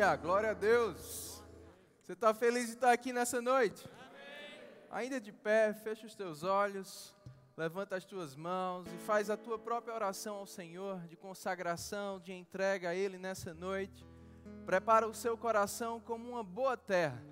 Aleluia, 0.00 0.16
glória 0.16 0.50
a 0.52 0.54
Deus. 0.54 1.42
Você 2.00 2.14
está 2.14 2.32
feliz 2.32 2.68
de 2.68 2.72
estar 2.72 2.90
aqui 2.90 3.12
nessa 3.12 3.42
noite? 3.42 3.86
Ainda 4.90 5.20
de 5.20 5.30
pé, 5.30 5.74
fecha 5.74 6.06
os 6.06 6.14
teus 6.14 6.42
olhos, 6.42 7.14
levanta 7.54 7.96
as 7.96 8.04
tuas 8.06 8.34
mãos 8.34 8.86
e 8.90 8.96
faz 9.04 9.28
a 9.28 9.36
tua 9.36 9.58
própria 9.58 9.94
oração 9.94 10.36
ao 10.36 10.46
Senhor 10.46 11.06
de 11.06 11.18
consagração, 11.18 12.18
de 12.18 12.32
entrega 12.32 12.88
a 12.88 12.94
Ele 12.94 13.18
nessa 13.18 13.52
noite. 13.52 14.06
Prepara 14.64 15.06
o 15.06 15.12
seu 15.12 15.36
coração 15.36 16.00
como 16.00 16.30
uma 16.30 16.42
boa 16.42 16.78
terra 16.78 17.22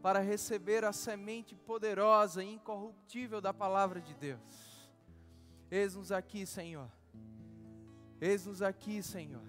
para 0.00 0.20
receber 0.20 0.82
a 0.82 0.94
semente 0.94 1.54
poderosa 1.54 2.42
e 2.42 2.54
incorruptível 2.54 3.38
da 3.38 3.52
palavra 3.52 4.00
de 4.00 4.14
Deus. 4.14 4.88
Eis-nos 5.70 6.10
aqui, 6.10 6.46
Senhor. 6.46 6.88
Eis-nos 8.18 8.62
aqui, 8.62 9.02
Senhor. 9.02 9.44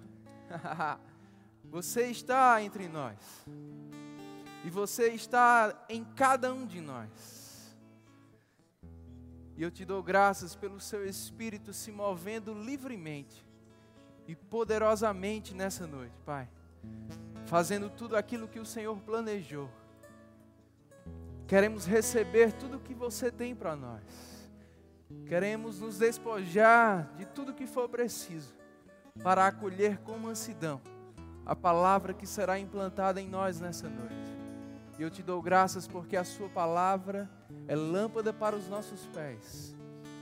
você 1.69 2.07
está 2.07 2.61
entre 2.61 2.87
nós. 2.87 3.17
E 4.63 4.69
você 4.69 5.09
está 5.09 5.85
em 5.89 6.03
cada 6.03 6.53
um 6.53 6.65
de 6.65 6.81
nós. 6.81 7.75
E 9.55 9.63
eu 9.63 9.71
te 9.71 9.85
dou 9.85 10.01
graças 10.03 10.55
pelo 10.55 10.79
seu 10.79 11.05
espírito 11.05 11.71
se 11.71 11.91
movendo 11.91 12.53
livremente 12.53 13.45
e 14.27 14.35
poderosamente 14.35 15.53
nessa 15.53 15.85
noite, 15.85 16.15
Pai. 16.25 16.49
Fazendo 17.45 17.89
tudo 17.89 18.17
aquilo 18.17 18.47
que 18.47 18.59
o 18.59 18.65
Senhor 18.65 18.97
planejou 19.01 19.69
Queremos 21.47 21.85
receber 21.85 22.51
tudo 22.53 22.77
o 22.77 22.79
que 22.79 22.93
você 22.93 23.31
tem 23.31 23.53
para 23.53 23.75
nós. 23.75 24.01
Queremos 25.27 25.79
nos 25.79 25.99
despojar 25.99 27.13
de 27.17 27.25
tudo 27.25 27.53
que 27.53 27.67
for 27.67 27.87
preciso 27.87 28.55
para 29.21 29.45
acolher 29.45 29.99
com 29.99 30.17
mansidão 30.17 30.81
a 31.45 31.55
palavra 31.55 32.13
que 32.13 32.25
será 32.25 32.57
implantada 32.57 33.21
em 33.21 33.27
nós 33.27 33.59
nessa 33.59 33.87
noite. 33.87 34.15
E 34.97 35.01
eu 35.01 35.09
te 35.09 35.21
dou 35.21 35.41
graças 35.41 35.87
porque 35.87 36.15
a 36.15 36.23
Sua 36.23 36.49
palavra 36.49 37.29
é 37.67 37.75
lâmpada 37.75 38.31
para 38.31 38.55
os 38.55 38.67
nossos 38.67 39.05
pés 39.07 39.75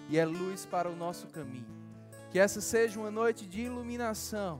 e 0.09 0.17
é 0.17 0.25
luz 0.25 0.65
para 0.65 0.89
o 0.89 0.95
nosso 0.95 1.27
caminho. 1.27 1.65
Que 2.31 2.39
essa 2.39 2.59
seja 2.59 2.99
uma 2.99 3.11
noite 3.11 3.45
de 3.45 3.61
iluminação 3.61 4.59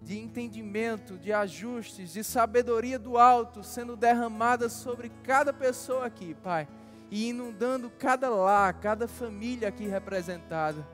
de 0.00 0.18
entendimento, 0.18 1.18
de 1.18 1.32
ajustes, 1.32 2.12
de 2.12 2.24
sabedoria 2.24 2.98
do 2.98 3.18
alto 3.18 3.62
sendo 3.62 3.96
derramada 3.96 4.68
sobre 4.68 5.10
cada 5.22 5.52
pessoa 5.52 6.06
aqui, 6.06 6.34
Pai, 6.34 6.66
e 7.10 7.28
inundando 7.28 7.90
cada 7.98 8.30
lar, 8.30 8.72
cada 8.74 9.06
família 9.06 9.68
aqui 9.68 9.86
representada, 9.86 10.86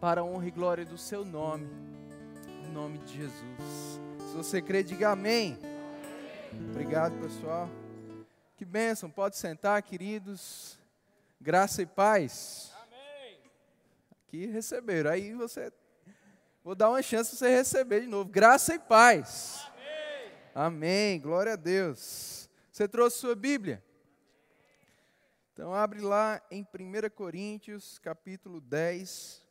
para 0.00 0.20
a 0.20 0.24
honra 0.24 0.46
e 0.46 0.50
glória 0.50 0.84
do 0.84 0.96
Seu 0.96 1.24
nome, 1.24 1.68
nome 2.72 2.98
de 2.98 3.18
Jesus. 3.18 4.00
Se 4.18 4.34
você 4.34 4.62
crê, 4.62 4.82
diga 4.82 5.10
amém. 5.10 5.58
Obrigado, 6.70 7.20
pessoal. 7.20 7.68
Que 8.56 8.64
bênção, 8.64 9.10
pode 9.10 9.36
sentar, 9.36 9.80
queridos. 9.82 10.78
Graça 11.40 11.82
e 11.82 11.86
paz. 11.86 12.72
Aqui 14.10 14.46
receberam. 14.46 15.10
Aí 15.10 15.34
você 15.34 15.70
Vou 16.64 16.76
dar 16.76 16.90
uma 16.90 17.02
chance 17.02 17.30
para 17.30 17.38
você 17.38 17.56
receber 17.56 18.02
de 18.02 18.06
novo. 18.06 18.30
Graça 18.30 18.74
e 18.74 18.78
paz. 18.78 19.66
Amém. 20.54 20.66
Amém. 20.66 21.20
Glória 21.20 21.54
a 21.54 21.56
Deus. 21.56 22.48
Você 22.70 22.86
trouxe 22.86 23.18
sua 23.18 23.34
Bíblia? 23.34 23.82
Então 25.52 25.74
abre 25.74 26.00
lá 26.00 26.40
em 26.50 26.62
1 26.62 27.10
Coríntios, 27.10 27.98
capítulo 27.98 28.60
10. 28.60 29.41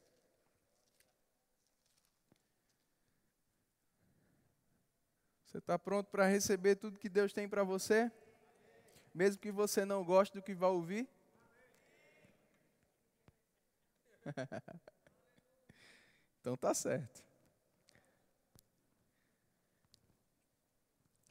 Você 5.52 5.58
está 5.58 5.78
pronto 5.78 6.08
para 6.10 6.26
receber 6.26 6.78
tudo 6.78 6.98
que 6.98 7.10
Deus 7.10 7.34
tem 7.34 7.46
para 7.46 7.62
você? 7.62 8.10
Mesmo 9.14 9.42
que 9.42 9.52
você 9.52 9.84
não 9.84 10.02
goste 10.02 10.34
do 10.34 10.42
que 10.42 10.56
vai 10.56 10.70
ouvir? 10.70 11.10
Então 16.40 16.58
tá 16.58 16.74
certo. 16.74 17.24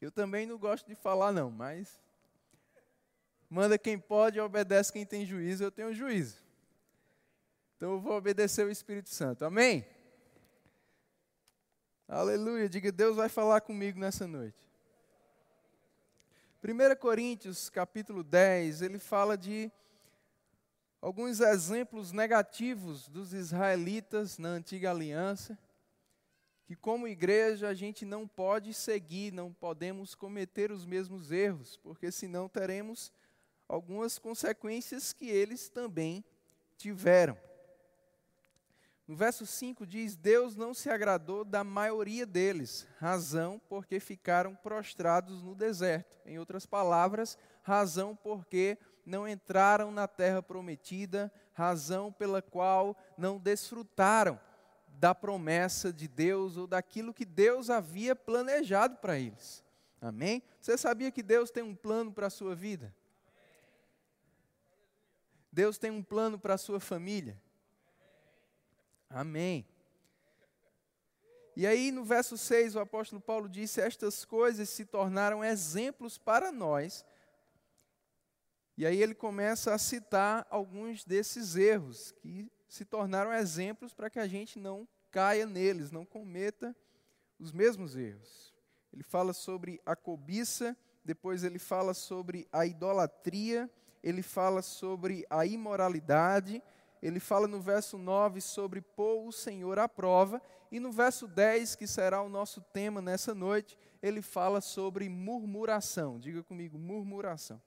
Eu 0.00 0.12
também 0.12 0.46
não 0.46 0.56
gosto 0.56 0.86
de 0.86 0.94
falar 0.94 1.32
não, 1.32 1.50
mas 1.50 2.00
manda 3.48 3.76
quem 3.76 3.98
pode, 3.98 4.38
obedece 4.38 4.92
quem 4.92 5.04
tem 5.04 5.26
juízo, 5.26 5.64
eu 5.64 5.72
tenho 5.72 5.92
juízo. 5.92 6.40
Então 7.76 7.90
eu 7.94 8.00
vou 8.00 8.16
obedecer 8.16 8.64
o 8.64 8.70
Espírito 8.70 9.08
Santo. 9.08 9.44
Amém? 9.44 9.84
Aleluia. 12.12 12.68
Diga, 12.68 12.90
Deus 12.90 13.14
vai 13.14 13.28
falar 13.28 13.60
comigo 13.60 13.96
nessa 13.96 14.26
noite. 14.26 14.58
1 16.60 16.96
Coríntios, 16.96 17.70
capítulo 17.70 18.24
10, 18.24 18.82
ele 18.82 18.98
fala 18.98 19.38
de 19.38 19.70
alguns 21.00 21.38
exemplos 21.38 22.10
negativos 22.10 23.06
dos 23.06 23.32
israelitas 23.32 24.38
na 24.38 24.48
antiga 24.48 24.90
aliança, 24.90 25.56
que 26.64 26.74
como 26.74 27.06
igreja 27.06 27.68
a 27.68 27.74
gente 27.74 28.04
não 28.04 28.26
pode 28.26 28.74
seguir, 28.74 29.32
não 29.32 29.52
podemos 29.52 30.12
cometer 30.16 30.72
os 30.72 30.84
mesmos 30.84 31.30
erros, 31.30 31.76
porque 31.76 32.10
senão 32.10 32.48
teremos 32.48 33.12
algumas 33.68 34.18
consequências 34.18 35.12
que 35.12 35.28
eles 35.30 35.68
também 35.68 36.24
tiveram. 36.76 37.38
No 39.10 39.16
verso 39.16 39.44
5 39.44 39.84
diz: 39.84 40.14
Deus 40.14 40.54
não 40.54 40.72
se 40.72 40.88
agradou 40.88 41.44
da 41.44 41.64
maioria 41.64 42.24
deles, 42.24 42.86
razão 43.00 43.60
porque 43.68 43.98
ficaram 43.98 44.54
prostrados 44.54 45.42
no 45.42 45.52
deserto. 45.52 46.16
Em 46.24 46.38
outras 46.38 46.64
palavras, 46.64 47.36
razão 47.60 48.14
porque 48.14 48.78
não 49.04 49.26
entraram 49.26 49.90
na 49.90 50.06
terra 50.06 50.40
prometida, 50.40 51.28
razão 51.52 52.12
pela 52.12 52.40
qual 52.40 52.96
não 53.18 53.36
desfrutaram 53.36 54.38
da 54.86 55.12
promessa 55.12 55.92
de 55.92 56.06
Deus 56.06 56.56
ou 56.56 56.68
daquilo 56.68 57.12
que 57.12 57.24
Deus 57.24 57.68
havia 57.68 58.14
planejado 58.14 58.98
para 58.98 59.18
eles. 59.18 59.64
Amém? 60.00 60.40
Você 60.60 60.78
sabia 60.78 61.10
que 61.10 61.20
Deus 61.24 61.50
tem 61.50 61.64
um 61.64 61.74
plano 61.74 62.12
para 62.12 62.28
a 62.28 62.30
sua 62.30 62.54
vida? 62.54 62.94
Deus 65.50 65.78
tem 65.78 65.90
um 65.90 66.00
plano 66.00 66.38
para 66.38 66.54
a 66.54 66.58
sua 66.58 66.78
família? 66.78 67.36
Amém. 69.10 69.66
E 71.56 71.66
aí 71.66 71.90
no 71.90 72.04
verso 72.04 72.38
6 72.38 72.76
o 72.76 72.80
apóstolo 72.80 73.20
Paulo 73.20 73.48
disse: 73.48 73.82
Estas 73.82 74.24
coisas 74.24 74.70
se 74.70 74.86
tornaram 74.86 75.44
exemplos 75.44 76.16
para 76.16 76.50
nós 76.50 77.04
e 78.80 78.86
aí 78.86 79.02
ele 79.02 79.14
começa 79.14 79.74
a 79.74 79.78
citar 79.78 80.46
alguns 80.48 81.04
desses 81.04 81.54
erros 81.54 82.12
que 82.12 82.50
se 82.66 82.82
tornaram 82.82 83.30
exemplos 83.30 83.92
para 83.92 84.08
que 84.08 84.18
a 84.18 84.26
gente 84.26 84.58
não 84.58 84.88
caia 85.10 85.44
neles, 85.44 85.90
não 85.90 86.06
cometa 86.06 86.74
os 87.38 87.52
mesmos 87.52 87.94
erros. 87.94 88.54
Ele 88.90 89.02
fala 89.02 89.34
sobre 89.34 89.82
a 89.84 89.94
cobiça, 89.94 90.74
depois 91.04 91.44
ele 91.44 91.58
fala 91.58 91.92
sobre 91.92 92.48
a 92.50 92.64
idolatria, 92.64 93.68
ele 94.02 94.22
fala 94.22 94.62
sobre 94.62 95.26
a 95.28 95.44
imoralidade, 95.44 96.62
ele 97.02 97.18
fala 97.18 97.48
no 97.48 97.60
verso 97.60 97.96
9 97.96 98.40
sobre 98.40 98.80
pôr 98.80 99.26
o 99.26 99.32
Senhor 99.32 99.78
à 99.78 99.88
prova, 99.88 100.40
e 100.70 100.78
no 100.78 100.92
verso 100.92 101.26
10, 101.26 101.74
que 101.74 101.86
será 101.86 102.22
o 102.22 102.28
nosso 102.28 102.60
tema 102.60 103.00
nessa 103.00 103.34
noite, 103.34 103.78
ele 104.02 104.22
fala 104.22 104.60
sobre 104.60 105.08
murmuração. 105.08 106.18
Diga 106.18 106.42
comigo, 106.42 106.78
murmuração. 106.78 107.60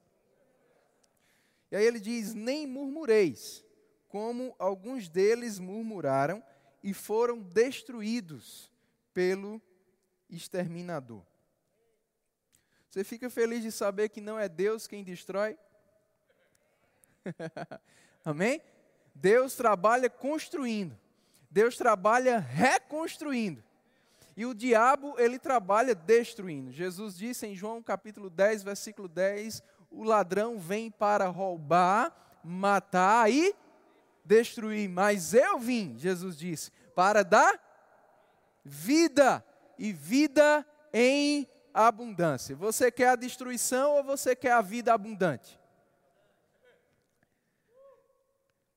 E 1.71 1.75
aí 1.75 1.85
ele 1.85 1.99
diz: 1.99 2.33
Nem 2.33 2.67
murmureis, 2.67 3.65
como 4.07 4.55
alguns 4.59 5.09
deles 5.09 5.59
murmuraram 5.59 6.41
e 6.83 6.93
foram 6.93 7.39
destruídos 7.39 8.71
pelo 9.13 9.61
exterminador. 10.29 11.23
Você 12.89 13.03
fica 13.03 13.29
feliz 13.29 13.63
de 13.63 13.71
saber 13.71 14.09
que 14.09 14.21
não 14.21 14.37
é 14.37 14.47
Deus 14.47 14.85
quem 14.85 15.03
destrói? 15.03 15.57
Amém? 18.23 18.61
Deus 19.13 19.55
trabalha 19.55 20.09
construindo. 20.09 20.97
Deus 21.49 21.77
trabalha 21.77 22.39
reconstruindo. 22.39 23.63
E 24.35 24.45
o 24.45 24.53
diabo, 24.53 25.13
ele 25.19 25.37
trabalha 25.37 25.93
destruindo. 25.93 26.71
Jesus 26.71 27.15
disse 27.15 27.45
em 27.45 27.55
João 27.55 27.83
capítulo 27.83 28.29
10, 28.29 28.63
versículo 28.63 29.07
10, 29.07 29.61
o 29.91 30.03
ladrão 30.03 30.57
vem 30.57 30.89
para 30.89 31.27
roubar, 31.27 32.39
matar 32.43 33.31
e 33.31 33.55
destruir. 34.25 34.89
Mas 34.89 35.35
eu 35.35 35.59
vim, 35.59 35.95
Jesus 35.97 36.35
disse, 36.35 36.71
para 36.95 37.23
dar 37.23 37.59
vida 38.65 39.45
e 39.77 39.93
vida 39.93 40.65
em 40.91 41.47
abundância. 41.71 42.55
Você 42.55 42.91
quer 42.91 43.09
a 43.09 43.15
destruição 43.15 43.91
ou 43.97 44.03
você 44.03 44.35
quer 44.35 44.53
a 44.53 44.61
vida 44.61 44.93
abundante? 44.93 45.59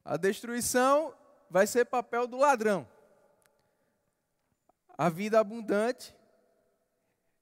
A 0.06 0.16
destruição 0.16 1.12
vai 1.50 1.66
ser 1.66 1.84
papel 1.84 2.28
do 2.28 2.36
ladrão. 2.36 2.88
A 4.96 5.08
vida 5.10 5.40
abundante 5.40 6.14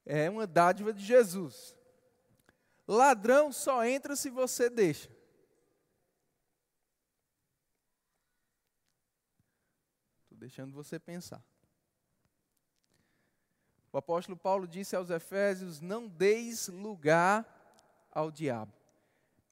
É 0.07 0.29
uma 0.29 0.47
dádiva 0.47 0.93
de 0.93 1.03
Jesus. 1.03 1.77
Ladrão 2.87 3.51
só 3.53 3.85
entra 3.85 4.15
se 4.17 4.29
você 4.29 4.69
deixa. 4.69 5.11
Estou 10.23 10.37
deixando 10.37 10.75
você 10.75 10.99
pensar. 10.99 11.43
O 13.91 13.97
apóstolo 13.97 14.37
Paulo 14.37 14.69
disse 14.69 14.95
aos 14.95 15.09
Efésios: 15.09 15.81
Não 15.81 16.07
deis 16.07 16.69
lugar 16.69 17.47
ao 18.11 18.31
diabo. 18.31 18.84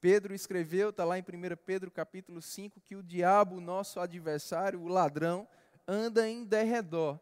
Pedro 0.03 0.35
escreveu, 0.35 0.89
está 0.89 1.05
lá 1.05 1.17
em 1.17 1.21
1 1.21 1.55
Pedro 1.65 1.89
capítulo 1.89 2.41
5, 2.41 2.81
que 2.81 2.93
o 2.93 3.01
diabo, 3.01 3.61
nosso 3.61 4.01
adversário, 4.01 4.81
o 4.81 4.89
ladrão, 4.89 5.47
anda 5.87 6.27
em 6.27 6.43
derredor, 6.43 7.17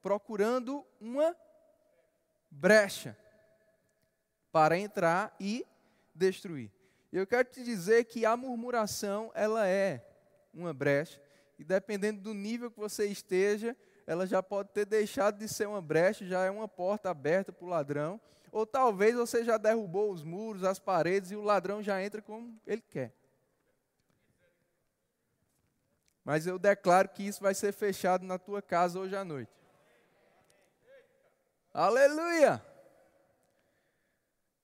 procurando 0.00 0.82
uma 0.98 1.36
brecha 2.50 3.14
para 4.50 4.78
entrar 4.78 5.36
e 5.38 5.66
destruir. 6.14 6.72
Eu 7.12 7.26
quero 7.26 7.50
te 7.50 7.62
dizer 7.62 8.04
que 8.06 8.24
a 8.24 8.34
murmuração, 8.34 9.30
ela 9.34 9.68
é 9.68 10.02
uma 10.54 10.72
brecha, 10.72 11.20
e 11.58 11.64
dependendo 11.64 12.22
do 12.22 12.32
nível 12.32 12.70
que 12.70 12.80
você 12.80 13.04
esteja, 13.04 13.76
ela 14.06 14.26
já 14.26 14.42
pode 14.42 14.70
ter 14.70 14.86
deixado 14.86 15.36
de 15.36 15.46
ser 15.46 15.68
uma 15.68 15.82
brecha, 15.82 16.24
já 16.24 16.44
é 16.44 16.50
uma 16.50 16.66
porta 16.66 17.10
aberta 17.10 17.52
para 17.52 17.66
o 17.66 17.68
ladrão, 17.68 18.18
ou 18.52 18.66
talvez 18.66 19.16
você 19.16 19.42
já 19.42 19.56
derrubou 19.56 20.12
os 20.12 20.22
muros, 20.22 20.62
as 20.62 20.78
paredes 20.78 21.30
e 21.30 21.36
o 21.36 21.40
ladrão 21.42 21.82
já 21.82 22.02
entra 22.02 22.20
como 22.20 22.60
ele 22.66 22.82
quer. 22.82 23.14
Mas 26.22 26.46
eu 26.46 26.58
declaro 26.58 27.08
que 27.08 27.26
isso 27.26 27.42
vai 27.42 27.54
ser 27.54 27.72
fechado 27.72 28.26
na 28.26 28.38
tua 28.38 28.60
casa 28.60 29.00
hoje 29.00 29.16
à 29.16 29.24
noite. 29.24 29.50
Aleluia! 31.72 32.64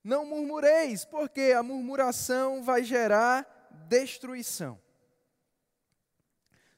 Não 0.05 0.27
murmureis, 0.27 1.07
porque 1.07 1.55
a 1.57 1.63
murmuração 1.63 2.63
vai 2.63 2.85
gerar 2.85 3.69
destruição. 3.89 4.79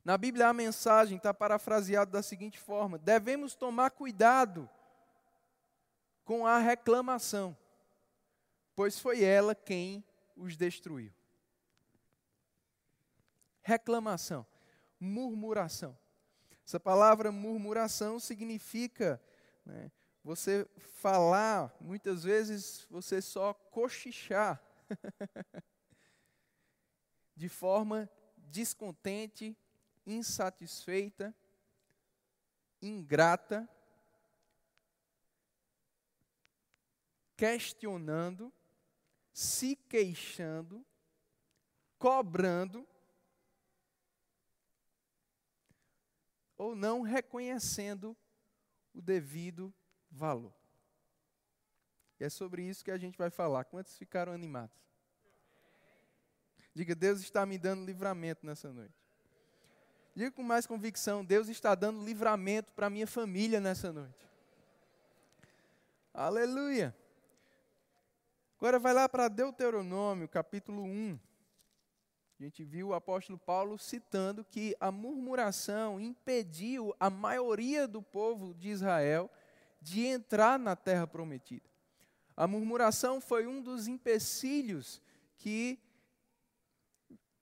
Na 0.05 0.17
Bíblia 0.17 0.49
a 0.49 0.55
mensagem 0.55 1.17
está 1.17 1.35
parafraseada 1.35 2.11
da 2.11 2.23
seguinte 2.23 2.59
forma: 2.59 2.97
devemos 2.97 3.55
tomar 3.57 3.91
cuidado 3.91 4.71
com 6.31 6.47
a 6.47 6.59
reclamação, 6.59 7.59
pois 8.77 9.01
foi 9.01 9.25
ela 9.25 9.53
quem 9.53 10.05
os 10.37 10.57
destruiu. 10.57 11.13
Reclamação, 13.61 14.47
murmuração. 15.01 15.99
Essa 16.65 16.79
palavra 16.79 17.33
murmuração 17.33 18.21
significa 18.21 19.21
né, 19.67 19.91
você 20.23 20.71
falar, 20.79 21.77
muitas 21.81 22.23
vezes 22.23 22.87
você 22.89 23.21
só 23.21 23.53
cochichar, 23.53 24.63
de 27.35 27.49
forma 27.49 28.09
descontente, 28.37 29.59
insatisfeita, 30.07 31.35
ingrata 32.81 33.69
questionando, 37.41 38.53
se 39.33 39.75
queixando, 39.75 40.85
cobrando, 41.99 42.87
ou 46.55 46.77
não 46.77 47.01
reconhecendo 47.01 48.15
o 48.93 49.01
devido 49.01 49.73
valor. 50.11 50.53
E 52.19 52.25
é 52.25 52.29
sobre 52.29 52.63
isso 52.63 52.85
que 52.85 52.91
a 52.91 52.99
gente 52.99 53.17
vai 53.17 53.31
falar. 53.31 53.65
Quantos 53.65 53.97
ficaram 53.97 54.35
animados? 54.35 54.77
Diga, 56.75 56.95
Deus 56.95 57.21
está 57.21 57.47
me 57.47 57.57
dando 57.57 57.87
livramento 57.87 58.45
nessa 58.45 58.71
noite. 58.71 59.03
Diga 60.15 60.31
com 60.31 60.43
mais 60.43 60.67
convicção: 60.67 61.25
Deus 61.25 61.49
está 61.49 61.75
dando 61.75 62.05
livramento 62.05 62.75
para 62.75 62.91
minha 62.91 63.07
família 63.07 63.61
nessa 63.61 63.91
noite. 63.91 64.29
Aleluia. 66.13 66.95
Agora 68.61 68.79
vai 68.79 68.93
lá 68.93 69.09
para 69.09 69.27
Deuteronômio, 69.29 70.29
capítulo 70.29 70.83
1. 70.83 71.19
A 72.39 72.43
gente 72.43 72.63
viu 72.63 72.89
o 72.89 72.95
apóstolo 72.95 73.39
Paulo 73.39 73.79
citando 73.79 74.45
que 74.45 74.77
a 74.79 74.93
murmuração 74.93 75.99
impediu 75.99 76.95
a 77.01 77.09
maioria 77.09 77.89
do 77.89 78.03
povo 78.03 78.53
de 78.53 78.69
Israel 78.69 79.31
de 79.81 80.05
entrar 80.05 80.59
na 80.59 80.77
terra 80.77 81.07
prometida. 81.07 81.71
A 82.37 82.47
murmuração 82.47 83.19
foi 83.19 83.47
um 83.47 83.63
dos 83.63 83.89
empecilhos 83.89 85.01
que 85.39 85.79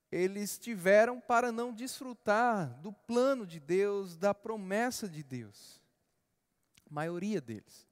eles 0.09 0.57
tiveram 0.57 1.19
para 1.19 1.51
não 1.51 1.73
desfrutar 1.73 2.79
do 2.79 2.93
plano 2.93 3.45
de 3.45 3.59
Deus, 3.59 4.15
da 4.15 4.33
promessa 4.33 5.09
de 5.09 5.21
Deus. 5.21 5.83
A 6.89 6.93
maioria 6.93 7.41
deles. 7.41 7.88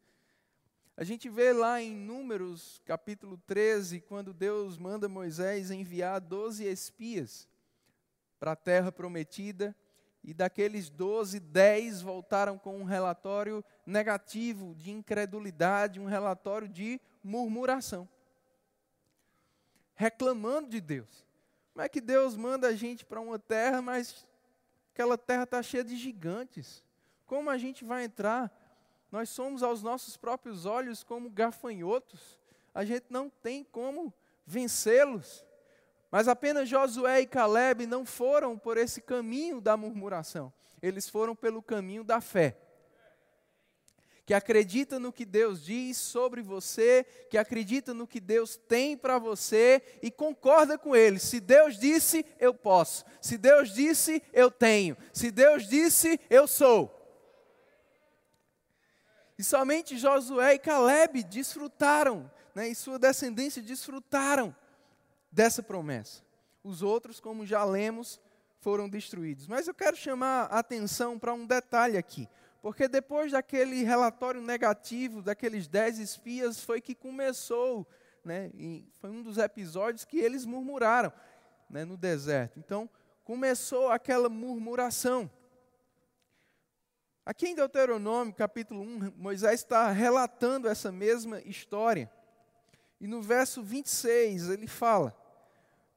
A 1.00 1.04
gente 1.04 1.30
vê 1.30 1.54
lá 1.54 1.80
em 1.80 1.96
Números, 1.96 2.82
capítulo 2.84 3.38
13, 3.46 4.02
quando 4.02 4.34
Deus 4.34 4.80
manda 4.80 5.08
Moisés 5.08 5.70
enviar 5.70 6.20
doze 6.20 6.66
espias 6.66 7.48
para 8.40 8.54
a 8.54 8.56
terra 8.56 8.92
prometida, 8.92 9.76
e 10.24 10.34
daqueles 10.34 10.90
doze, 10.90 11.40
dez 11.40 12.02
voltaram 12.02 12.58
com 12.58 12.80
um 12.80 12.84
relatório 12.84 13.64
negativo 13.86 14.74
de 14.74 14.90
incredulidade, 14.90 16.00
um 16.00 16.06
relatório 16.06 16.68
de 16.68 17.00
murmuração, 17.24 18.10
reclamando 19.94 20.68
de 20.68 20.82
Deus. 20.82 21.24
Como 21.74 21.86
é 21.86 21.88
que 21.90 22.02
Deus 22.02 22.36
manda 22.36 22.70
a 22.70 22.74
gente 22.74 23.06
para 23.06 23.22
uma 23.22 23.38
terra, 23.38 23.84
mas 23.84 24.26
aquela 24.96 25.16
terra 25.16 25.44
está 25.44 25.62
cheia 25.62 25.84
de 25.84 25.96
gigantes? 25.96 26.84
Como 27.28 27.52
a 27.52 27.58
gente 27.60 27.86
vai 27.86 28.06
entrar? 28.06 28.52
Nós 29.12 29.30
somos 29.30 29.64
aos 29.64 29.82
nossos 29.82 30.18
próprios 30.18 30.66
olhos 30.66 31.04
como 31.04 31.30
gafanhotos, 31.30 32.38
a 32.74 32.84
gente 32.84 33.06
não 33.10 33.30
tem 33.30 33.64
como 33.64 34.14
vencê-los. 34.46 35.46
Mas 36.12 36.28
apenas 36.28 36.70
Josué 36.70 37.22
e 37.22 37.28
Caleb 37.28 37.86
não 37.86 38.06
foram 38.06 38.58
por 38.58 38.78
esse 38.78 39.02
caminho 39.02 39.60
da 39.60 39.76
murmuração, 39.76 40.54
eles 40.82 41.10
foram 41.10 41.36
pelo 41.36 41.62
caminho 41.62 42.04
da 42.04 42.22
fé. 42.22 42.58
Que 44.26 44.34
acredita 44.34 45.00
no 45.00 45.14
que 45.14 45.24
Deus 45.24 45.64
diz 45.64 45.96
sobre 45.96 46.42
você, 46.42 47.06
que 47.30 47.38
acredita 47.38 47.94
no 47.94 48.06
que 48.06 48.20
Deus 48.20 48.58
tem 48.58 48.98
para 48.98 49.18
você 49.18 49.82
e 50.02 50.12
concorda 50.12 50.78
com 50.78 50.94
Ele. 50.94 51.18
Se 51.18 51.40
Deus 51.40 51.80
disse, 51.80 52.26
eu 52.38 52.54
posso. 52.54 53.06
Se 53.22 53.38
Deus 53.38 53.74
disse, 53.74 54.22
eu 54.34 54.52
tenho. 54.52 54.98
Se 55.14 55.32
Deus 55.32 55.66
disse, 55.66 56.20
eu 56.30 56.46
sou. 56.46 56.97
E 59.38 59.44
somente 59.44 59.98
Josué 59.98 60.56
e 60.56 60.60
Caleb 60.60 61.24
desfrutaram, 61.24 62.30
né, 62.56 62.68
e 62.70 62.76
sua 62.76 62.98
descendência 62.98 63.62
desfrutaram 63.62 64.56
dessa 65.32 65.62
promessa. 65.62 66.24
Os 66.64 66.82
outros, 66.82 67.20
como 67.20 67.46
já 67.46 67.64
lemos, 67.64 68.20
foram 68.60 68.90
destruídos. 68.90 69.48
Mas 69.48 69.68
eu 69.68 69.74
quero 69.74 69.96
chamar 69.96 70.46
a 70.46 70.60
atenção 70.60 71.20
para 71.20 71.34
um 71.34 71.46
detalhe 71.46 71.98
aqui. 71.98 72.28
Porque 72.62 72.88
depois 72.88 73.32
daquele 73.32 73.84
relatório 73.84 74.42
negativo, 74.42 75.22
daqueles 75.22 75.68
dez 75.68 76.00
espias, 76.00 76.60
foi 76.60 76.82
que 76.82 76.96
começou, 76.96 77.88
né, 78.26 78.52
foi 79.00 79.12
um 79.12 79.22
dos 79.22 79.38
episódios 79.38 80.04
que 80.04 80.18
eles 80.18 80.46
murmuraram 80.46 81.14
né, 81.70 81.86
no 81.86 81.96
deserto. 81.96 82.58
Então, 82.58 82.90
começou 83.24 83.92
aquela 83.92 84.30
murmuração. 84.30 85.30
Aqui 87.28 87.50
em 87.50 87.56
Deuteronômio, 87.56 88.34
capítulo 88.34 88.82
1, 88.82 89.12
Moisés 89.18 89.60
está 89.60 89.92
relatando 89.92 90.66
essa 90.66 90.94
mesma 90.94 91.42
história. 91.42 92.10
E 93.02 93.06
no 93.06 93.22
verso 93.22 93.62
26 93.62 94.48
ele 94.48 94.66
fala: 94.66 95.14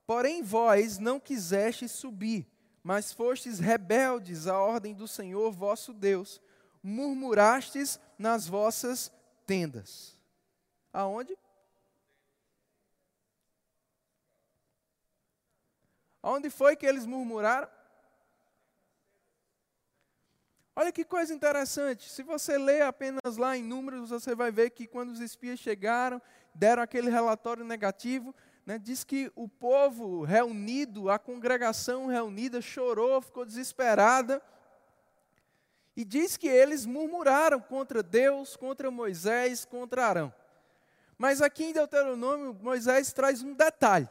Porém 0.05 0.43
vós 0.43 0.99
não 0.99 1.21
quisestes 1.21 1.93
subir, 1.93 2.49
mas 2.83 3.13
fostes 3.13 3.61
rebeldes 3.61 4.49
à 4.49 4.59
ordem 4.59 4.93
do 4.93 5.07
Senhor 5.07 5.53
vosso 5.53 5.95
Deus, 5.95 6.43
murmurastes 6.83 8.01
nas 8.19 8.49
vossas 8.49 9.13
tendas. 9.47 10.19
Aonde? 10.93 11.39
Aonde 16.21 16.51
foi 16.51 16.75
que 16.75 16.87
eles 16.87 17.07
murmuraram? 17.07 17.69
Olha 20.75 20.93
que 20.93 21.05
coisa 21.05 21.35
interessante. 21.35 22.09
Se 22.09 22.23
você 22.23 22.57
ler 22.57 22.83
apenas 22.83 23.37
lá 23.37 23.57
em 23.57 23.63
números, 23.63 24.11
você 24.11 24.35
vai 24.35 24.51
ver 24.51 24.71
que 24.71 24.87
quando 24.87 25.11
os 25.11 25.21
espias 25.21 25.59
chegaram, 25.59 26.23
deram 26.55 26.83
aquele 26.83 27.11
relatório 27.11 27.65
negativo, 27.65 28.35
né, 28.65 28.79
diz 28.79 29.03
que 29.03 29.33
o 29.35 29.49
povo 29.49 30.23
reunido, 30.23 31.11
a 31.11 31.19
congregação 31.19 32.07
reunida, 32.07 32.61
chorou, 32.61 33.21
ficou 33.21 33.45
desesperada. 33.45 34.41
E 35.97 36.05
diz 36.05 36.37
que 36.37 36.47
eles 36.47 36.87
murmuraram 36.87 37.61
contra 37.61 38.03
Deus, 38.03 38.57
contra 38.57 38.91
Moisés, 38.91 39.65
contra 39.65 40.07
Arão. 40.07 40.33
Mas 41.19 41.43
aqui 41.43 41.65
em 41.65 41.73
Deuteronômio, 41.73 42.57
Moisés 42.63 43.13
traz 43.13 43.43
um 43.43 43.53
detalhe: 43.53 44.09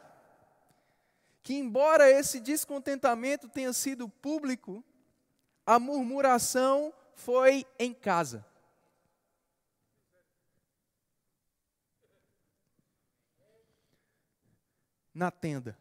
que, 1.42 1.54
embora 1.54 2.08
esse 2.08 2.38
descontentamento 2.38 3.48
tenha 3.48 3.72
sido 3.72 4.08
público, 4.08 4.84
a 5.70 5.78
murmuração 5.78 6.92
foi 7.14 7.64
em 7.78 7.94
casa. 7.94 8.44
Na 15.14 15.30
tenda. 15.30 15.78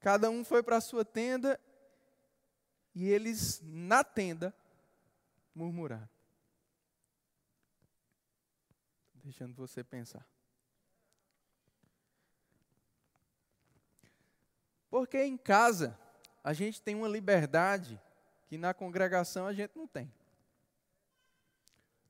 Cada 0.00 0.28
um 0.28 0.44
foi 0.44 0.60
para 0.60 0.78
a 0.78 0.80
sua 0.80 1.04
tenda 1.04 1.60
e 2.92 3.08
eles, 3.08 3.60
na 3.62 4.02
tenda, 4.02 4.52
murmuraram. 5.54 6.08
Deixando 9.22 9.54
você 9.54 9.84
pensar. 9.84 10.26
Porque 14.90 15.22
em 15.22 15.36
casa 15.36 15.96
a 16.44 16.52
gente 16.52 16.82
tem 16.82 16.94
uma 16.94 17.08
liberdade 17.08 17.98
que 18.46 18.58
na 18.58 18.74
congregação 18.74 19.46
a 19.46 19.52
gente 19.54 19.74
não 19.74 19.86
tem. 19.86 20.12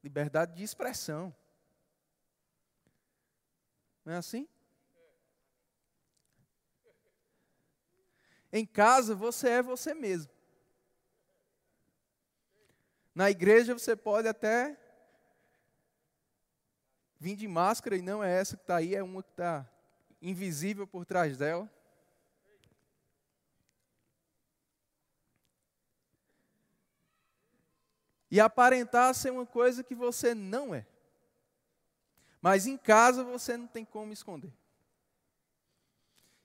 Liberdade 0.03 0.57
de 0.57 0.65
expressão. 0.65 1.33
Não 4.05 4.13
é 4.13 4.17
assim? 4.17 4.49
Em 8.53 8.67
casa 8.67 9.15
você 9.15 9.49
é 9.49 9.63
você 9.63 9.95
mesmo. 9.95 10.33
Na 13.15 13.31
igreja 13.31 13.73
você 13.73 13.95
pode 13.95 14.27
até 14.27 14.77
vir 17.21 17.37
de 17.37 17.47
máscara 17.47 17.97
e 17.97 18.03
não 18.03 18.23
é 18.23 18.33
essa 18.33 18.57
que 18.57 18.65
está 18.65 18.77
aí, 18.77 18.97
é 18.97 19.03
uma 19.03 19.23
que 19.23 19.31
está 19.31 19.65
invisível 20.21 20.89
por 20.89 21.07
trás 21.07 21.39
dela. 21.39 21.71
E 28.35 28.41
aparentar 28.41 29.15
ser 29.15 29.31
uma 29.31 29.47
coisa 29.47 29.85
que 29.85 29.95
você 29.95 30.35
não 30.35 30.75
é. 30.75 30.85
Mas 32.43 32.67
em 32.67 32.77
casa 32.77 33.23
você 33.23 33.57
não 33.57 33.69
tem 33.69 33.85
como 33.85 34.13
esconder. 34.13 34.53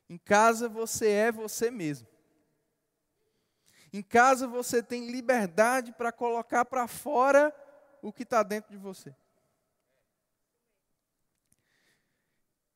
Em 0.08 0.16
casa 0.16 0.70
você 0.70 1.10
é 1.10 1.32
você 1.32 1.72
mesmo. 1.72 2.08
Em 3.92 4.04
casa 4.04 4.48
você 4.48 4.84
tem 4.84 5.10
liberdade 5.10 5.92
para 5.92 6.12
colocar 6.12 6.64
para 6.64 6.88
fora 6.88 7.52
o 8.04 8.14
que 8.14 8.22
está 8.22 8.44
dentro 8.44 8.70
de 8.70 8.78
você. 8.78 9.16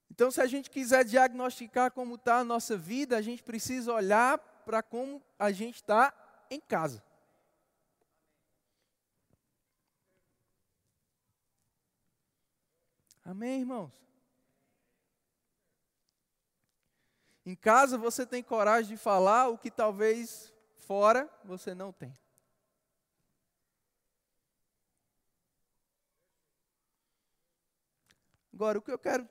Então, 0.10 0.32
se 0.32 0.42
a 0.42 0.48
gente 0.48 0.72
quiser 0.72 1.06
diagnosticar 1.06 1.92
como 1.92 2.16
está 2.16 2.40
a 2.40 2.44
nossa 2.44 2.76
vida, 2.76 3.16
a 3.16 3.22
gente 3.22 3.44
precisa 3.44 3.94
olhar 3.94 4.40
para 4.40 4.82
como 4.82 5.22
a 5.38 5.52
gente 5.52 5.76
está 5.76 6.12
em 6.50 6.60
casa. 6.60 7.13
Amém, 13.26 13.62
irmãos? 13.62 13.92
Em 17.46 17.56
casa 17.56 17.98
você 17.98 18.26
tem 18.26 18.44
coragem 18.44 18.96
de 18.96 19.02
falar 19.02 19.50
o 19.50 19.58
que 19.58 19.72
talvez 19.72 20.54
fora 20.76 21.30
você 21.44 21.74
não 21.74 21.92
tem. 21.92 22.14
Agora, 28.54 28.78
o 28.78 28.82
que 28.82 28.92
eu 28.92 29.00
quero, 29.00 29.28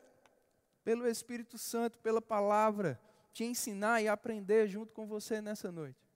pelo 0.83 1.07
Espírito 1.07 1.57
Santo, 1.57 1.99
pela 2.01 2.21
palavra, 2.21 3.01
te 3.33 3.45
ensinar 3.45 4.03
e 4.03 4.09
aprender 4.09 4.67
junto 4.69 4.93
com 4.93 5.07
você 5.07 5.41
nessa 5.41 5.71
noite, 5.71 6.11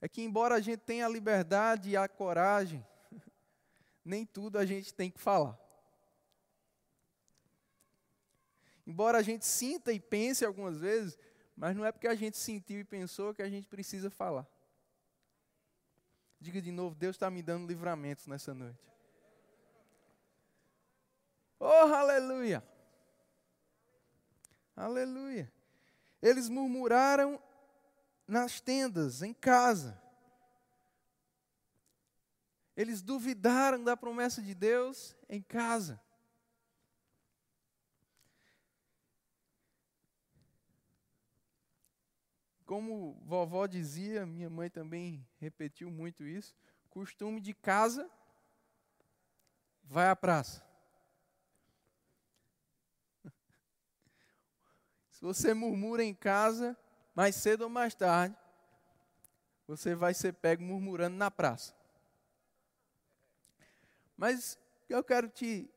é 0.00 0.08
que, 0.08 0.22
embora 0.22 0.56
a 0.56 0.60
gente 0.60 0.80
tenha 0.80 1.06
a 1.06 1.08
liberdade 1.08 1.90
e 1.90 1.96
a 1.96 2.06
coragem, 2.08 2.86
nem 4.04 4.26
tudo 4.26 4.58
a 4.58 4.66
gente 4.66 4.92
tem 4.92 5.10
que 5.10 5.18
falar. 5.18 5.58
Embora 8.86 9.18
a 9.18 9.22
gente 9.22 9.46
sinta 9.46 9.92
e 9.92 10.00
pense 10.00 10.44
algumas 10.44 10.78
vezes, 10.78 11.18
mas 11.56 11.76
não 11.76 11.84
é 11.84 11.92
porque 11.92 12.08
a 12.08 12.14
gente 12.14 12.36
sentiu 12.36 12.80
e 12.80 12.84
pensou 12.84 13.34
que 13.34 13.42
a 13.42 13.48
gente 13.48 13.68
precisa 13.68 14.10
falar. 14.10 14.46
Diga 16.40 16.60
de 16.60 16.72
novo, 16.72 16.94
Deus 16.94 17.14
está 17.14 17.30
me 17.30 17.42
dando 17.42 17.68
livramentos 17.68 18.26
nessa 18.26 18.52
noite. 18.52 18.80
Oh, 21.60 21.94
aleluia! 21.94 22.64
Aleluia! 24.74 25.52
Eles 26.20 26.48
murmuraram 26.48 27.40
nas 28.26 28.60
tendas, 28.60 29.22
em 29.22 29.32
casa. 29.32 30.00
Eles 32.76 33.02
duvidaram 33.02 33.84
da 33.84 33.96
promessa 33.96 34.42
de 34.42 34.54
Deus 34.54 35.14
em 35.28 35.40
casa. 35.40 36.00
Como 42.72 43.20
vovó 43.26 43.66
dizia, 43.66 44.24
minha 44.24 44.48
mãe 44.48 44.70
também 44.70 45.22
repetiu 45.38 45.90
muito 45.90 46.24
isso, 46.24 46.56
costume 46.88 47.38
de 47.38 47.52
casa, 47.52 48.10
vai 49.84 50.08
à 50.08 50.16
praça. 50.16 50.64
Se 55.10 55.20
você 55.20 55.52
murmura 55.52 56.02
em 56.02 56.14
casa, 56.14 56.74
mais 57.14 57.36
cedo 57.36 57.64
ou 57.64 57.68
mais 57.68 57.94
tarde, 57.94 58.34
você 59.66 59.94
vai 59.94 60.14
ser 60.14 60.32
pego 60.32 60.62
murmurando 60.62 61.14
na 61.18 61.30
praça. 61.30 61.74
Mas 64.16 64.58
eu 64.88 65.04
quero 65.04 65.28
te 65.28 65.70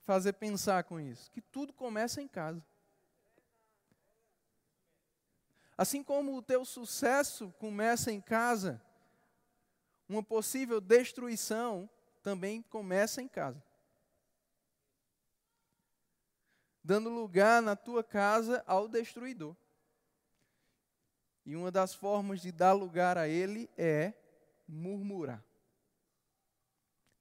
fazer 0.00 0.32
pensar 0.32 0.84
com 0.84 0.98
isso, 0.98 1.30
que 1.30 1.42
tudo 1.42 1.74
começa 1.74 2.22
em 2.22 2.26
casa. 2.26 2.64
Assim 5.82 6.00
como 6.00 6.36
o 6.36 6.40
teu 6.40 6.64
sucesso 6.64 7.52
começa 7.58 8.12
em 8.12 8.20
casa, 8.20 8.80
uma 10.08 10.22
possível 10.22 10.80
destruição 10.80 11.90
também 12.22 12.62
começa 12.62 13.20
em 13.20 13.26
casa. 13.26 13.60
Dando 16.84 17.10
lugar 17.10 17.60
na 17.60 17.74
tua 17.74 18.04
casa 18.04 18.62
ao 18.64 18.86
destruidor. 18.86 19.56
E 21.44 21.56
uma 21.56 21.72
das 21.72 21.92
formas 21.92 22.40
de 22.40 22.52
dar 22.52 22.74
lugar 22.74 23.18
a 23.18 23.26
ele 23.26 23.68
é 23.76 24.14
murmurar, 24.68 25.44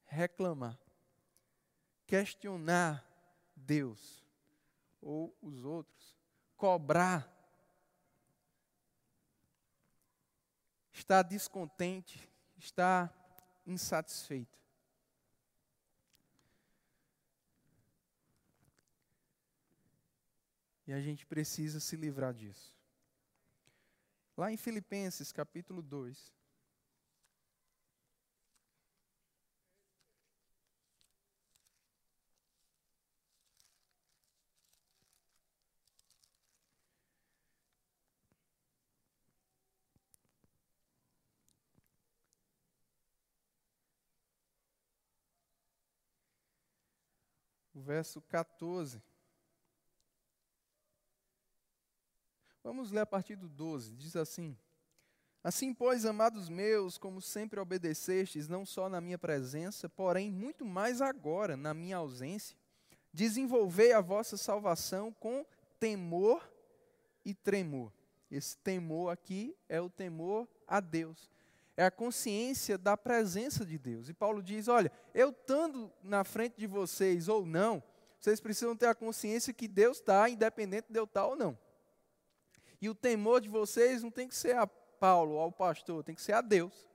reclamar, 0.06 0.78
questionar 2.06 3.04
Deus 3.56 4.24
ou 5.02 5.36
os 5.42 5.66
outros, 5.66 6.16
cobrar 6.56 7.41
está 11.02 11.24
descontente, 11.24 12.30
está 12.58 13.12
insatisfeito. 13.66 14.60
E 20.86 20.94
a 20.94 21.02
gente 21.02 21.26
precisa 21.26 21.80
se 21.80 21.96
livrar 21.96 22.34
disso. 22.34 22.78
Lá 24.38 24.52
em 24.52 24.58
Filipenses 24.58 25.32
capítulo 25.32 25.82
2, 25.82 26.32
verso 47.82 48.22
14. 48.22 49.02
Vamos 52.64 52.92
ler 52.92 53.02
a 53.02 53.06
partir 53.06 53.36
do 53.36 53.50
12. 53.50 53.96
Diz 53.96 54.16
assim: 54.16 54.58
Assim, 55.44 55.74
pois, 55.74 56.06
amados 56.06 56.48
meus, 56.48 56.98
como 57.00 57.20
sempre 57.20 57.60
obedecestes, 57.60 58.48
não 58.48 58.64
só 58.64 58.88
na 58.88 59.02
minha 59.02 59.18
presença, 59.18 59.90
porém 59.90 60.30
muito 60.30 60.64
mais 60.64 61.02
agora, 61.02 61.58
na 61.58 61.74
minha 61.74 61.98
ausência, 61.98 62.56
desenvolvei 63.12 63.92
a 63.92 64.02
vossa 64.02 64.38
salvação 64.38 65.12
com 65.12 65.44
temor 65.80 66.48
e 67.26 67.34
tremor. 67.34 67.92
Esse 68.30 68.56
temor 68.58 69.12
aqui 69.12 69.58
é 69.68 69.82
o 69.82 69.90
temor 69.90 70.48
a 70.68 70.80
Deus. 70.80 71.30
É 71.78 71.86
a 71.86 71.92
consciência 71.92 72.78
da 72.78 72.98
presença 72.98 73.66
de 73.66 73.78
Deus. 73.78 74.10
E 74.10 74.14
Paulo 74.14 74.44
diz: 74.44 74.68
olha, 74.68 74.92
eu 75.14 75.30
estando 75.30 75.92
na 76.04 76.24
frente 76.24 76.58
de 76.58 76.68
vocês 76.68 77.28
ou 77.28 77.46
não, 77.46 77.82
vocês 78.20 78.40
precisam 78.40 78.76
ter 78.76 78.88
a 78.88 78.96
consciência 78.96 79.54
que 79.54 79.68
Deus 79.68 79.98
está, 79.98 80.30
independente 80.30 80.88
de 80.92 81.00
eu 81.00 81.06
estar 81.06 81.26
ou 81.26 81.36
não. 81.36 81.58
E 82.82 82.90
o 82.90 82.96
temor 82.96 83.42
de 83.42 83.50
vocês 83.50 84.04
não 84.04 84.12
tem 84.12 84.28
que 84.28 84.36
ser 84.36 84.56
a 84.56 84.68
Paulo, 84.68 85.38
ao 85.38 85.52
pastor, 85.52 86.04
tem 86.04 86.14
que 86.14 86.22
ser 86.22 86.34
a 86.34 86.42
Deus. 86.42 86.88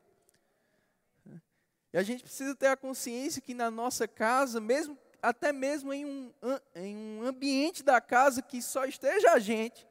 E 1.92 1.98
a 1.98 2.02
gente 2.02 2.22
precisa 2.22 2.54
ter 2.54 2.66
a 2.66 2.76
consciência 2.76 3.40
que 3.40 3.54
na 3.54 3.70
nossa 3.70 4.06
casa, 4.06 4.60
mesmo 4.60 4.98
até 5.22 5.52
mesmo 5.52 5.92
em 5.92 6.04
um, 6.04 6.32
em 6.74 6.96
um 6.96 7.26
ambiente 7.26 7.82
da 7.82 8.00
casa 8.00 8.42
que 8.42 8.62
só 8.62 8.84
esteja 8.84 9.32
a 9.32 9.38
gente, 9.38 9.86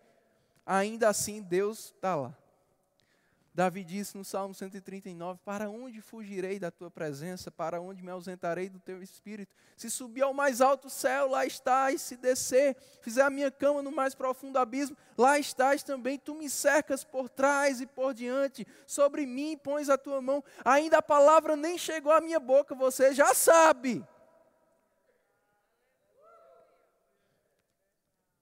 ainda 0.65 1.10
assim 1.10 1.42
Deus 1.42 1.94
está 1.96 2.15
lá. 2.15 2.38
Davi 3.55 3.85
disse 3.85 4.17
no 4.17 4.25
Salmo 4.25 4.53
139: 4.53 5.39
Para 5.45 5.69
onde 5.69 6.01
fugirei 6.01 6.59
da 6.59 6.69
tua 6.69 6.91
presença? 6.91 7.50
Para 7.50 7.79
onde 7.79 8.03
me 8.03 8.12
ausentarei 8.12 8.67
do 8.67 8.81
teu 8.81 9.01
espírito? 9.01 9.55
Se 9.77 9.89
subir 9.89 10.24
ao 10.24 10.33
mais 10.33 10.59
alto 10.59 10.89
céu, 10.89 11.29
lá 11.29 11.45
estás. 11.45 12.01
Se 12.01 12.17
descer, 12.17 12.75
fizer 13.01 13.21
a 13.21 13.29
minha 13.29 13.50
cama 13.50 13.81
no 13.81 13.93
mais 13.93 14.13
profundo 14.13 14.59
abismo, 14.59 14.97
lá 15.17 15.39
estás 15.39 15.83
também. 15.83 16.19
Tu 16.19 16.35
me 16.35 16.50
cercas 16.50 17.05
por 17.05 17.29
trás 17.29 17.79
e 17.79 17.88
por 17.88 18.13
diante. 18.13 18.67
Sobre 18.85 19.25
mim 19.25 19.57
pões 19.57 19.88
a 19.88 19.97
tua 19.97 20.21
mão. 20.21 20.43
Ainda 20.65 20.97
a 20.97 21.01
palavra 21.01 21.55
nem 21.55 21.77
chegou 21.77 22.12
à 22.12 22.19
minha 22.19 22.41
boca, 22.41 22.75
você 22.75 23.13
já 23.13 23.33
sabe. 23.33 24.05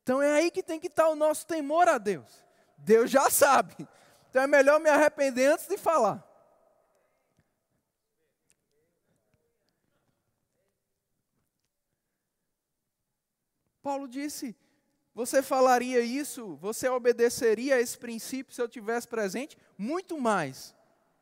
Então 0.01 0.20
é 0.20 0.32
aí 0.32 0.50
que 0.50 0.63
tem 0.63 0.79
que 0.79 0.88
estar 0.88 1.08
o 1.08 1.15
nosso 1.15 1.46
temor 1.46 1.88
a 1.88 2.00
Deus. 2.00 2.43
Deus 2.75 3.12
já 3.12 3.29
sabe. 3.29 3.88
Então 4.34 4.42
é 4.42 4.48
melhor 4.48 4.80
me 4.80 4.90
arrepender 4.90 5.46
antes 5.46 5.68
de 5.68 5.78
falar. 5.78 6.28
Paulo 13.84 14.08
disse: 14.08 14.58
Você 15.13 15.44
falaria 15.44 16.00
isso, 16.00 16.56
você 16.56 16.90
obedeceria 16.90 17.75
a 17.75 17.80
esse 17.80 17.96
princípio 17.96 18.56
se 18.56 18.60
eu 18.60 18.68
tivesse 18.68 19.08
presente? 19.08 19.56
Muito 19.78 20.20
mais, 20.20 20.75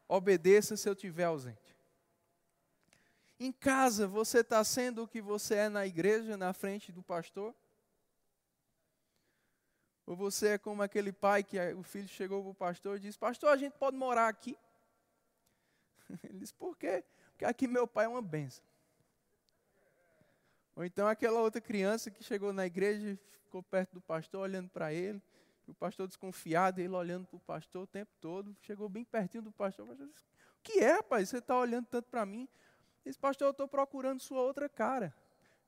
obedeça 0.08 0.78
se 0.78 0.88
eu 0.88 0.94
estiver 0.94 1.26
ausente. 1.26 1.76
Em 3.38 3.52
casa, 3.52 4.08
você 4.08 4.40
está 4.40 4.64
sendo 4.64 5.04
o 5.04 5.08
que 5.08 5.20
você 5.20 5.56
é 5.56 5.68
na 5.68 5.86
igreja, 5.86 6.38
na 6.38 6.54
frente 6.54 6.94
do 6.94 7.04
pastor? 7.04 7.54
Ou 10.06 10.16
você 10.16 10.50
é 10.50 10.58
como 10.58 10.82
aquele 10.82 11.12
pai 11.12 11.44
que 11.44 11.58
o 11.74 11.84
filho 11.84 12.08
chegou 12.08 12.42
para 12.42 12.52
o 12.52 12.56
pastor 12.56 12.98
e 12.98 13.00
disse: 13.00 13.18
Pastor, 13.18 13.50
a 13.50 13.58
gente 13.58 13.74
pode 13.74 13.96
morar 13.96 14.28
aqui? 14.28 14.58
Ele 16.24 16.40
disse: 16.40 16.54
Por 16.54 16.78
quê? 16.78 17.04
Porque 17.32 17.46
aqui 17.46 17.68
meu 17.68 17.88
pai 17.88 18.06
é 18.06 18.08
uma 18.08 18.22
benção. 18.22 18.64
Ou 20.76 20.84
então 20.84 21.08
aquela 21.08 21.40
outra 21.40 21.62
criança 21.62 22.10
que 22.10 22.24
chegou 22.24 22.52
na 22.54 22.66
igreja 22.66 23.12
e 23.12 23.20
ficou 23.44 23.62
perto 23.62 23.94
do 23.94 24.02
pastor 24.02 24.42
olhando 24.42 24.70
para 24.70 24.94
ele, 24.94 25.22
o 25.68 25.74
pastor 25.74 26.08
desconfiado, 26.08 26.80
ele 26.80 26.94
olhando 26.94 27.26
para 27.28 27.38
o 27.38 27.40
pastor 27.40 27.84
o 27.84 27.88
tempo 27.88 28.12
todo, 28.20 28.56
chegou 28.62 28.90
bem 28.90 29.04
pertinho 29.04 29.44
do 29.44 29.52
pastor. 29.52 29.86
O 29.86 29.90
pastor 29.90 30.08
disse: 30.08 30.24
O 30.24 30.62
que 30.64 30.80
é, 30.80 30.94
rapaz? 30.94 31.30
Você 31.30 31.38
está 31.38 31.58
olhando 31.58 31.86
tanto 31.86 32.10
para 32.10 32.26
mim? 32.26 32.42
Ele 32.42 33.12
disse: 33.12 33.20
Pastor, 33.20 33.48
eu 33.48 33.52
estou 33.52 33.68
procurando 33.68 34.20
sua 34.20 34.42
outra 34.42 34.68
cara. 34.68 35.14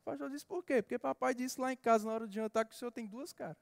O 0.02 0.04
pastor 0.04 0.30
disse: 0.30 0.46
Por 0.46 0.63
quê? 0.63 0.82
Porque 0.82 1.00
papai 1.00 1.34
disse 1.34 1.60
lá 1.60 1.72
em 1.72 1.78
casa, 1.78 2.06
na 2.06 2.13
hora 2.13 2.28
de 2.28 2.36
jantar, 2.36 2.66
que 2.66 2.74
o 2.74 2.78
senhor 2.78 2.92
tem 2.92 3.06
duas 3.06 3.32
caras. 3.32 3.58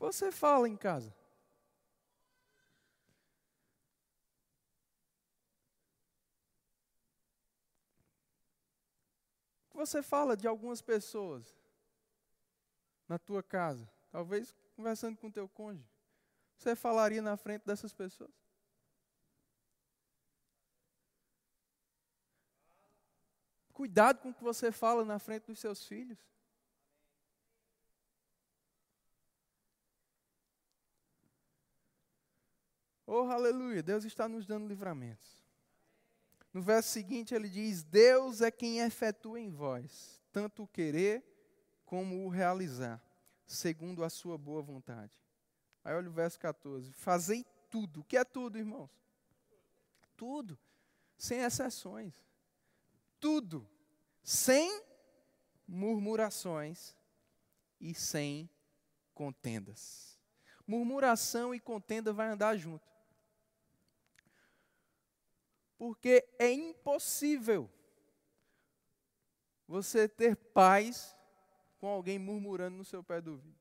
Você 0.00 0.32
fala 0.32 0.68
em 0.68 0.76
casa? 0.76 1.14
Você 9.74 10.02
fala 10.02 10.36
de 10.36 10.48
algumas 10.48 10.82
pessoas 10.82 11.54
na 13.08 13.18
tua 13.18 13.42
casa? 13.42 13.88
Talvez 14.10 14.54
conversando 14.74 15.16
com 15.16 15.30
teu 15.30 15.48
cônjuge. 15.48 15.88
Você 16.56 16.74
falaria 16.74 17.22
na 17.22 17.36
frente 17.36 17.64
dessas 17.64 17.92
pessoas? 17.92 18.30
Cuidado 23.72 24.20
com 24.20 24.30
o 24.30 24.34
que 24.34 24.42
você 24.42 24.70
fala 24.70 25.04
na 25.04 25.18
frente 25.18 25.46
dos 25.46 25.58
seus 25.58 25.86
filhos. 25.86 26.18
Oh, 33.12 33.28
aleluia, 33.28 33.82
Deus 33.82 34.04
está 34.04 34.28
nos 34.28 34.46
dando 34.46 34.68
livramentos. 34.68 35.42
No 36.54 36.62
verso 36.62 36.90
seguinte 36.90 37.34
ele 37.34 37.48
diz: 37.48 37.82
Deus 37.82 38.40
é 38.40 38.52
quem 38.52 38.78
efetua 38.78 39.40
em 39.40 39.50
vós, 39.50 40.22
tanto 40.30 40.62
o 40.62 40.68
querer 40.68 41.24
como 41.84 42.24
o 42.24 42.28
realizar, 42.28 43.02
segundo 43.44 44.04
a 44.04 44.08
sua 44.08 44.38
boa 44.38 44.62
vontade. 44.62 45.12
Aí 45.82 45.92
olha 45.92 46.08
o 46.08 46.12
verso 46.12 46.38
14: 46.38 46.92
Fazei 46.92 47.44
tudo. 47.68 48.02
O 48.02 48.04
que 48.04 48.16
é 48.16 48.22
tudo, 48.22 48.56
irmãos? 48.56 48.92
Tudo, 50.16 50.56
sem 51.18 51.40
exceções. 51.40 52.14
Tudo, 53.18 53.68
sem 54.22 54.84
murmurações 55.66 56.96
e 57.80 57.92
sem 57.92 58.48
contendas. 59.12 60.16
Murmuração 60.64 61.52
e 61.52 61.58
contenda 61.58 62.12
vai 62.12 62.28
andar 62.28 62.56
junto. 62.56 62.88
Porque 65.80 66.28
é 66.38 66.52
impossível 66.52 67.66
você 69.66 70.06
ter 70.06 70.36
paz 70.36 71.16
com 71.78 71.88
alguém 71.88 72.18
murmurando 72.18 72.76
no 72.76 72.84
seu 72.84 73.02
pé 73.02 73.18
do 73.18 73.30
ouvido. 73.30 73.58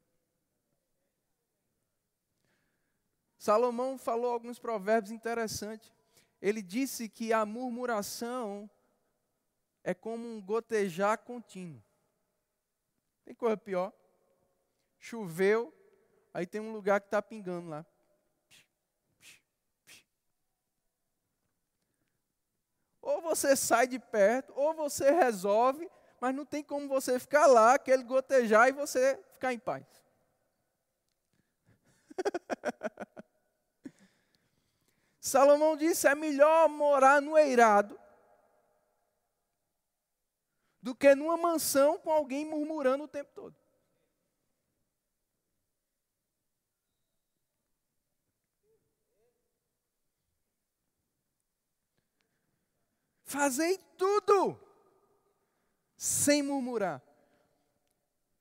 Salomão 3.37 3.97
falou 3.97 4.33
alguns 4.33 4.59
provérbios 4.59 5.13
interessantes. 5.13 5.93
Ele 6.41 6.61
disse 6.61 7.07
que 7.07 7.31
a 7.31 7.45
murmuração 7.45 8.69
é 9.81 9.93
como 9.93 10.27
um 10.27 10.41
gotejar 10.41 11.19
contínuo. 11.19 11.81
Tem 13.23 13.33
coisa 13.33 13.55
pior. 13.55 13.93
Choveu, 14.97 15.73
aí 16.33 16.45
tem 16.45 16.59
um 16.59 16.73
lugar 16.73 16.99
que 16.99 17.07
está 17.07 17.21
pingando 17.21 17.69
lá. 17.69 17.85
Ou 23.09 23.21
você 23.21 23.55
sai 23.55 23.87
de 23.87 23.97
perto, 23.97 24.53
ou 24.55 24.71
você 24.71 25.09
resolve, 25.09 25.89
mas 26.21 26.35
não 26.35 26.45
tem 26.45 26.63
como 26.63 26.87
você 26.87 27.17
ficar 27.17 27.47
lá, 27.47 27.73
aquele 27.73 28.03
gotejar 28.03 28.67
e 28.67 28.71
você 28.71 29.19
ficar 29.33 29.51
em 29.51 29.57
paz. 29.57 29.83
Salomão 35.19 35.75
disse: 35.75 36.07
é 36.07 36.13
melhor 36.13 36.69
morar 36.69 37.19
no 37.19 37.35
eirado 37.35 37.99
do 40.79 40.93
que 40.93 41.15
numa 41.15 41.35
mansão 41.35 41.97
com 41.97 42.11
alguém 42.11 42.45
murmurando 42.45 43.05
o 43.05 43.07
tempo 43.07 43.31
todo. 43.33 43.55
Fazei 53.29 53.77
tudo 53.95 54.59
sem 55.95 56.41
murmurar. 56.41 56.99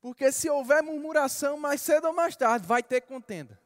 Porque 0.01 0.31
se 0.31 0.49
houver 0.49 0.81
murmuração, 0.81 1.59
mais 1.59 1.79
cedo 1.79 2.07
ou 2.07 2.13
mais 2.13 2.35
tarde, 2.35 2.65
vai 2.65 2.81
ter 2.81 3.01
contenda. 3.01 3.61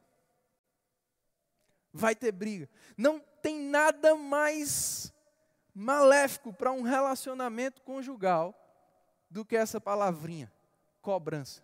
Vai 1.90 2.14
ter 2.14 2.30
briga. 2.30 2.68
Não 2.94 3.18
tem 3.40 3.58
nada 3.58 4.14
mais 4.14 5.14
maléfico 5.74 6.52
para 6.52 6.70
um 6.72 6.82
relacionamento 6.82 7.80
conjugal 7.80 8.54
do 9.30 9.46
que 9.46 9.56
essa 9.56 9.80
palavrinha, 9.80 10.52
cobrança. 11.00 11.62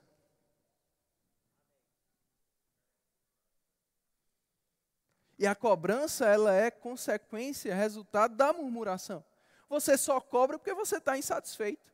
E 5.39 5.47
a 5.47 5.55
cobrança, 5.55 6.25
ela 6.25 6.55
é 6.55 6.71
consequência, 6.71 7.75
resultado 7.75 8.35
da 8.35 8.55
murmuração. 8.55 9.23
Você 9.71 9.97
só 9.97 10.21
cobra 10.21 10.59
porque 10.59 10.75
você 10.75 10.99
está 10.99 11.17
insatisfeito. 11.17 11.91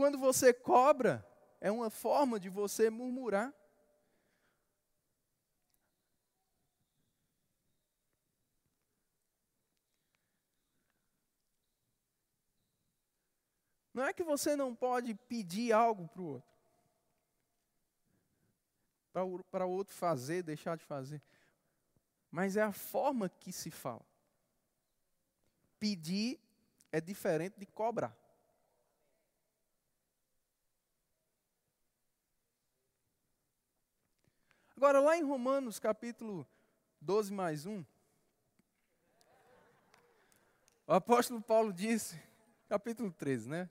quando 0.00 0.16
você 0.16 0.50
cobra, 0.50 1.22
é 1.60 1.70
uma 1.70 1.90
forma 1.90 2.40
de 2.40 2.48
você 2.48 2.88
murmurar. 2.88 3.52
Não 13.92 14.06
é 14.06 14.14
que 14.14 14.22
você 14.22 14.56
não 14.56 14.74
pode 14.74 15.14
pedir 15.14 15.70
algo 15.70 16.08
para 16.08 16.22
o 16.22 16.26
outro, 16.26 16.49
para 19.12 19.66
o 19.66 19.70
outro 19.70 19.94
fazer, 19.94 20.42
deixar 20.42 20.76
de 20.76 20.84
fazer, 20.84 21.20
mas 22.30 22.56
é 22.56 22.62
a 22.62 22.72
forma 22.72 23.28
que 23.28 23.52
se 23.52 23.70
fala. 23.70 24.04
Pedir 25.78 26.38
é 26.92 27.00
diferente 27.00 27.58
de 27.58 27.66
cobrar. 27.66 28.16
Agora, 34.76 35.00
lá 35.00 35.16
em 35.16 35.22
Romanos, 35.22 35.78
capítulo 35.78 36.46
12, 37.00 37.32
mais 37.32 37.66
1, 37.66 37.84
o 40.86 40.92
apóstolo 40.94 41.40
Paulo 41.40 41.72
disse, 41.72 42.20
capítulo 42.68 43.12
13, 43.12 43.48
né? 43.48 43.70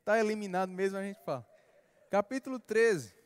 Está 0.00 0.18
eliminado 0.18 0.70
mesmo, 0.70 0.96
a 0.96 1.02
gente 1.02 1.22
fala. 1.22 1.46
Capítulo 2.10 2.58
13. 2.58 3.17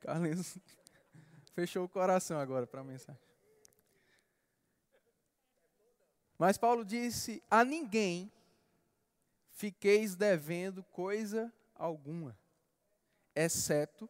Carlinhos 0.00 0.58
fechou 1.54 1.84
o 1.84 1.88
coração 1.88 2.38
agora 2.38 2.66
para 2.66 2.80
a 2.80 2.84
mensagem. 2.84 3.22
Mas 6.38 6.56
Paulo 6.56 6.84
disse: 6.84 7.42
A 7.50 7.64
ninguém 7.64 8.32
fiqueis 9.52 10.16
devendo 10.16 10.82
coisa 10.84 11.52
alguma, 11.74 12.38
exceto 13.34 14.08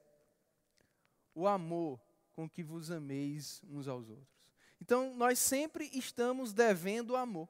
o 1.35 1.47
amor 1.47 2.01
com 2.33 2.49
que 2.49 2.63
vos 2.63 2.91
ameis 2.91 3.61
uns 3.69 3.89
aos 3.89 4.09
outros. 4.09 4.41
Então, 4.81 5.15
nós 5.15 5.39
sempre 5.39 5.91
estamos 5.93 6.53
devendo 6.53 7.17
amor. 7.17 7.49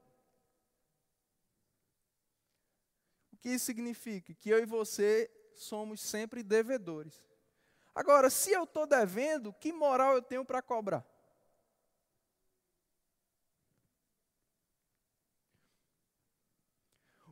O 3.32 3.36
que 3.36 3.50
isso 3.50 3.66
significa? 3.66 4.34
Que 4.34 4.50
eu 4.50 4.58
e 4.58 4.66
você 4.66 5.30
somos 5.54 6.00
sempre 6.00 6.42
devedores. 6.42 7.29
Agora, 8.00 8.30
se 8.30 8.50
eu 8.50 8.64
estou 8.64 8.86
devendo, 8.86 9.52
que 9.52 9.74
moral 9.74 10.14
eu 10.14 10.22
tenho 10.22 10.42
para 10.42 10.62
cobrar? 10.62 11.04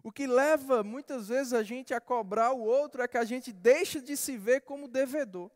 O 0.03 0.13
que 0.13 0.27
leva 0.27 0.85
muitas 0.85 1.29
vezes 1.29 1.55
a 1.55 1.63
gente 1.63 1.95
a 1.95 2.01
cobrar 2.03 2.53
o 2.53 2.61
outro 2.61 3.01
é 3.01 3.09
que 3.09 3.17
a 3.17 3.25
gente 3.25 3.51
deixa 3.51 3.99
de 3.99 4.15
se 4.15 4.37
ver 4.37 4.61
como 4.61 4.87
devedor. 4.87 5.51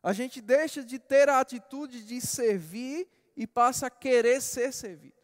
A 0.00 0.12
gente 0.12 0.40
deixa 0.40 0.84
de 0.84 1.00
ter 1.00 1.28
a 1.28 1.40
atitude 1.40 2.04
de 2.04 2.20
servir 2.20 3.08
e 3.36 3.48
passa 3.48 3.88
a 3.88 3.90
querer 3.90 4.40
ser 4.40 4.72
servido. 4.72 5.20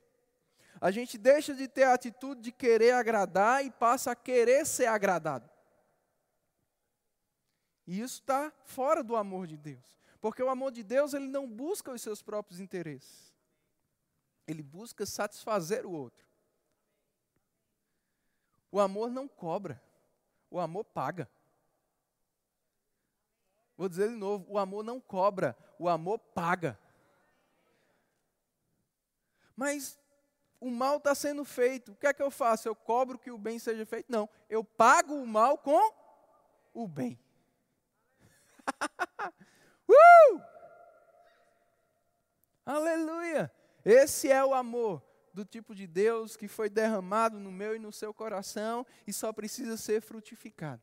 A 0.81 0.90
gente 0.90 1.16
deixa 1.16 1.55
de 1.55 1.68
ter 1.68 1.85
a 1.85 1.94
atitude 1.94 2.40
de 2.40 2.51
querer 2.51 2.90
agradar 2.90 3.64
e 3.64 3.71
passa 3.71 4.11
a 4.11 4.16
querer 4.16 4.66
ser 4.66 4.87
agradado. 4.87 5.49
E 7.88 8.03
isso 8.03 8.16
está 8.16 8.53
fora 8.64 9.03
do 9.03 9.16
amor 9.16 9.46
de 9.46 9.57
Deus. 9.57 9.98
Porque 10.20 10.42
o 10.42 10.51
amor 10.51 10.70
de 10.70 10.83
Deus, 10.83 11.14
ele 11.14 11.27
não 11.27 11.48
busca 11.48 11.90
os 11.90 12.03
seus 12.03 12.20
próprios 12.20 12.61
interesses. 12.61 13.35
Ele 14.46 14.62
busca 14.62 15.07
satisfazer 15.07 15.87
o 15.87 15.92
outro. 15.92 16.27
O 18.70 18.79
amor 18.79 19.11
não 19.11 19.27
cobra, 19.27 19.83
o 20.51 20.61
amor 20.61 20.85
paga. 20.85 21.31
Vou 23.74 23.88
dizer 23.88 24.11
de 24.11 24.16
novo: 24.16 24.44
o 24.51 24.59
amor 24.59 24.85
não 24.85 25.01
cobra, 25.01 25.57
o 25.79 25.88
amor 25.88 26.18
paga. 26.18 26.79
Mas 29.57 29.98
o 30.61 30.70
mal 30.70 30.98
está 30.98 31.14
sendo 31.14 31.42
feito, 31.42 31.92
o 31.92 31.96
que 31.96 32.07
é 32.07 32.12
que 32.12 32.22
eu 32.22 32.31
faço? 32.31 32.68
Eu 32.68 32.77
cobro 32.77 33.18
que 33.18 33.31
o 33.31 33.38
bem 33.38 33.59
seja 33.59 33.87
feito? 33.87 34.12
Não, 34.12 34.29
eu 34.51 34.62
pago 34.62 35.14
o 35.14 35.27
mal 35.27 35.57
com 35.57 35.90
o 36.74 36.87
bem. 36.87 37.18
uh! 39.89 40.43
Aleluia! 42.65 43.53
Esse 43.85 44.31
é 44.31 44.45
o 44.45 44.53
amor 44.53 45.03
do 45.33 45.45
tipo 45.45 45.75
de 45.75 45.87
Deus 45.87 46.37
que 46.37 46.49
foi 46.49 46.69
derramado 46.69 47.39
no 47.39 47.53
meu 47.53 47.77
e 47.77 47.79
no 47.79 47.93
seu 47.93 48.13
coração 48.13 48.87
e 49.07 49.13
só 49.13 49.33
precisa 49.33 49.77
ser 49.77 50.01
frutificado. 50.03 50.83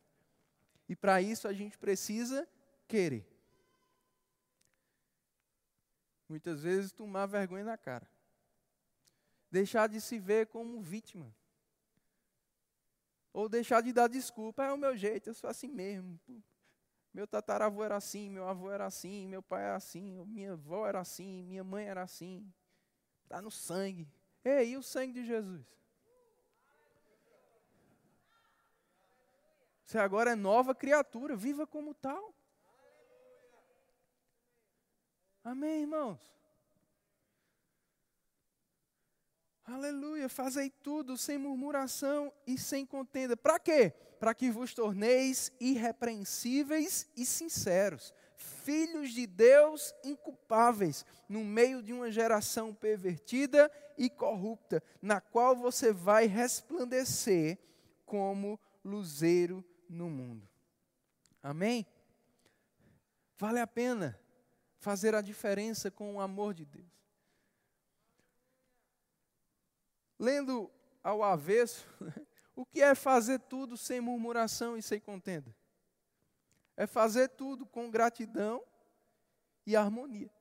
E 0.87 0.95
para 0.95 1.21
isso 1.21 1.47
a 1.47 1.53
gente 1.53 1.77
precisa 1.77 2.47
querer. 2.87 3.27
Muitas 6.27 6.63
vezes 6.63 6.91
tomar 6.91 7.25
vergonha 7.25 7.63
na 7.63 7.77
cara. 7.77 8.07
Deixar 9.51 9.87
de 9.87 10.01
se 10.01 10.17
ver 10.17 10.47
como 10.47 10.81
vítima. 10.81 11.33
Ou 13.31 13.47
deixar 13.47 13.81
de 13.81 13.93
dar 13.93 14.07
desculpa. 14.07 14.63
É 14.63 14.71
o 14.71 14.77
meu 14.77 14.95
jeito, 14.97 15.29
eu 15.29 15.33
sou 15.33 15.49
assim 15.49 15.67
mesmo. 15.67 16.19
Meu 17.15 17.25
tataravô 17.25 17.81
era 17.81 17.95
assim, 17.95 18.29
meu 18.29 18.45
avô 18.45 18.69
era 18.69 18.85
assim, 18.85 19.25
meu 19.25 19.41
pai 19.41 19.63
era 19.63 19.77
assim, 19.77 20.25
minha 20.25 20.51
avó 20.51 20.85
era 20.85 20.99
assim, 20.99 21.43
minha 21.43 21.63
mãe 21.63 21.85
era 21.85 22.01
assim. 22.01 22.53
Está 23.23 23.41
no 23.41 23.49
sangue. 23.49 24.05
Ei, 24.43 24.71
e 24.71 24.77
o 24.77 24.83
sangue 24.83 25.13
de 25.13 25.25
Jesus? 25.25 25.65
Você 29.85 29.97
agora 29.97 30.31
é 30.31 30.35
nova 30.35 30.75
criatura, 30.75 31.37
viva 31.37 31.65
como 31.65 31.93
tal. 31.93 32.35
Amém, 35.41 35.83
irmãos? 35.83 36.19
Aleluia, 39.63 40.27
fazei 40.27 40.69
tudo 40.69 41.17
sem 41.17 41.37
murmuração 41.37 42.33
e 42.45 42.57
sem 42.57 42.85
contenda. 42.85 43.37
Para 43.37 43.57
quê? 43.57 43.93
Para 44.19 44.33
que 44.33 44.49
vos 44.49 44.73
torneis 44.73 45.51
irrepreensíveis 45.59 47.07
e 47.15 47.25
sinceros, 47.25 48.13
filhos 48.35 49.11
de 49.11 49.27
Deus 49.27 49.93
inculpáveis, 50.03 51.05
no 51.27 51.43
meio 51.43 51.81
de 51.81 51.93
uma 51.93 52.11
geração 52.11 52.73
pervertida 52.73 53.71
e 53.97 54.09
corrupta, 54.09 54.81
na 55.01 55.21
qual 55.21 55.55
você 55.55 55.91
vai 55.91 56.25
resplandecer 56.25 57.57
como 58.05 58.59
luzeiro 58.83 59.63
no 59.89 60.09
mundo. 60.09 60.47
Amém? 61.41 61.85
Vale 63.37 63.59
a 63.59 63.67
pena 63.67 64.19
fazer 64.79 65.15
a 65.15 65.21
diferença 65.21 65.91
com 65.91 66.15
o 66.15 66.19
amor 66.19 66.53
de 66.53 66.65
Deus. 66.65 66.85
Lendo 70.17 70.71
ao 71.03 71.21
avesso, 71.21 71.85
o 72.55 72.65
que 72.65 72.81
é 72.81 72.95
fazer 72.95 73.39
tudo 73.39 73.75
sem 73.75 73.99
murmuração 73.99 74.77
e 74.77 74.81
sem 74.81 74.99
contenda? 74.99 75.53
É 76.77 76.87
fazer 76.87 77.29
tudo 77.29 77.65
com 77.65 77.91
gratidão 77.91 78.63
e 79.65 79.75
harmonia. 79.75 80.31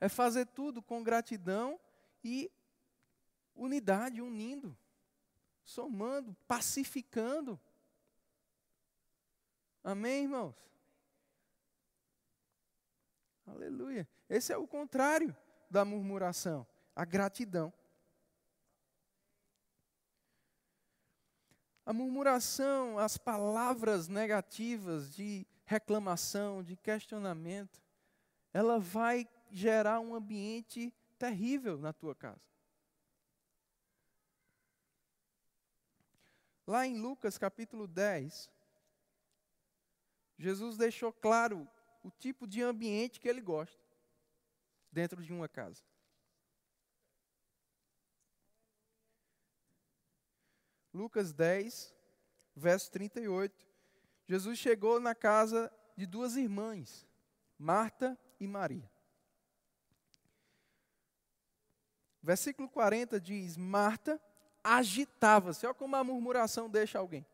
É 0.00 0.08
fazer 0.08 0.46
tudo 0.46 0.82
com 0.82 1.02
gratidão 1.02 1.80
e 2.22 2.50
unidade, 3.54 4.20
unindo, 4.20 4.76
somando, 5.64 6.34
pacificando. 6.46 7.58
Amém, 9.82 10.24
irmãos? 10.24 10.54
Aleluia. 13.46 14.08
Esse 14.28 14.52
é 14.52 14.56
o 14.56 14.66
contrário 14.66 15.34
da 15.70 15.84
murmuração, 15.84 16.66
a 16.94 17.04
gratidão. 17.04 17.72
A 21.86 21.92
murmuração, 21.92 22.98
as 22.98 23.16
palavras 23.16 24.08
negativas 24.08 25.14
de 25.14 25.46
reclamação, 25.64 26.60
de 26.60 26.76
questionamento, 26.76 27.80
ela 28.52 28.76
vai 28.80 29.28
gerar 29.52 30.00
um 30.00 30.12
ambiente 30.12 30.92
terrível 31.16 31.78
na 31.78 31.92
tua 31.92 32.12
casa. 32.12 32.44
Lá 36.66 36.84
em 36.84 36.98
Lucas 36.98 37.38
capítulo 37.38 37.86
10, 37.86 38.50
Jesus 40.36 40.76
deixou 40.76 41.12
claro 41.12 41.68
o 42.02 42.10
tipo 42.10 42.48
de 42.48 42.62
ambiente 42.62 43.20
que 43.20 43.28
ele 43.28 43.40
gosta 43.40 43.80
dentro 44.90 45.22
de 45.22 45.32
uma 45.32 45.48
casa. 45.48 45.84
Lucas 50.96 51.30
10, 51.34 51.94
verso 52.54 52.90
38. 52.90 53.66
Jesus 54.26 54.58
chegou 54.58 54.98
na 54.98 55.14
casa 55.14 55.70
de 55.94 56.06
duas 56.06 56.36
irmãs, 56.36 57.06
Marta 57.58 58.18
e 58.40 58.46
Maria. 58.46 58.90
Versículo 62.22 62.68
40 62.68 63.20
diz: 63.20 63.58
Marta 63.58 64.20
agitava-se. 64.64 65.66
Olha 65.66 65.74
como 65.74 65.94
a 65.96 66.02
murmuração 66.02 66.68
deixa 66.68 66.98
alguém. 66.98 67.26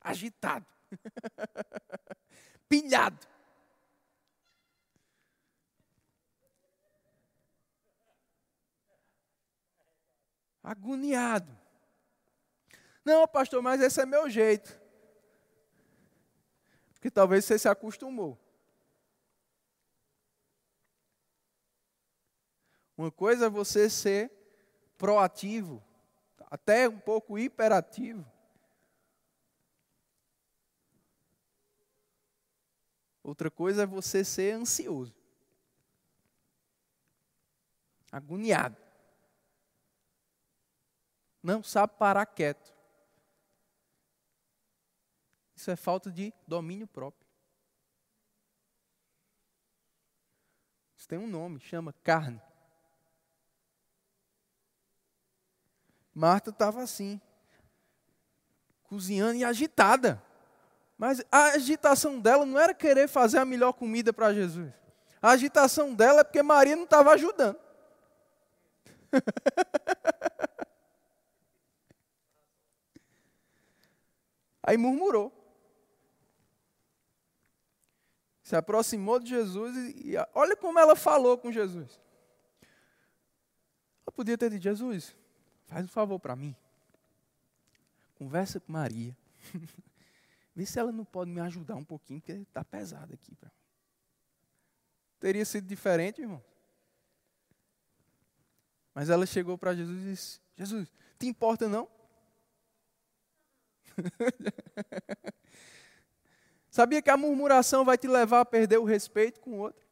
Agitado. 0.00 0.66
Pilhado. 2.68 3.26
Agoniado. 10.62 11.57
Não, 13.08 13.26
pastor, 13.26 13.62
mas 13.62 13.80
esse 13.80 14.02
é 14.02 14.04
meu 14.04 14.28
jeito. 14.28 14.78
Porque 16.92 17.10
talvez 17.10 17.42
você 17.42 17.58
se 17.58 17.66
acostumou. 17.66 18.38
Uma 22.94 23.10
coisa 23.10 23.46
é 23.46 23.48
você 23.48 23.88
ser 23.88 24.30
proativo, 24.98 25.82
até 26.50 26.86
um 26.86 26.98
pouco 26.98 27.38
hiperativo. 27.38 28.30
Outra 33.22 33.50
coisa 33.50 33.84
é 33.84 33.86
você 33.86 34.22
ser 34.22 34.52
ansioso, 34.52 35.14
agoniado. 38.12 38.76
Não 41.42 41.62
sabe 41.62 41.94
parar 41.96 42.26
quieto. 42.26 42.77
Isso 45.58 45.70
é 45.72 45.76
falta 45.76 46.08
de 46.08 46.32
domínio 46.46 46.86
próprio. 46.86 47.26
Isso 50.96 51.08
tem 51.08 51.18
um 51.18 51.26
nome, 51.26 51.58
chama 51.58 51.92
carne. 52.04 52.40
Marta 56.14 56.50
estava 56.50 56.80
assim, 56.80 57.20
cozinhando 58.84 59.34
e 59.34 59.44
agitada. 59.44 60.22
Mas 60.96 61.24
a 61.28 61.46
agitação 61.46 62.20
dela 62.20 62.46
não 62.46 62.56
era 62.56 62.72
querer 62.72 63.08
fazer 63.08 63.38
a 63.38 63.44
melhor 63.44 63.72
comida 63.72 64.12
para 64.12 64.32
Jesus. 64.32 64.72
A 65.20 65.30
agitação 65.30 65.92
dela 65.92 66.20
é 66.20 66.24
porque 66.24 66.40
Maria 66.40 66.76
não 66.76 66.84
estava 66.84 67.10
ajudando. 67.10 67.58
Aí 74.62 74.76
murmurou. 74.76 75.37
Se 78.48 78.56
aproximou 78.56 79.20
de 79.20 79.28
Jesus 79.28 79.76
e, 79.76 80.12
e 80.12 80.14
olha 80.32 80.56
como 80.56 80.78
ela 80.78 80.96
falou 80.96 81.36
com 81.36 81.52
Jesus. 81.52 82.00
Ela 84.06 84.12
podia 84.16 84.38
ter 84.38 84.48
dito: 84.48 84.62
Jesus, 84.62 85.14
Faz 85.66 85.84
um 85.84 85.88
favor 85.88 86.18
para 86.18 86.34
mim. 86.34 86.56
Conversa 88.14 88.58
com 88.58 88.72
Maria. 88.72 89.14
Vê 90.56 90.64
se 90.64 90.78
ela 90.78 90.90
não 90.90 91.04
pode 91.04 91.30
me 91.30 91.42
ajudar 91.42 91.76
um 91.76 91.84
pouquinho, 91.84 92.22
porque 92.22 92.32
está 92.32 92.64
pesado 92.64 93.12
aqui 93.12 93.34
para 93.34 93.50
mim. 93.50 93.54
Teria 95.20 95.44
sido 95.44 95.66
diferente, 95.66 96.22
irmão. 96.22 96.42
Mas 98.94 99.10
ela 99.10 99.26
chegou 99.26 99.58
para 99.58 99.74
Jesus 99.74 100.00
e 100.00 100.04
disse: 100.04 100.40
Jesus, 100.56 100.90
te 101.18 101.26
importa 101.26 101.68
não? 101.68 101.86
Sabia 106.70 107.00
que 107.00 107.10
a 107.10 107.16
murmuração 107.16 107.84
vai 107.84 107.96
te 107.96 108.06
levar 108.06 108.40
a 108.40 108.44
perder 108.44 108.78
o 108.78 108.84
respeito 108.84 109.40
com 109.40 109.52
o 109.52 109.58
outro? 109.58 109.86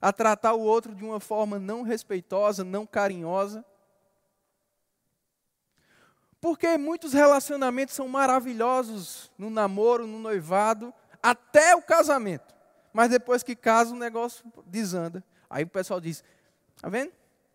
A 0.00 0.12
tratar 0.12 0.54
o 0.54 0.60
outro 0.60 0.94
de 0.94 1.04
uma 1.04 1.20
forma 1.20 1.58
não 1.58 1.82
respeitosa, 1.82 2.64
não 2.64 2.86
carinhosa? 2.86 3.64
Porque 6.40 6.78
muitos 6.78 7.12
relacionamentos 7.12 7.94
são 7.94 8.08
maravilhosos 8.08 9.30
no 9.36 9.50
namoro, 9.50 10.06
no 10.06 10.18
noivado, 10.18 10.92
até 11.22 11.76
o 11.76 11.82
casamento. 11.82 12.54
Mas 12.92 13.10
depois 13.10 13.42
que 13.42 13.54
casa, 13.54 13.94
o 13.94 13.98
negócio 13.98 14.44
desanda. 14.66 15.22
Aí 15.48 15.64
o 15.64 15.68
pessoal 15.68 16.00
diz: 16.00 16.24
Está 16.76 16.88
vendo? 16.88 17.10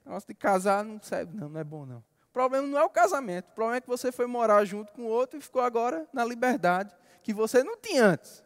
O 0.06 0.10
negócio 0.10 0.28
de 0.28 0.36
casar 0.36 0.84
não 0.84 1.02
serve, 1.02 1.36
não, 1.36 1.50
não 1.50 1.60
é 1.60 1.64
bom 1.64 1.86
não. 1.86 1.98
O 1.98 2.34
problema 2.34 2.68
não 2.68 2.78
é 2.78 2.84
o 2.84 2.90
casamento. 2.90 3.50
O 3.50 3.56
problema 3.56 3.78
é 3.78 3.82
que 3.82 3.88
você 3.88 4.12
foi 4.12 4.28
morar 4.28 4.64
junto 4.66 4.92
com 4.92 5.04
o 5.04 5.08
outro 5.08 5.40
e 5.40 5.42
ficou 5.42 5.62
agora 5.62 6.08
na 6.14 6.24
liberdade 6.24 6.96
que 7.26 7.34
você 7.34 7.64
não 7.64 7.76
tinha 7.76 8.06
antes. 8.06 8.44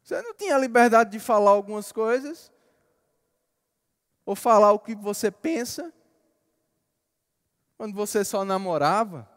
Você 0.00 0.22
não 0.22 0.32
tinha 0.32 0.54
a 0.54 0.58
liberdade 0.58 1.10
de 1.10 1.18
falar 1.18 1.50
algumas 1.50 1.90
coisas, 1.90 2.52
ou 4.24 4.36
falar 4.36 4.70
o 4.70 4.78
que 4.78 4.94
você 4.94 5.28
pensa, 5.28 5.92
quando 7.76 7.92
você 7.92 8.24
só 8.24 8.44
namorava, 8.44 9.28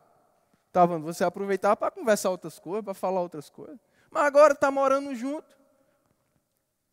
tava, 0.71 0.99
você 0.99 1.23
aproveitava 1.23 1.75
para 1.75 1.89
conversar 1.89 2.29
outras 2.29 2.59
coisas, 2.59 2.85
para 2.85 2.93
falar 2.93 3.21
outras 3.21 3.49
coisas. 3.49 3.79
Mas 4.11 4.25
agora 4.25 4.53
está 4.53 4.69
morando 4.69 5.15
junto. 5.15 5.57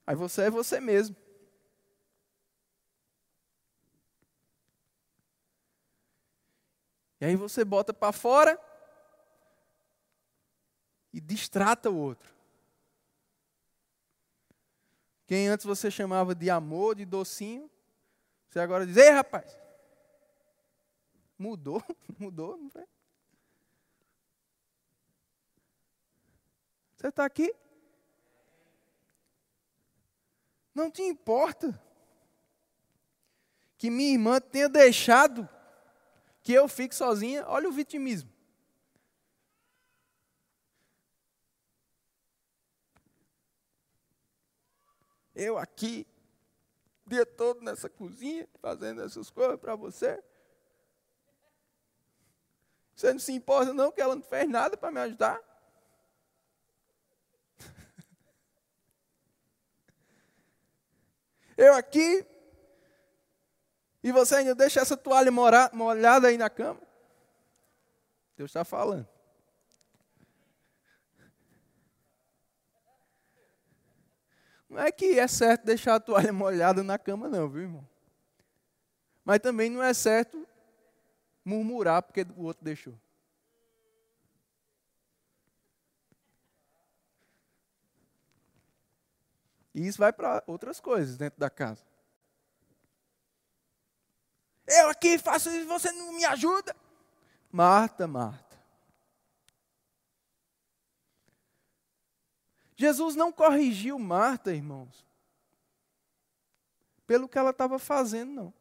Aí 0.07 0.17
você 0.17 0.45
é 0.45 0.51
você 0.51 0.81
mesmo. 0.81 1.15
E 7.21 7.27
aí 7.27 7.37
você 7.37 7.63
bota 7.63 7.93
para 7.93 8.11
fora 8.11 8.59
e 11.17 11.21
distrata 11.21 11.91
o 11.91 11.97
outro. 11.97 12.35
Quem 15.27 15.49
antes 15.49 15.65
você 15.65 15.91
chamava 15.91 16.35
de 16.35 16.51
amor, 16.51 16.95
de 16.95 17.05
docinho, 17.05 17.71
você 18.49 18.61
agora 18.61 18.87
diz: 18.87 18.97
Ei, 18.97 19.11
rapaz, 19.11 19.57
Mudou, 21.39 21.83
mudou, 22.19 22.57
não 22.57 22.71
foi? 22.71 22.87
Você 26.97 27.09
está 27.09 27.25
aqui? 27.25 27.55
Não 30.75 30.91
te 30.91 31.03
importa 31.03 31.79
que 33.77 33.91
minha 33.91 34.13
irmã 34.13 34.41
tenha 34.41 34.69
deixado 34.69 35.49
que 36.43 36.53
eu 36.53 36.67
fique 36.69 36.95
sozinha. 36.95 37.47
Olha 37.47 37.69
o 37.69 37.73
vitimismo. 37.73 38.31
Eu 45.37 45.57
aqui, 45.59 46.07
o 47.05 47.11
dia 47.11 47.27
todo 47.27 47.61
nessa 47.61 47.91
cozinha, 47.91 48.49
fazendo 48.59 49.03
essas 49.03 49.29
coisas 49.29 49.61
para 49.61 49.77
você. 49.77 50.25
Você 52.95 53.13
não 53.13 53.21
se 53.21 53.33
importa, 53.33 53.75
não, 53.75 53.93
que 53.93 54.01
ela 54.01 54.17
não 54.17 54.23
fez 54.23 54.49
nada 54.49 54.79
para 54.79 54.91
me 54.91 54.99
ajudar? 55.01 55.39
Eu 61.55 61.75
aqui, 61.75 62.27
e 64.03 64.11
você 64.11 64.37
ainda 64.37 64.55
deixa 64.55 64.81
essa 64.81 64.97
toalha 64.97 65.31
molhada 65.31 66.29
aí 66.29 66.39
na 66.39 66.49
cama? 66.49 66.81
Deus 68.39 68.49
está 68.49 68.65
falando. 68.65 69.16
Não 74.77 74.83
é 74.83 74.93
que 74.93 75.19
é 75.19 75.27
certo 75.27 75.65
deixar 75.65 75.95
a 75.95 76.01
toalha 76.01 76.31
molhada 76.35 76.83
na 76.83 76.99
cama, 76.99 77.31
não, 77.31 77.49
viu, 77.49 77.63
irmão? 77.63 77.89
Mas 79.25 79.39
também 79.39 79.71
não 79.71 79.83
é 79.83 79.95
certo 79.95 80.47
murmurar 81.43 82.03
porque 82.03 82.27
o 82.37 82.43
outro 82.43 82.63
deixou. 82.63 82.93
E 89.75 89.87
isso 89.87 89.97
vai 89.97 90.13
para 90.13 90.45
outras 90.47 90.79
coisas 90.79 91.17
dentro 91.17 91.41
da 91.41 91.49
casa. 91.49 91.83
Eu 94.67 94.91
aqui 94.91 95.17
faço 95.17 95.49
isso 95.49 95.61
e 95.61 95.65
você 95.65 95.91
não 95.91 96.13
me 96.13 96.27
ajuda. 96.27 96.77
Marta, 97.51 98.07
Marta. 98.07 98.46
Jesus 102.77 103.17
não 103.17 103.33
corrigiu 103.33 103.99
Marta, 103.99 104.53
irmãos, 104.55 105.05
pelo 107.07 107.29
que 107.29 107.39
ela 107.39 107.51
estava 107.51 107.79
fazendo, 107.79 108.33
não. 108.33 108.55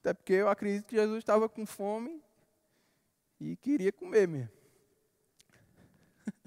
Até 0.00 0.14
porque 0.14 0.32
eu 0.32 0.48
acredito 0.48 0.86
que 0.86 0.96
Jesus 0.96 1.18
estava 1.18 1.48
com 1.48 1.66
fome 1.66 2.22
e 3.40 3.56
queria 3.56 3.92
comer 3.92 4.26
mesmo. 4.26 4.52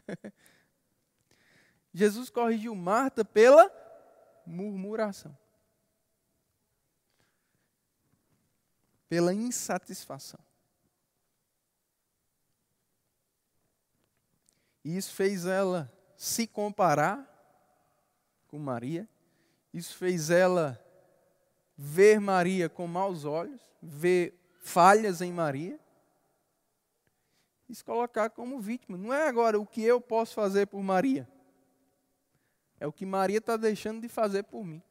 Jesus 1.93 2.29
corrigiu 2.29 2.73
Marta 2.75 3.23
pela 3.23 3.71
murmuração. 4.45 5.37
Pela 9.09 9.33
insatisfação. 9.33 10.46
E 14.87 14.95
isso 14.95 15.13
fez 15.13 15.45
ela 15.45 15.91
se 16.15 16.47
comparar 16.47 17.27
com 18.47 18.57
Maria. 18.57 19.05
Isso 19.73 19.97
fez 19.97 20.29
ela 20.29 20.81
ver 21.75 22.21
Maria 22.21 22.69
com 22.69 22.87
maus 22.87 23.25
olhos, 23.25 23.59
ver 23.81 24.39
falhas 24.61 25.21
em 25.21 25.29
Maria, 25.29 25.77
e 27.67 27.75
se 27.75 27.83
colocar 27.83 28.29
como 28.29 28.61
vítima. 28.61 28.97
Não 28.97 29.13
é 29.13 29.27
agora 29.27 29.59
o 29.59 29.65
que 29.65 29.83
eu 29.83 29.99
posso 29.99 30.33
fazer 30.33 30.67
por 30.67 30.81
Maria, 30.81 31.27
é 32.79 32.87
o 32.87 32.93
que 32.93 33.05
Maria 33.05 33.39
está 33.39 33.57
deixando 33.57 33.99
de 33.99 34.07
fazer 34.07 34.43
por 34.43 34.63
mim. 34.63 34.81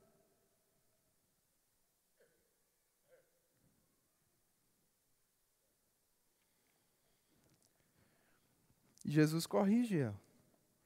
E 9.07 9.11
Jesus 9.13 9.47
corrige 9.47 10.01
ela. 10.01 10.21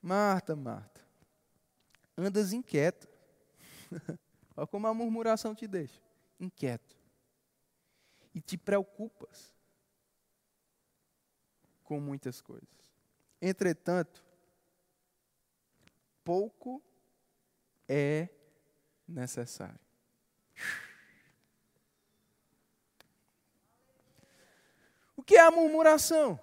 Marta, 0.02 0.54
Marta, 0.54 1.00
andas 2.18 2.52
inquieta. 2.52 3.08
Olha 4.54 4.66
como 4.66 4.86
a 4.86 4.92
murmuração 4.92 5.54
te 5.54 5.66
deixa. 5.66 5.98
Inquieto. 6.38 6.94
E 8.34 8.40
te 8.42 8.58
preocupas 8.58 9.54
com 11.82 11.98
muitas 11.98 12.42
coisas. 12.42 12.68
Entretanto, 13.40 14.22
pouco 16.22 16.82
é 17.88 18.28
necessário. 19.08 19.80
O 25.16 25.22
que 25.22 25.36
é 25.36 25.40
a 25.40 25.50
murmuração? 25.50 26.38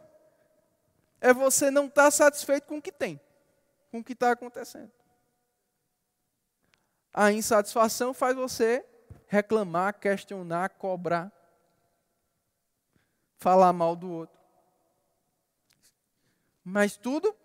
É 1.19 1.33
você 1.33 1.71
não 1.71 1.87
estar 1.87 2.03
tá 2.03 2.11
satisfeito 2.11 2.67
com 2.67 2.77
o 2.77 2.81
que 2.81 2.91
tem, 2.91 3.19
com 3.91 3.99
o 3.99 4.03
que 4.03 4.13
está 4.13 4.31
acontecendo. 4.31 4.91
A 7.13 7.31
insatisfação 7.31 8.13
faz 8.13 8.35
você 8.35 8.85
reclamar, 9.27 9.99
questionar, 9.99 10.69
cobrar, 10.69 11.31
falar 13.37 13.73
mal 13.73 13.95
do 13.95 14.09
outro. 14.09 14.37
Mas 16.63 16.95
tudo 16.97 17.35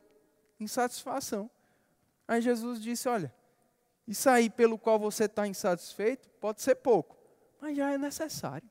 insatisfação. 0.60 1.50
Aí 2.26 2.40
Jesus 2.42 2.80
disse: 2.82 3.08
Olha, 3.08 3.34
isso 4.06 4.28
aí 4.28 4.50
pelo 4.50 4.78
qual 4.78 4.98
você 4.98 5.24
está 5.24 5.46
insatisfeito 5.46 6.28
pode 6.40 6.60
ser 6.60 6.74
pouco, 6.76 7.16
mas 7.60 7.76
já 7.76 7.92
é 7.92 7.98
necessário. 7.98 8.68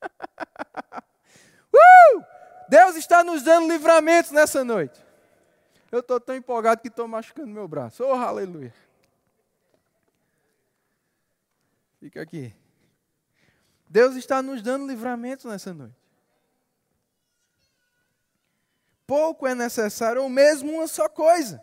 Uh! 1.72 2.24
Deus 2.68 2.96
está 2.96 3.22
nos 3.22 3.42
dando 3.42 3.68
livramentos 3.68 4.30
nessa 4.30 4.64
noite. 4.64 5.04
Eu 5.90 6.00
estou 6.00 6.18
tão 6.18 6.34
empolgado 6.34 6.80
que 6.80 6.88
estou 6.88 7.06
machucando 7.06 7.48
meu 7.48 7.68
braço. 7.68 8.02
Oh, 8.02 8.14
aleluia. 8.14 8.72
Fica 12.00 12.22
aqui. 12.22 12.54
Deus 13.88 14.16
está 14.16 14.42
nos 14.42 14.62
dando 14.62 14.86
livramentos 14.86 15.44
nessa 15.44 15.74
noite. 15.74 15.94
Pouco 19.06 19.46
é 19.46 19.54
necessário, 19.54 20.22
ou 20.22 20.28
mesmo 20.28 20.72
uma 20.72 20.86
só 20.86 21.08
coisa. 21.08 21.62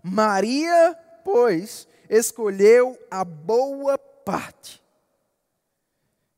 Maria, 0.00 0.96
pois, 1.24 1.88
escolheu 2.08 2.96
a 3.10 3.24
boa 3.24 3.98
parte, 3.98 4.80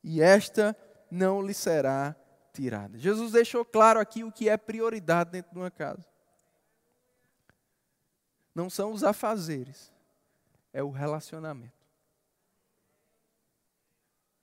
e 0.03 0.23
esta 0.23 0.75
não 1.11 1.43
lhe 1.43 1.53
será 1.53 2.17
tirada. 2.59 2.99
Jesus 2.99 3.31
deixou 3.31 3.65
claro 3.65 4.01
aqui 4.01 4.25
o 4.25 4.33
que 4.33 4.49
é 4.49 4.57
prioridade 4.57 5.31
dentro 5.31 5.53
de 5.53 5.59
uma 5.59 5.71
casa. 5.71 6.05
Não 8.53 8.69
são 8.69 8.91
os 8.91 9.05
afazeres, 9.05 9.93
é 10.73 10.83
o 10.83 10.91
relacionamento. 10.91 11.87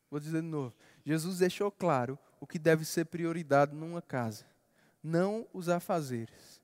Vou 0.09 0.17
dizer 0.17 0.41
de 0.41 0.47
novo. 0.47 0.73
Jesus 1.05 1.39
deixou 1.39 1.69
claro 1.69 2.17
o 2.39 2.47
que 2.47 2.57
deve 2.57 2.85
ser 2.85 3.05
prioridade 3.05 3.75
numa 3.75 4.01
casa. 4.01 4.45
Não 5.03 5.45
os 5.53 5.67
afazeres, 5.67 6.61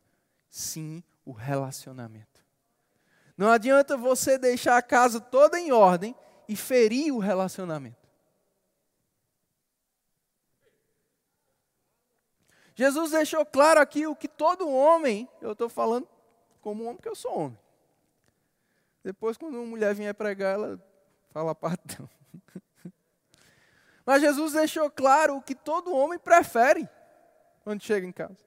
sim 0.50 1.04
o 1.26 1.34
relacionamento. 1.34 2.42
Não 3.36 3.50
adianta 3.50 3.98
você 3.98 4.38
deixar 4.38 4.78
a 4.78 4.82
casa 4.82 5.20
toda 5.20 5.60
em 5.60 5.74
ordem 5.74 6.16
e 6.48 6.56
ferir 6.56 7.14
o 7.14 7.20
relacionamento. 7.20 8.01
Jesus 12.82 13.12
deixou 13.12 13.46
claro 13.46 13.80
aqui 13.80 14.08
o 14.08 14.16
que 14.16 14.28
todo 14.28 14.68
homem, 14.68 15.30
eu 15.40 15.52
estou 15.52 15.70
falando 15.70 16.08
como 16.62 16.82
homem, 16.86 16.96
porque 16.96 17.10
eu 17.10 17.16
sou 17.16 17.32
homem. 17.38 17.60
Depois, 19.04 19.38
quando 19.38 19.54
uma 19.54 19.68
mulher 19.68 19.94
vier 19.94 20.16
pregar, 20.16 20.56
ela 20.56 20.84
fala 21.30 21.54
partão. 21.54 22.10
Mas 24.04 24.24
Jesus 24.24 24.54
deixou 24.54 24.90
claro 24.90 25.38
o 25.38 25.42
que 25.44 25.54
todo 25.54 25.96
homem 25.96 26.18
prefere 26.18 26.90
quando 27.64 27.84
chega 27.84 28.08
em 28.08 28.12
casa. 28.12 28.40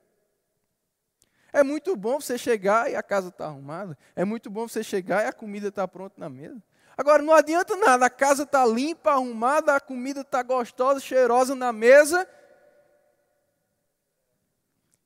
É 1.52 1.62
muito 1.62 1.94
bom 1.94 2.20
você 2.20 2.36
chegar 2.36 2.90
e 2.90 2.96
a 2.96 3.04
casa 3.04 3.28
está 3.28 3.44
arrumada. 3.44 3.96
É 4.16 4.24
muito 4.24 4.50
bom 4.50 4.66
você 4.66 4.82
chegar 4.82 5.22
e 5.22 5.28
a 5.28 5.32
comida 5.32 5.68
está 5.68 5.86
pronta 5.86 6.16
na 6.18 6.28
mesa. 6.28 6.60
Agora, 6.96 7.22
não 7.22 7.32
adianta 7.32 7.76
nada, 7.76 8.06
a 8.06 8.10
casa 8.10 8.42
está 8.42 8.66
limpa, 8.66 9.12
arrumada, 9.12 9.76
a 9.76 9.80
comida 9.80 10.22
está 10.22 10.42
gostosa, 10.42 10.98
cheirosa 10.98 11.54
na 11.54 11.72
mesa 11.72 12.28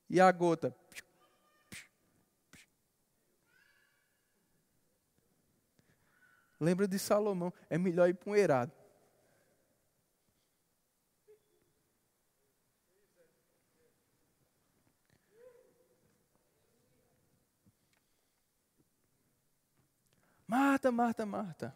e 0.08 0.20
a 0.20 0.30
gota. 0.32 0.74
Lembra 6.60 6.88
de 6.88 6.98
Salomão, 6.98 7.52
é 7.70 7.78
melhor 7.78 8.08
ir 8.08 8.14
para 8.14 8.30
um 8.30 8.34
eirado. 8.34 8.72
Marta, 20.48 20.90
Marta, 20.90 21.26
Marta. 21.26 21.74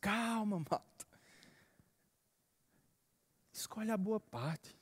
Calma, 0.00 0.58
Marta. 0.58 1.06
Escolhe 3.50 3.90
a 3.90 3.96
boa 3.96 4.20
parte. 4.20 4.76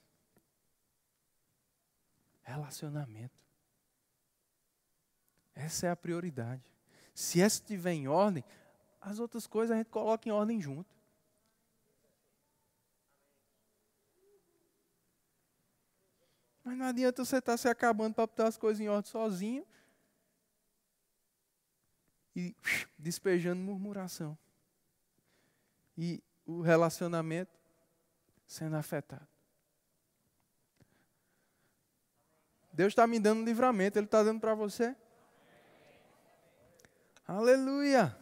Relacionamento. 2.45 3.35
Essa 5.55 5.87
é 5.87 5.91
a 5.91 5.97
prioridade. 5.97 6.63
Se 7.15 7.41
essa 7.41 7.61
estiver 7.61 7.93
em 7.93 8.07
ordem, 8.07 8.45
as 9.01 9.19
outras 9.19 9.47
coisas 9.47 9.75
a 9.75 9.79
gente 9.79 9.91
coloca 9.91 10.29
em 10.29 10.33
ordem 10.33 10.61
junto. 10.61 10.95
Mas 16.65 16.79
não 16.79 16.87
adianta 16.87 17.25
você 17.25 17.37
estar 17.37 17.53
tá 17.53 17.57
se 17.59 17.69
acabando 17.69 18.15
para 18.15 18.27
botar 18.27 18.49
as 18.49 18.57
coisas 18.57 18.81
em 18.81 18.89
ordem 18.89 19.11
sozinho 19.11 19.67
e 22.35 22.57
despejando 22.99 23.61
murmuração. 23.61 24.37
E 25.97 26.23
o 26.47 26.61
relacionamento 26.61 27.53
sendo 28.47 28.77
afetado. 28.77 29.34
Deus 32.75 32.89
está 32.89 33.07
me 33.07 33.21
dando 33.21 33.45
livramento, 33.45 33.99
Ele 33.99 34.07
está 34.07 34.23
dando 34.23 34.41
para 34.41 34.55
você. 34.55 34.97
Aleluia. 37.27 38.17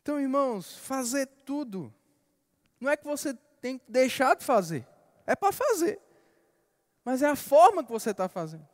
Então, 0.00 0.18
irmãos, 0.18 0.74
fazer 0.78 1.26
tudo. 1.44 1.94
Não 2.80 2.90
é 2.90 2.96
que 2.96 3.04
você 3.04 3.34
tem 3.60 3.78
que 3.78 3.90
deixar 3.90 4.34
de 4.36 4.44
fazer. 4.44 4.86
É 5.26 5.36
para 5.36 5.52
fazer. 5.52 6.00
Mas 7.04 7.22
é 7.22 7.28
a 7.28 7.36
forma 7.36 7.84
que 7.84 7.92
você 7.92 8.10
está 8.10 8.26
fazendo. 8.26 8.66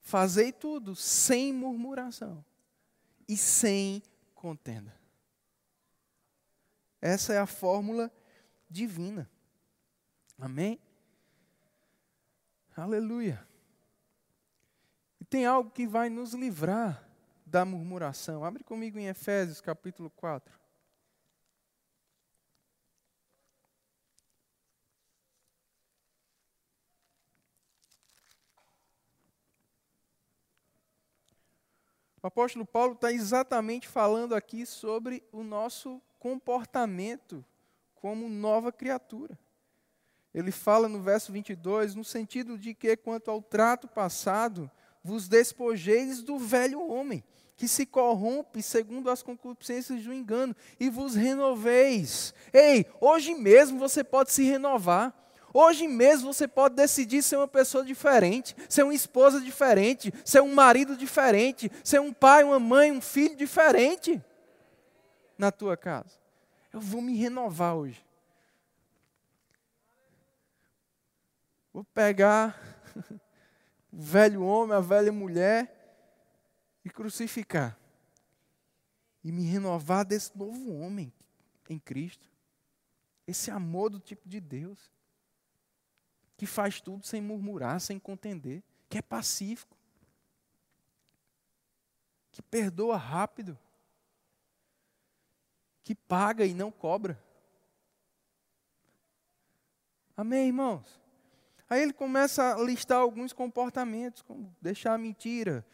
Fazei 0.00 0.52
tudo 0.52 0.96
sem 0.96 1.52
murmuração 1.52 2.42
e 3.28 3.36
sem 3.36 4.02
contenda. 4.34 4.94
Essa 7.00 7.34
é 7.34 7.38
a 7.38 7.46
fórmula 7.46 8.10
divina. 8.70 9.30
Amém? 10.38 10.78
Aleluia. 12.76 13.46
E 15.18 15.24
tem 15.24 15.46
algo 15.46 15.70
que 15.70 15.86
vai 15.86 16.10
nos 16.10 16.34
livrar 16.34 17.02
da 17.44 17.64
murmuração. 17.64 18.44
Abre 18.44 18.62
comigo 18.62 18.98
em 18.98 19.06
Efésios 19.06 19.62
capítulo 19.62 20.10
4. 20.10 20.54
O 32.22 32.26
apóstolo 32.26 32.66
Paulo 32.66 32.94
está 32.94 33.10
exatamente 33.10 33.88
falando 33.88 34.34
aqui 34.34 34.66
sobre 34.66 35.24
o 35.32 35.42
nosso 35.42 36.02
comportamento 36.18 37.42
como 37.94 38.28
nova 38.28 38.70
criatura 38.70 39.38
ele 40.36 40.52
fala 40.52 40.86
no 40.86 41.00
verso 41.00 41.32
22, 41.32 41.94
no 41.94 42.04
sentido 42.04 42.58
de 42.58 42.74
que, 42.74 42.94
quanto 42.94 43.30
ao 43.30 43.40
trato 43.40 43.88
passado, 43.88 44.70
vos 45.02 45.28
despojeis 45.28 46.22
do 46.22 46.38
velho 46.38 46.86
homem, 46.86 47.24
que 47.56 47.66
se 47.66 47.86
corrompe 47.86 48.62
segundo 48.62 49.08
as 49.08 49.22
concupiscências 49.22 50.04
do 50.04 50.12
engano, 50.12 50.54
e 50.78 50.90
vos 50.90 51.14
renoveis. 51.14 52.34
Ei, 52.52 52.84
hoje 53.00 53.34
mesmo 53.34 53.78
você 53.78 54.04
pode 54.04 54.30
se 54.30 54.44
renovar. 54.44 55.14
Hoje 55.54 55.88
mesmo 55.88 56.30
você 56.34 56.46
pode 56.46 56.74
decidir 56.74 57.22
ser 57.22 57.36
uma 57.36 57.48
pessoa 57.48 57.82
diferente, 57.82 58.54
ser 58.68 58.82
uma 58.82 58.92
esposa 58.92 59.40
diferente, 59.40 60.12
ser 60.22 60.42
um 60.42 60.52
marido 60.52 60.98
diferente, 60.98 61.72
ser 61.82 61.98
um 61.98 62.12
pai, 62.12 62.44
uma 62.44 62.60
mãe, 62.60 62.92
um 62.92 63.00
filho 63.00 63.34
diferente 63.34 64.22
na 65.38 65.50
tua 65.50 65.78
casa. 65.78 66.18
Eu 66.74 66.80
vou 66.80 67.00
me 67.00 67.16
renovar 67.16 67.74
hoje. 67.74 68.05
Vou 71.76 71.84
pegar 71.84 72.58
o 73.92 74.00
velho 74.00 74.42
homem, 74.42 74.74
a 74.74 74.80
velha 74.80 75.12
mulher 75.12 75.70
e 76.82 76.88
crucificar. 76.88 77.78
E 79.22 79.30
me 79.30 79.44
renovar 79.44 80.02
desse 80.02 80.34
novo 80.38 80.72
homem 80.72 81.12
em 81.68 81.78
Cristo. 81.78 82.26
Esse 83.26 83.50
amor 83.50 83.90
do 83.90 84.00
tipo 84.00 84.26
de 84.26 84.40
Deus 84.40 84.90
que 86.38 86.46
faz 86.46 86.80
tudo 86.80 87.04
sem 87.04 87.20
murmurar, 87.20 87.78
sem 87.78 87.98
contender, 87.98 88.62
que 88.88 88.96
é 88.96 89.02
pacífico, 89.02 89.76
que 92.32 92.40
perdoa 92.40 92.96
rápido, 92.96 93.58
que 95.84 95.94
paga 95.94 96.46
e 96.46 96.54
não 96.54 96.72
cobra. 96.72 97.22
Amém, 100.16 100.46
irmãos? 100.46 101.04
Aí 101.68 101.82
ele 101.82 101.92
começa 101.92 102.54
a 102.54 102.62
listar 102.62 102.98
alguns 102.98 103.32
comportamentos, 103.32 104.22
como 104.22 104.54
deixar 104.60 104.94
a 104.94 104.98
mentira, 104.98 105.66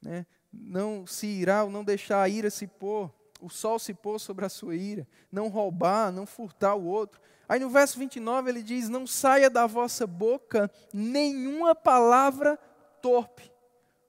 né? 0.00 0.26
não 0.52 1.06
se 1.06 1.26
irar, 1.26 1.68
não 1.68 1.84
deixar 1.84 2.22
a 2.22 2.28
ira 2.28 2.50
se 2.50 2.66
pôr, 2.66 3.10
o 3.40 3.48
sol 3.48 3.78
se 3.78 3.92
pôr 3.92 4.18
sobre 4.18 4.44
a 4.44 4.48
sua 4.48 4.74
ira, 4.74 5.06
não 5.30 5.48
roubar, 5.48 6.10
não 6.10 6.26
furtar 6.26 6.74
o 6.74 6.86
outro. 6.86 7.20
Aí 7.48 7.60
no 7.60 7.68
verso 7.68 7.98
29 7.98 8.50
ele 8.50 8.62
diz: 8.62 8.88
Não 8.88 9.06
saia 9.06 9.50
da 9.50 9.66
vossa 9.66 10.06
boca 10.06 10.70
nenhuma 10.92 11.74
palavra 11.74 12.56
torpe, 13.02 13.52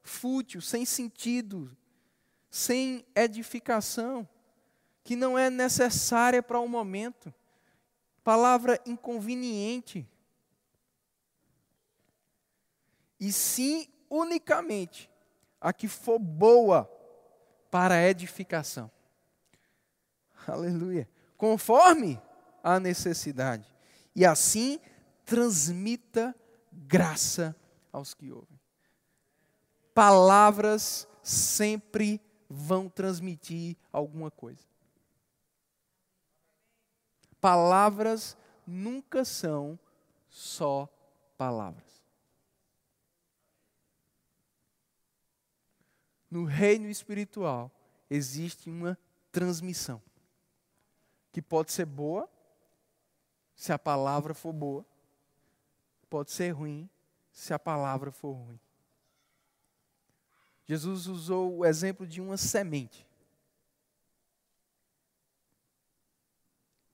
fútil, 0.01 0.61
sem 0.61 0.85
sentido, 0.85 1.75
sem 2.49 3.05
edificação, 3.13 4.27
que 5.03 5.15
não 5.15 5.37
é 5.37 5.49
necessária 5.49 6.41
para 6.41 6.59
o 6.59 6.67
momento, 6.67 7.33
palavra 8.23 8.79
inconveniente. 8.85 10.07
E 13.25 13.31
sim 13.31 13.87
unicamente 14.07 15.09
a 15.59 15.73
que 15.73 15.87
for 15.87 16.19
boa 16.19 16.85
para 17.71 18.07
edificação. 18.07 18.91
Aleluia. 20.47 21.09
Conforme 21.35 22.21
a 22.61 22.79
necessidade. 22.79 23.65
E 24.15 24.23
assim 24.23 24.79
transmita 25.25 26.35
graça 26.71 27.55
aos 27.91 28.13
que 28.13 28.31
ouvem. 28.31 28.59
Palavras 29.91 31.07
sempre 31.23 32.21
vão 32.47 32.87
transmitir 32.87 33.75
alguma 33.91 34.29
coisa. 34.29 34.67
Palavras 37.41 38.37
nunca 38.67 39.25
são 39.25 39.79
só 40.29 40.87
palavras. 41.35 41.84
No 46.29 46.45
reino 46.45 46.89
espiritual 46.89 47.71
existe 48.09 48.69
uma 48.69 48.97
transmissão 49.31 50.01
que 51.31 51.41
pode 51.41 51.71
ser 51.71 51.85
boa 51.85 52.29
se 53.55 53.71
a 53.71 53.79
palavra 53.79 54.33
for 54.33 54.51
boa, 54.51 54.85
pode 56.09 56.31
ser 56.31 56.51
ruim 56.51 56.89
se 57.31 57.53
a 57.53 57.59
palavra 57.59 58.11
for 58.11 58.31
ruim. 58.33 58.59
Jesus 60.65 61.07
usou 61.07 61.57
o 61.57 61.65
exemplo 61.65 62.07
de 62.07 62.21
uma 62.21 62.37
semente. 62.37 63.05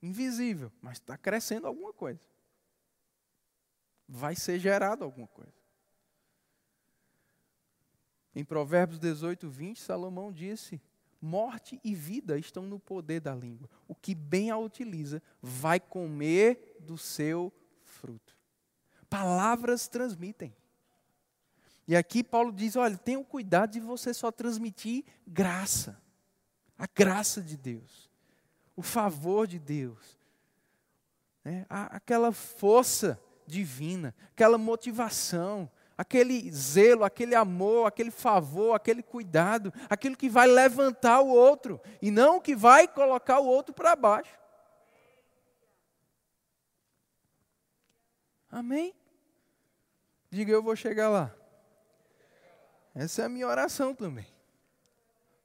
Invisível, 0.02 0.72
mas 0.82 0.94
está 0.94 1.18
crescendo 1.18 1.68
alguma 1.68 1.94
coisa. 1.94 2.28
Vai 4.08 4.36
ser 4.36 4.60
gerado 4.60 5.04
alguma 5.04 5.28
coisa. 5.28 5.61
Em 8.36 8.44
Provérbios 8.44 9.00
18, 9.00 9.50
20, 9.50 9.80
Salomão 9.80 10.32
disse: 10.32 10.82
Morte 11.22 11.80
e 11.84 11.94
vida 11.94 12.38
estão 12.38 12.64
no 12.64 12.80
poder 12.80 13.20
da 13.20 13.36
língua. 13.36 13.70
O 13.88 13.94
que 13.94 14.16
bem 14.16 14.50
a 14.50 14.58
utiliza 14.58 15.22
vai 15.42 15.80
comer 15.80 16.78
do 16.80 16.98
seu 16.98 17.54
fruto. 17.84 18.36
Palavras 19.10 19.88
transmitem. 19.88 20.56
E 21.88 21.96
aqui 21.96 22.24
Paulo 22.24 22.52
diz: 22.52 22.76
olha, 22.76 22.98
tenha 22.98 23.24
cuidado 23.24 23.72
de 23.72 23.80
você 23.80 24.14
só 24.14 24.32
transmitir 24.32 25.04
graça. 25.28 26.02
A 26.78 26.88
graça 26.88 27.42
de 27.42 27.58
Deus. 27.58 28.10
O 28.76 28.82
favor 28.82 29.46
de 29.46 29.60
Deus. 29.60 30.18
Né? 31.44 31.66
Aquela 31.70 32.32
força 32.32 33.22
divina, 33.46 34.16
aquela 34.32 34.58
motivação, 34.58 35.70
aquele 36.02 36.52
zelo, 36.52 37.04
aquele 37.04 37.36
amor, 37.36 37.86
aquele 37.86 38.10
favor, 38.10 38.74
aquele 38.74 39.04
cuidado, 39.04 39.72
aquilo 39.88 40.18
que 40.18 40.28
vai 40.28 40.48
levantar 40.48 41.22
o 41.22 41.28
outro 41.28 41.80
e 42.02 42.10
não 42.10 42.38
o 42.38 42.42
que 42.42 42.56
vai 42.56 42.88
colocar 42.88 43.40
o 43.40 43.46
outro 43.46 43.72
para 43.72 43.96
baixo. 43.96 44.36
Amém? 48.50 48.96
Diga 50.32 50.52
eu 50.52 50.64
vou 50.64 50.76
chegar 50.76 51.08
lá. 51.08 51.32
Essa 52.96 53.22
é 53.22 53.26
a 53.26 53.30
minha 53.30 53.48
oração 53.48 53.94
também. 53.94 54.26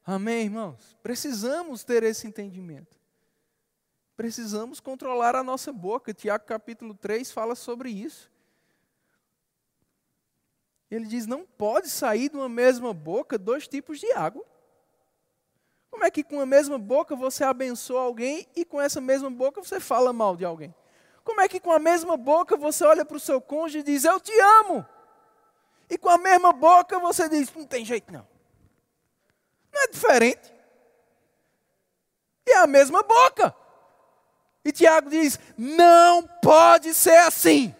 Amém, 0.07 0.44
irmãos? 0.44 0.96
Precisamos 1.02 1.84
ter 1.84 2.02
esse 2.02 2.26
entendimento. 2.26 2.96
Precisamos 4.16 4.80
controlar 4.80 5.36
a 5.36 5.42
nossa 5.42 5.70
boca. 5.70 6.14
Tiago 6.14 6.46
capítulo 6.46 6.94
3 6.94 7.30
fala 7.30 7.54
sobre 7.54 7.90
isso. 7.90 8.34
Ele 10.97 11.07
diz: 11.07 11.26
não 11.26 11.44
pode 11.44 11.88
sair 11.88 12.28
de 12.28 12.36
uma 12.36 12.49
mesma 12.49 12.92
boca 12.92 13.38
dois 13.38 13.68
tipos 13.68 14.01
de 14.01 14.11
água. 14.12 14.44
Como 15.90 16.05
é 16.05 16.11
que 16.11 16.24
com 16.24 16.40
a 16.40 16.47
mesma 16.47 16.78
boca 16.78 17.14
você 17.14 17.44
abençoa 17.44 18.03
alguém 18.03 18.47
e 18.55 18.64
com 18.64 18.80
essa 18.80 19.01
mesma 19.01 19.30
boca 19.30 19.62
você 19.62 19.80
fala 19.80 20.12
mal 20.12 20.36
de 20.36 20.44
alguém? 20.44 20.74
Como 21.24 21.40
é 21.40 21.49
que 21.49 21.59
com 21.59 21.72
a 21.72 21.78
mesma 21.78 22.16
boca 22.16 22.57
você 22.57 22.84
olha 22.84 23.05
para 23.05 23.16
o 23.16 23.20
seu 23.20 23.40
cônjuge 23.40 23.78
e 23.78 23.82
diz: 23.82 24.05
Eu 24.05 24.20
te 24.20 24.32
amo? 24.40 24.86
E 25.88 25.97
com 25.97 26.09
a 26.09 26.18
mesma 26.18 26.53
boca 26.53 26.99
você 26.99 27.28
diz: 27.28 27.53
Não 27.55 27.66
tem 27.66 27.84
jeito 27.84 28.12
não. 28.12 28.26
Não 29.72 29.82
é 29.82 29.88
diferente. 29.88 30.53
E 32.47 32.53
é 32.53 32.59
a 32.59 32.66
mesma 32.66 33.03
boca. 33.03 33.55
E 34.64 34.72
Tiago 34.72 35.11
diz: 35.11 35.38
Não 35.57 36.22
pode 36.42 36.94
ser 36.94 37.18
assim. 37.18 37.74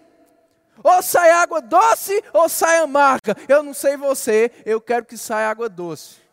Ou 0.83 1.03
sai 1.03 1.31
água 1.31 1.61
doce 1.61 2.23
ou 2.33 2.49
sai 2.49 2.79
amarga. 2.79 3.35
Eu 3.49 3.63
não 3.63 3.75
sei 3.75 3.97
você, 3.97 4.51
eu 4.65 4.81
quero 4.81 5.05
que 5.05 5.17
saia 5.17 5.51
água 5.51 5.69
doce. 5.69 6.27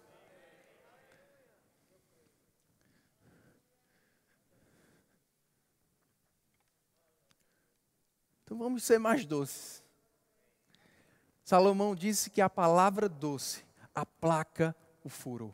Então 8.43 8.57
vamos 8.57 8.83
ser 8.83 8.99
mais 8.99 9.25
doces. 9.25 9.81
Salomão 11.43 11.95
disse 11.95 12.29
que 12.29 12.39
a 12.39 12.49
palavra 12.49 13.09
doce 13.09 13.65
aplaca 13.95 14.75
o 15.03 15.09
furor. 15.09 15.51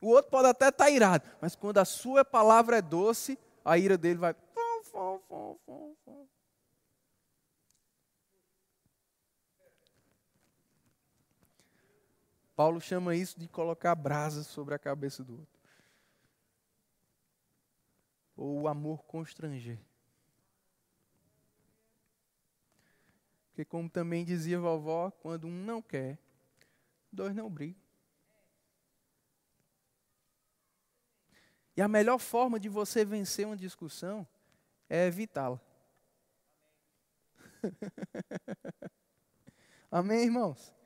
O 0.00 0.08
outro 0.08 0.30
pode 0.30 0.48
até 0.48 0.68
estar 0.68 0.90
irado, 0.90 1.28
mas 1.40 1.56
quando 1.56 1.78
a 1.78 1.84
sua 1.84 2.24
palavra 2.24 2.78
é 2.78 2.82
doce, 2.82 3.38
a 3.64 3.76
ira 3.78 3.96
dele 3.96 4.18
vai. 4.18 4.36
Paulo 12.58 12.80
chama 12.80 13.14
isso 13.14 13.38
de 13.38 13.46
colocar 13.46 13.94
brasa 13.94 14.42
sobre 14.42 14.74
a 14.74 14.78
cabeça 14.80 15.22
do 15.22 15.38
outro. 15.38 15.60
Ou 18.36 18.62
o 18.62 18.66
amor 18.66 19.04
constranger. 19.04 19.78
Porque, 23.46 23.64
como 23.64 23.88
também 23.88 24.24
dizia 24.24 24.58
vovó, 24.58 25.08
quando 25.08 25.46
um 25.46 25.52
não 25.52 25.80
quer, 25.80 26.18
dois 27.12 27.32
não 27.32 27.48
brigam. 27.48 27.80
E 31.76 31.80
a 31.80 31.86
melhor 31.86 32.18
forma 32.18 32.58
de 32.58 32.68
você 32.68 33.04
vencer 33.04 33.46
uma 33.46 33.56
discussão 33.56 34.26
é 34.90 35.06
evitá-la. 35.06 35.60
Amém, 39.92 40.24
irmãos? 40.24 40.76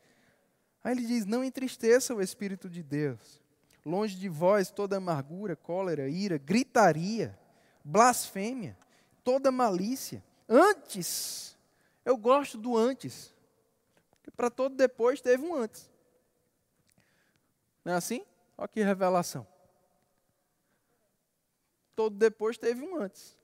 Aí 0.83 0.93
ele 0.93 1.07
diz: 1.07 1.25
Não 1.25 1.45
entristeça 1.45 2.15
o 2.15 2.21
Espírito 2.21 2.69
de 2.69 2.83
Deus. 2.83 3.41
Longe 3.85 4.17
de 4.17 4.29
vós 4.29 4.71
toda 4.71 4.97
amargura, 4.97 5.57
cólera, 5.57 6.09
ira, 6.09 6.39
gritaria, 6.39 7.39
blasfêmia, 7.85 8.77
toda 9.25 9.51
malícia. 9.51 10.23
Antes, 10.49 11.57
eu 12.05 12.17
gosto 12.17 12.57
do 12.59 12.77
antes. 12.77 13.35
Porque 14.13 14.31
para 14.31 14.51
todo 14.51 14.77
depois 14.77 15.21
teve 15.21 15.45
um 15.45 15.55
antes. 15.55 15.91
Não 17.85 17.95
é 17.95 17.97
assim? 17.97 18.25
Olha 18.57 18.69
que 18.69 18.83
revelação. 18.83 19.47
Todo 21.97 22.17
depois 22.17 22.57
teve 22.57 22.83
um 22.83 22.97
antes. 22.97 23.37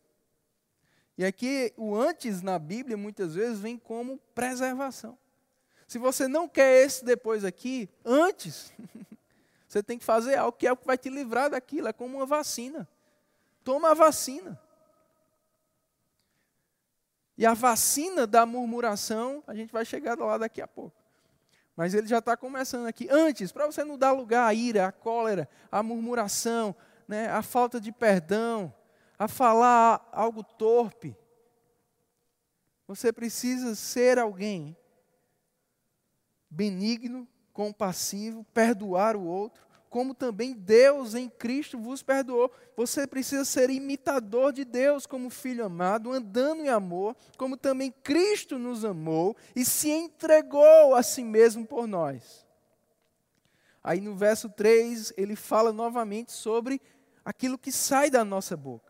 E 1.16 1.24
aqui 1.24 1.72
o 1.76 1.97
antes 1.97 2.43
na 2.43 2.59
Bíblia 2.61 2.97
muitas 2.97 3.34
vezes 3.34 3.59
vem 3.59 3.76
como 3.76 4.18
preservação. 4.34 5.18
Se 5.89 5.97
você 5.97 6.28
não 6.28 6.47
quer 6.47 6.84
esse 6.84 7.03
depois 7.03 7.47
aqui, 7.47 7.89
antes, 8.05 8.70
você 9.66 9.82
tem 9.82 9.99
que 9.99 10.05
fazer 10.05 10.36
algo 10.36 10.57
que 10.57 10.66
é 10.66 10.72
o 10.72 10.76
que 10.76 10.86
vai 10.86 10.99
te 10.99 11.09
livrar 11.09 11.49
daquilo, 11.49 11.89
é 11.89 11.95
como 11.95 12.18
uma 12.18 12.26
vacina. 12.26 12.86
Toma 13.64 13.93
a 13.93 13.95
vacina. 13.95 14.61
E 17.39 17.47
a 17.47 17.55
vacina 17.55 18.26
da 18.26 18.45
murmuração, 18.45 19.43
a 19.47 19.55
gente 19.55 19.72
vai 19.72 19.82
chegar 19.86 20.18
lá 20.18 20.36
daqui 20.36 20.61
a 20.61 20.68
pouco. 20.68 20.95
Mas 21.74 21.95
ele 21.95 22.07
já 22.07 22.18
está 22.18 22.36
começando 22.36 22.86
aqui. 22.86 23.09
Antes, 23.11 23.51
para 23.51 23.64
você 23.64 23.82
não 23.82 23.97
dar 23.97 24.12
lugar 24.12 24.47
à 24.47 24.53
ira, 24.53 24.89
à 24.89 24.93
cólera, 24.93 25.49
à 25.72 25.82
murmuração, 25.82 26.76
né, 27.07 27.30
à 27.30 27.41
falta 27.41 27.80
de 27.80 27.91
perdão, 27.91 28.74
a 29.18 29.26
falar 29.26 30.07
algo 30.12 30.43
torpe. 30.43 31.16
Você 32.86 33.11
precisa 33.11 33.74
ser 33.74 34.18
alguém 34.18 34.76
benigno, 36.51 37.26
compassivo, 37.53 38.44
perdoar 38.53 39.16
o 39.16 39.24
outro, 39.24 39.66
como 39.90 40.14
também 40.14 40.55
Deus 40.55 41.14
em 41.14 41.28
Cristo 41.28 41.78
vos 41.78 42.03
perdoou. 42.03 42.53
Você 42.76 43.07
precisa 43.07 43.44
ser 43.44 43.70
imitador 43.70 44.53
de 44.53 44.64
Deus 44.64 45.07
como 45.07 45.30
filho 45.30 45.64
amado, 45.64 46.12
andando 46.12 46.62
em 46.62 46.68
amor, 46.68 47.16
como 47.36 47.57
também 47.57 47.90
Cristo 48.03 48.59
nos 48.59 48.84
amou 48.84 49.36
e 49.57 49.64
se 49.64 49.90
entregou 49.90 50.94
a 50.94 51.03
si 51.03 51.24
mesmo 51.24 51.66
por 51.66 51.86
nós. 51.86 52.46
Aí 53.82 54.01
no 54.01 54.14
verso 54.14 54.49
3, 54.51 55.14
ele 55.16 55.34
fala 55.34 55.72
novamente 55.72 56.32
sobre 56.32 56.80
aquilo 57.24 57.59
que 57.59 57.72
sai 57.72 58.11
da 58.11 58.24
nossa 58.24 58.57
boca. 58.57 58.88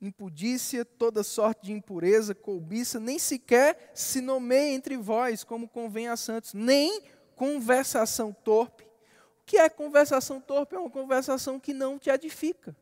Impudícia, 0.00 0.84
toda 0.84 1.22
sorte 1.22 1.66
de 1.66 1.72
impureza, 1.72 2.34
cobiça, 2.34 3.00
nem 3.00 3.18
sequer 3.18 3.92
se 3.94 4.20
nomeia 4.20 4.74
entre 4.74 4.96
vós, 4.96 5.42
como 5.42 5.68
convém 5.68 6.08
a 6.08 6.16
santos, 6.16 6.52
nem 6.52 7.02
conversação 7.34 8.32
torpe. 8.32 8.84
O 8.84 9.44
que 9.46 9.56
é 9.56 9.68
conversação 9.68 10.40
torpe? 10.40 10.74
É 10.74 10.78
uma 10.78 10.90
conversação 10.90 11.58
que 11.58 11.72
não 11.72 11.98
te 11.98 12.10
edifica, 12.10 12.76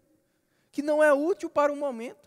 que 0.72 0.82
não 0.82 1.02
é 1.02 1.12
útil 1.12 1.48
para 1.48 1.72
o 1.72 1.76
momento. 1.76 2.24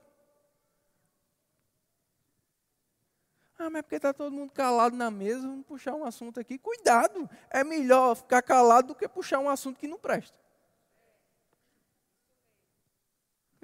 Ah, 3.59 3.69
mas 3.71 3.79
é 3.79 3.81
porque 3.81 3.95
está 3.95 4.13
todo 4.13 4.31
mundo 4.31 4.51
calado 4.51 4.95
na 4.95 5.09
mesa, 5.09 5.41
vamos 5.41 5.65
puxar 5.65 5.95
um 5.95 6.05
assunto 6.05 6.39
aqui. 6.39 6.59
Cuidado, 6.59 7.27
é 7.49 7.63
melhor 7.63 8.15
ficar 8.15 8.41
calado 8.43 8.89
do 8.89 8.95
que 8.95 9.07
puxar 9.07 9.39
um 9.39 9.49
assunto 9.49 9.79
que 9.79 9.87
não 9.87 9.97
presta. 9.97 10.37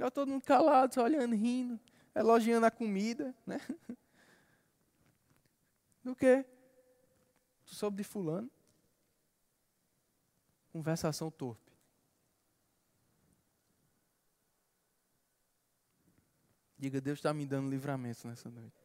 Ficava 0.04 0.12
todo 0.12 0.28
mundo 0.28 0.43
calado, 0.43 0.93
só 0.93 1.04
olhando, 1.04 1.34
rindo, 1.34 1.80
elogiando 2.14 2.66
a 2.66 2.72
comida, 2.72 3.34
né? 3.45 3.58
Do 6.04 6.14
que? 6.14 6.43
Tu 7.66 7.74
soube 7.74 7.95
de 7.95 8.04
fulano? 8.04 8.51
Conversação 10.74 11.32
torpe. 11.32 11.72
Diga, 16.78 16.99
Deus 16.99 17.20
está 17.20 17.34
me 17.34 17.45
dando 17.45 17.70
livramento 17.70 18.28
nessa 18.28 18.49
noite. 18.49 18.76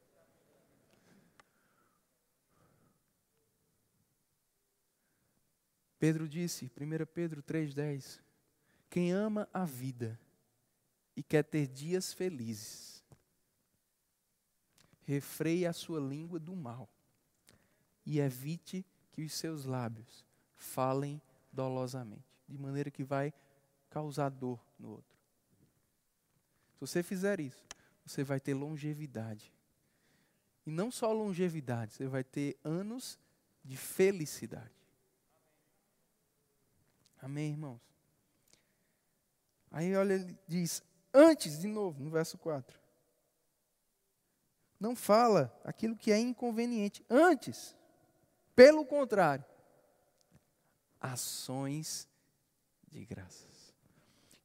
Pedro 5.98 6.28
disse, 6.28 6.70
1 6.80 7.06
Pedro 7.12 7.42
3,10: 7.42 8.20
Quem 8.88 9.10
ama 9.10 9.48
a 9.52 9.64
vida 9.64 10.16
e 11.18 11.22
quer 11.24 11.42
ter 11.42 11.66
dias 11.66 12.12
felizes, 12.12 13.02
refreie 15.02 15.66
a 15.66 15.72
sua 15.72 15.98
língua 15.98 16.38
do 16.38 16.54
mal 16.54 16.88
e 18.06 18.20
evite 18.20 18.86
que 19.10 19.22
os 19.22 19.32
seus 19.32 19.64
lábios 19.64 20.24
falem 20.54 21.20
dolosamente, 21.52 22.22
de 22.48 22.56
maneira 22.56 22.88
que 22.88 23.02
vai 23.02 23.34
causar 23.90 24.28
dor 24.28 24.64
no 24.78 24.90
outro. 24.90 25.18
Se 26.74 26.80
você 26.82 27.02
fizer 27.02 27.40
isso, 27.40 27.66
você 28.06 28.22
vai 28.22 28.38
ter 28.38 28.54
longevidade. 28.54 29.52
E 30.64 30.70
não 30.70 30.88
só 30.88 31.12
longevidade, 31.12 31.94
você 31.94 32.06
vai 32.06 32.22
ter 32.22 32.56
anos 32.62 33.18
de 33.64 33.76
felicidade. 33.76 34.70
Amém, 37.20 37.50
irmãos? 37.50 37.80
Aí 39.72 39.96
olha, 39.96 40.14
ele 40.14 40.38
diz: 40.46 40.80
Antes, 41.20 41.58
de 41.58 41.66
novo, 41.66 42.00
no 42.00 42.10
verso 42.10 42.38
4. 42.38 42.78
Não 44.78 44.94
fala 44.94 45.52
aquilo 45.64 45.96
que 45.96 46.12
é 46.12 46.18
inconveniente. 46.20 47.04
Antes, 47.10 47.76
pelo 48.54 48.86
contrário, 48.86 49.44
ações 51.00 52.08
de 52.86 53.04
graças. 53.04 53.74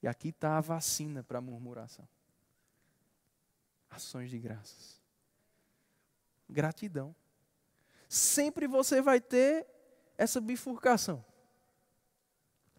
E 0.01 0.07
aqui 0.07 0.29
está 0.29 0.57
a 0.57 0.61
vacina 0.61 1.23
para 1.23 1.37
a 1.37 1.41
murmuração. 1.41 2.07
Ações 3.87 4.31
de 4.31 4.39
graças. 4.39 4.99
Gratidão. 6.49 7.15
Sempre 8.09 8.65
você 8.65 8.99
vai 8.99 9.21
ter 9.21 9.67
essa 10.17 10.41
bifurcação: 10.41 11.23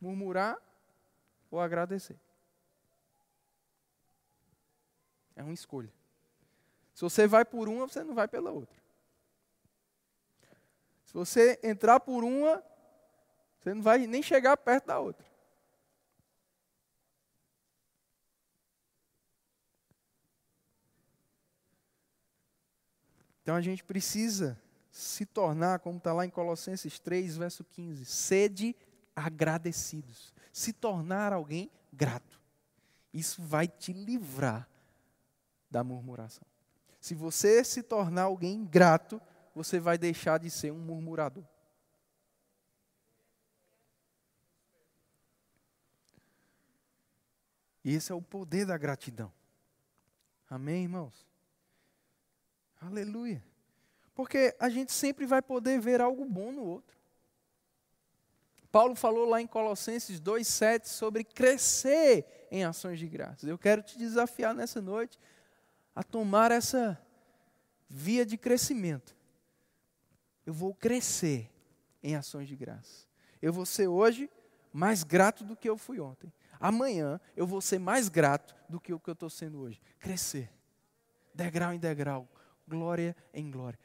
murmurar 0.01 0.61
ou 1.49 1.61
agradecer. 1.61 2.24
É 5.37 5.43
uma 5.43 5.53
escolha. 5.53 5.93
Se 6.95 7.03
você 7.03 7.27
vai 7.27 7.45
por 7.45 7.69
uma, 7.69 7.89
você 7.89 8.05
não 8.05 8.15
vai 8.15 8.29
pela 8.29 8.51
outra. 8.51 8.83
Se 11.05 11.13
você 11.13 11.59
entrar 11.63 12.01
por 12.01 12.23
uma, 12.23 12.63
você 13.59 13.75
não 13.75 13.83
vai 13.83 14.07
nem 14.07 14.23
chegar 14.23 14.57
perto 14.57 14.87
da 14.87 14.99
outra. 14.99 15.27
Então 23.43 23.57
a 23.57 23.61
gente 23.61 23.85
precisa 23.85 24.59
se 24.91 25.27
tornar, 25.27 25.81
como 25.81 25.99
está 25.99 26.13
lá 26.13 26.25
em 26.25 26.31
Colossenses 26.31 26.99
3, 26.99 27.37
verso 27.37 27.65
15, 27.65 28.05
sede 28.05 28.77
agradecidos. 29.15 30.33
Se 30.53 30.73
tornar 30.73 31.33
alguém 31.33 31.71
grato. 31.93 32.41
Isso 33.13 33.43
vai 33.43 33.69
te 33.69 33.93
livrar 33.93 34.69
da 35.75 35.83
murmuração. 35.83 36.47
Se 37.01 37.17
você 37.17 37.65
se 37.65 37.83
tornar 37.83 38.23
alguém 38.23 38.55
ingrato, 38.55 39.21
você 39.53 39.81
vai 39.81 39.99
deixar 39.99 40.39
de 40.39 40.49
ser 40.49 40.71
um 40.71 40.79
murmurador. 40.79 41.43
E 47.85 47.93
esse 47.93 48.13
é 48.13 48.15
o 48.15 48.23
poder 48.23 48.65
da 48.65 48.79
gratidão. 48.79 49.33
Amém, 50.49 50.85
irmãos? 50.85 51.27
Aleluia. 52.81 53.45
Porque 54.15 54.55
a 54.61 54.69
gente 54.69 54.93
sempre 54.93 55.27
vai 55.27 55.43
poder 55.43 55.81
ver 55.81 56.01
algo 56.01 56.25
bom 56.25 56.53
no 56.53 56.63
outro. 56.63 56.97
Paulo 58.71 58.95
falou 58.95 59.29
lá 59.29 59.41
em 59.41 59.47
Colossenses 59.47 60.21
2,7 60.21 60.87
sobre 60.87 61.25
crescer 61.25 62.47
em 62.49 62.65
ações 62.65 63.01
de 63.01 63.09
graças. 63.09 63.49
Eu 63.49 63.59
quero 63.59 63.83
te 63.83 63.99
desafiar 63.99 64.55
nessa 64.55 64.81
noite 64.81 65.19
a 65.95 66.03
tomar 66.03 66.51
essa 66.51 67.01
via 67.89 68.27
de 68.27 68.37
crescimento. 68.37 69.17
Eu 70.45 70.53
vou 70.53 70.75
crescer 70.75 71.51
em 72.03 72.17
ações 72.17 72.49
de 72.49 72.57
graça. 72.57 73.07
Eu 73.41 73.53
vou 73.53 73.65
ser 73.65 73.87
hoje 73.87 74.31
mais 74.73 75.05
grato 75.05 75.45
do 75.45 75.57
que 75.57 75.69
eu 75.69 75.77
fui 75.77 76.01
ontem. 76.01 76.33
Amanhã 76.59 77.21
eu 77.37 77.47
vou 77.47 77.61
ser 77.61 77.79
mais 77.79 78.09
grato 78.09 78.55
do 78.69 78.81
que 78.81 78.93
o 78.93 78.99
que 78.99 79.09
eu 79.09 79.15
estou 79.15 79.31
sendo 79.31 79.61
hoje. 79.61 79.81
Crescer. 79.99 80.51
Degrau 81.35 81.73
em 81.73 81.79
degrau. 81.79 82.29
Glória 82.67 83.17
em 83.33 83.51
glória. 83.51 83.79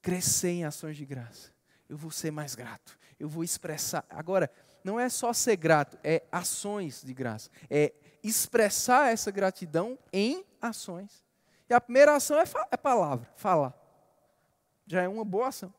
Crescer 0.00 0.50
em 0.50 0.64
ações 0.64 0.96
de 0.96 1.04
graça. 1.04 1.52
Eu 1.88 1.96
vou 1.96 2.10
ser 2.10 2.30
mais 2.30 2.54
grato. 2.54 2.98
Eu 3.18 3.28
vou 3.28 3.42
expressar. 3.42 4.04
Agora, 4.08 4.50
não 4.84 5.00
é 5.00 5.08
só 5.08 5.32
ser 5.32 5.56
grato, 5.56 5.98
é 6.04 6.22
ações 6.30 7.02
de 7.02 7.12
graça. 7.12 7.50
É 7.68 7.92
expressar 8.22 9.12
essa 9.12 9.32
gratidão 9.32 9.98
em 10.12 10.44
ações. 10.60 11.25
E 11.68 11.74
a 11.74 11.80
primeira 11.80 12.14
ação 12.14 12.38
é, 12.38 12.44
é 12.70 12.76
palavra, 12.76 13.28
falar. 13.36 13.74
Já 14.86 15.02
é 15.02 15.08
uma 15.08 15.24
boa 15.24 15.48
ação. 15.48 15.72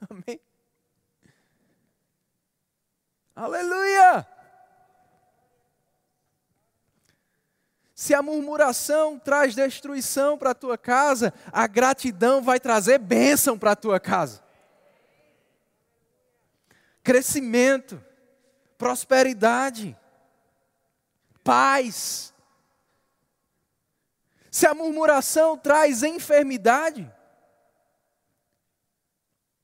Amém? 0.08 0.40
Aleluia! 3.36 4.26
Se 7.94 8.14
a 8.14 8.22
murmuração 8.22 9.18
traz 9.18 9.54
destruição 9.56 10.38
para 10.38 10.50
a 10.50 10.54
tua 10.54 10.78
casa, 10.78 11.34
a 11.52 11.66
gratidão 11.66 12.40
vai 12.40 12.60
trazer 12.60 12.98
bênção 12.98 13.58
para 13.58 13.72
a 13.72 13.76
tua 13.76 13.98
casa. 13.98 14.42
Crescimento, 17.02 18.00
prosperidade, 18.78 19.96
paz. 21.42 22.32
Se 24.50 24.66
a 24.66 24.74
murmuração 24.74 25.56
traz 25.58 26.02
enfermidade, 26.02 27.12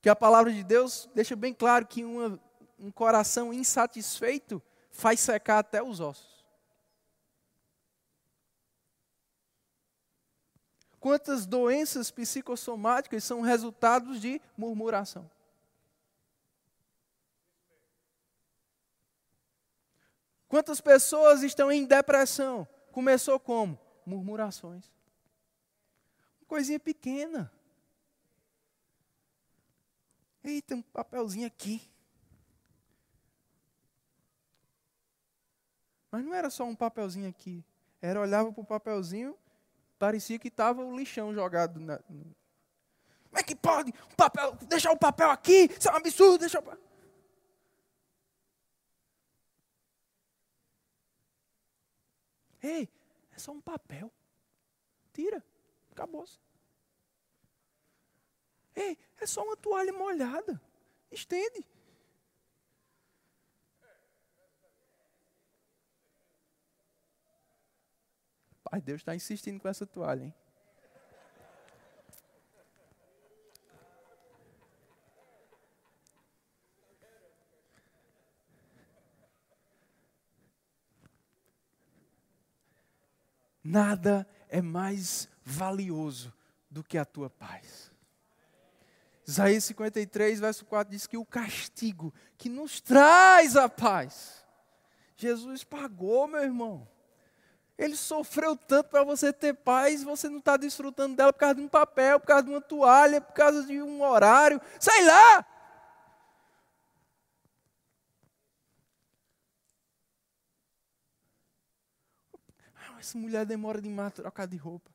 que 0.01 0.09
a 0.09 0.15
palavra 0.15 0.51
de 0.53 0.63
Deus 0.63 1.09
deixa 1.15 1.35
bem 1.35 1.53
claro 1.53 1.87
que 1.87 2.03
uma, 2.03 2.39
um 2.77 2.91
coração 2.91 3.51
insatisfeito 3.51 4.61
faz 4.91 5.19
secar 5.19 5.59
até 5.59 5.81
os 5.81 5.99
ossos. 5.99 6.45
Quantas 10.99 11.45
doenças 11.45 12.09
psicossomáticas 12.09 13.23
são 13.23 13.41
resultados 13.41 14.19
de 14.19 14.41
murmuração? 14.57 15.29
Quantas 20.47 20.79
pessoas 20.79 21.43
estão 21.43 21.71
em 21.71 21.85
depressão? 21.85 22.67
Começou 22.91 23.39
como? 23.39 23.84
Murmurações. 24.05 24.85
Uma 26.41 26.47
coisinha 26.47 26.79
pequena. 26.79 27.51
Eita, 30.43 30.75
um 30.75 30.81
papelzinho 30.81 31.47
aqui. 31.47 31.81
Mas 36.11 36.23
não 36.23 36.33
era 36.33 36.49
só 36.49 36.63
um 36.63 36.75
papelzinho 36.75 37.27
aqui. 37.27 37.65
Era 38.01 38.21
olhava 38.21 38.53
para 38.53 38.61
o 38.61 38.65
papelzinho, 38.65 39.35
Parecia 39.97 40.37
que 40.37 40.49
estava 40.49 40.83
o 40.83 40.97
lixão 40.97 41.33
jogado. 41.33 41.79
Na... 41.79 41.97
Como 41.97 42.35
é 43.33 43.43
que 43.43 43.55
pode? 43.55 43.93
Um 44.11 44.15
papel, 44.15 44.53
deixar 44.67 44.91
o 44.91 44.97
papel 44.97 45.29
aqui? 45.29 45.69
Isso 45.77 45.89
é 45.89 45.93
um 45.93 45.95
absurdo. 45.95 46.39
Deixa. 46.39 46.61
Ei, 52.61 52.89
é 53.35 53.39
só 53.39 53.51
um 53.51 53.61
papel. 53.61 54.11
Tira. 55.13 55.43
Acabou-se. 55.91 56.39
Ei, 58.75 58.97
é 59.19 59.25
só 59.25 59.43
uma 59.43 59.55
toalha 59.55 59.93
molhada. 59.93 60.61
Estende. 61.11 61.65
Pai, 68.63 68.81
Deus 68.81 69.01
está 69.01 69.15
insistindo 69.15 69.59
com 69.59 69.67
essa 69.67 69.85
toalha, 69.85 70.23
hein? 70.23 70.33
Nada 83.65 84.27
é 84.47 84.61
mais 84.61 85.27
valioso 85.43 86.31
do 86.69 86.83
que 86.83 86.99
a 86.99 87.03
tua 87.03 87.31
paz. 87.31 87.91
Isaías 89.27 89.63
53, 89.63 90.39
verso 90.39 90.63
4 90.65 90.91
diz 90.91 91.07
que 91.07 91.17
o 91.17 91.25
castigo 91.25 92.13
que 92.37 92.47
nos 92.47 92.79
traz 92.79 93.55
a 93.55 93.67
paz, 93.67 94.45
Jesus 95.17 95.63
pagou, 95.63 96.27
meu 96.27 96.43
irmão. 96.43 96.87
Ele 97.75 97.95
sofreu 97.95 98.55
tanto 98.55 98.89
para 98.89 99.03
você 99.03 99.33
ter 99.33 99.55
paz 99.55 100.03
você 100.03 100.29
não 100.29 100.37
está 100.37 100.55
desfrutando 100.57 101.15
dela 101.15 101.33
por 101.33 101.39
causa 101.39 101.55
de 101.55 101.61
um 101.61 101.67
papel, 101.67 102.19
por 102.19 102.27
causa 102.27 102.43
de 102.43 102.51
uma 102.51 102.61
toalha, 102.61 103.19
por 103.19 103.33
causa 103.33 103.63
de 103.63 103.81
um 103.81 104.03
horário. 104.03 104.61
Sai 104.79 105.03
lá! 105.03 105.45
Essa 113.05 113.17
mulher 113.17 113.45
demora 113.45 113.79
a 114.05 114.09
trocar 114.09 114.47
de 114.47 114.57
roupa. 114.57 114.89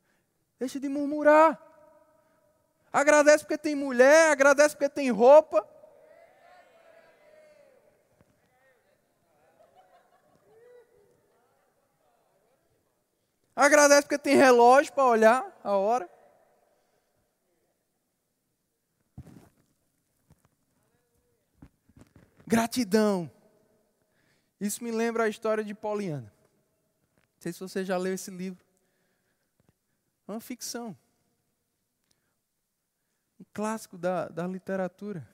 Deixa 0.58 0.80
de 0.80 0.88
murmurar. 0.88 1.58
Agradece 2.92 3.44
porque 3.44 3.56
tem 3.56 3.74
mulher, 3.76 4.32
agradece 4.32 4.74
porque 4.74 4.88
tem 4.88 5.11
roupa. 5.11 5.66
Agradece 13.54 14.02
porque 14.02 14.18
tem 14.18 14.36
relógio 14.36 14.92
para 14.92 15.04
olhar 15.04 15.61
a 15.62 15.76
hora. 15.76 16.11
Gratidão. 22.44 23.30
Isso 24.61 24.82
me 24.82 24.90
lembra 24.90 25.24
a 25.24 25.28
história 25.28 25.62
de 25.62 25.74
Poliana. 25.74 26.39
Não 27.41 27.43
sei 27.45 27.55
se 27.55 27.61
você 27.61 27.82
já 27.82 27.97
leu 27.97 28.12
esse 28.12 28.30
livro. 28.30 28.62
É 30.28 30.32
uma 30.32 30.43
ficção. 30.43 30.95
Um 33.41 33.45
clássico 33.55 33.97
da, 33.97 34.28
da 34.28 34.47
literatura. 34.47 35.26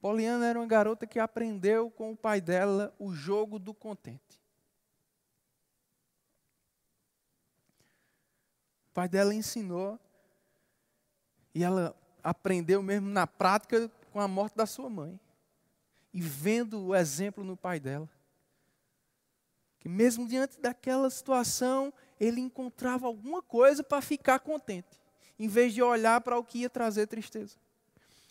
Poliana 0.00 0.44
era 0.46 0.58
uma 0.58 0.66
garota 0.66 1.06
que 1.06 1.20
aprendeu 1.20 1.92
com 1.92 2.10
o 2.10 2.16
pai 2.16 2.40
dela 2.40 2.92
o 2.98 3.14
jogo 3.14 3.56
do 3.56 3.72
contente. 3.72 4.42
O 8.90 8.94
pai 8.94 9.08
dela 9.08 9.32
ensinou. 9.32 9.96
E 11.54 11.62
ela 11.62 11.94
aprendeu 12.20 12.82
mesmo 12.82 13.08
na 13.08 13.28
prática 13.28 13.88
com 14.10 14.18
a 14.18 14.26
morte 14.26 14.56
da 14.56 14.66
sua 14.66 14.90
mãe. 14.90 15.20
E 16.12 16.20
vendo 16.20 16.86
o 16.86 16.96
exemplo 16.96 17.44
no 17.44 17.56
pai 17.56 17.78
dela. 17.78 18.10
Que 19.82 19.88
mesmo 19.88 20.28
diante 20.28 20.60
daquela 20.60 21.10
situação, 21.10 21.92
ele 22.20 22.40
encontrava 22.40 23.08
alguma 23.08 23.42
coisa 23.42 23.82
para 23.82 24.00
ficar 24.00 24.38
contente, 24.38 25.00
em 25.36 25.48
vez 25.48 25.74
de 25.74 25.82
olhar 25.82 26.20
para 26.20 26.38
o 26.38 26.44
que 26.44 26.60
ia 26.60 26.70
trazer 26.70 27.08
tristeza. 27.08 27.56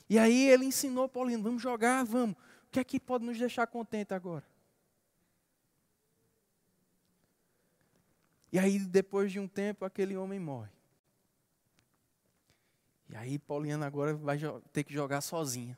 E 0.09 0.17
aí 0.17 0.47
ele 0.47 0.63
ensinou 0.63 1.09
Paulino: 1.09 1.43
vamos 1.43 1.61
jogar, 1.61 2.05
vamos. 2.05 2.37
O 2.37 2.71
que 2.71 2.79
é 2.79 2.85
que 2.85 3.01
pode 3.01 3.25
nos 3.25 3.37
deixar 3.37 3.67
contente 3.67 4.13
agora? 4.13 4.45
E 8.49 8.57
aí, 8.57 8.79
depois 8.79 9.29
de 9.29 9.37
um 9.37 9.47
tempo, 9.47 9.83
aquele 9.83 10.15
homem 10.15 10.39
morre. 10.39 10.71
E 13.09 13.15
aí, 13.17 13.37
Pauliana 13.37 13.85
agora 13.85 14.13
vai 14.13 14.39
ter 14.71 14.85
que 14.85 14.93
jogar 14.93 15.19
sozinha. 15.19 15.77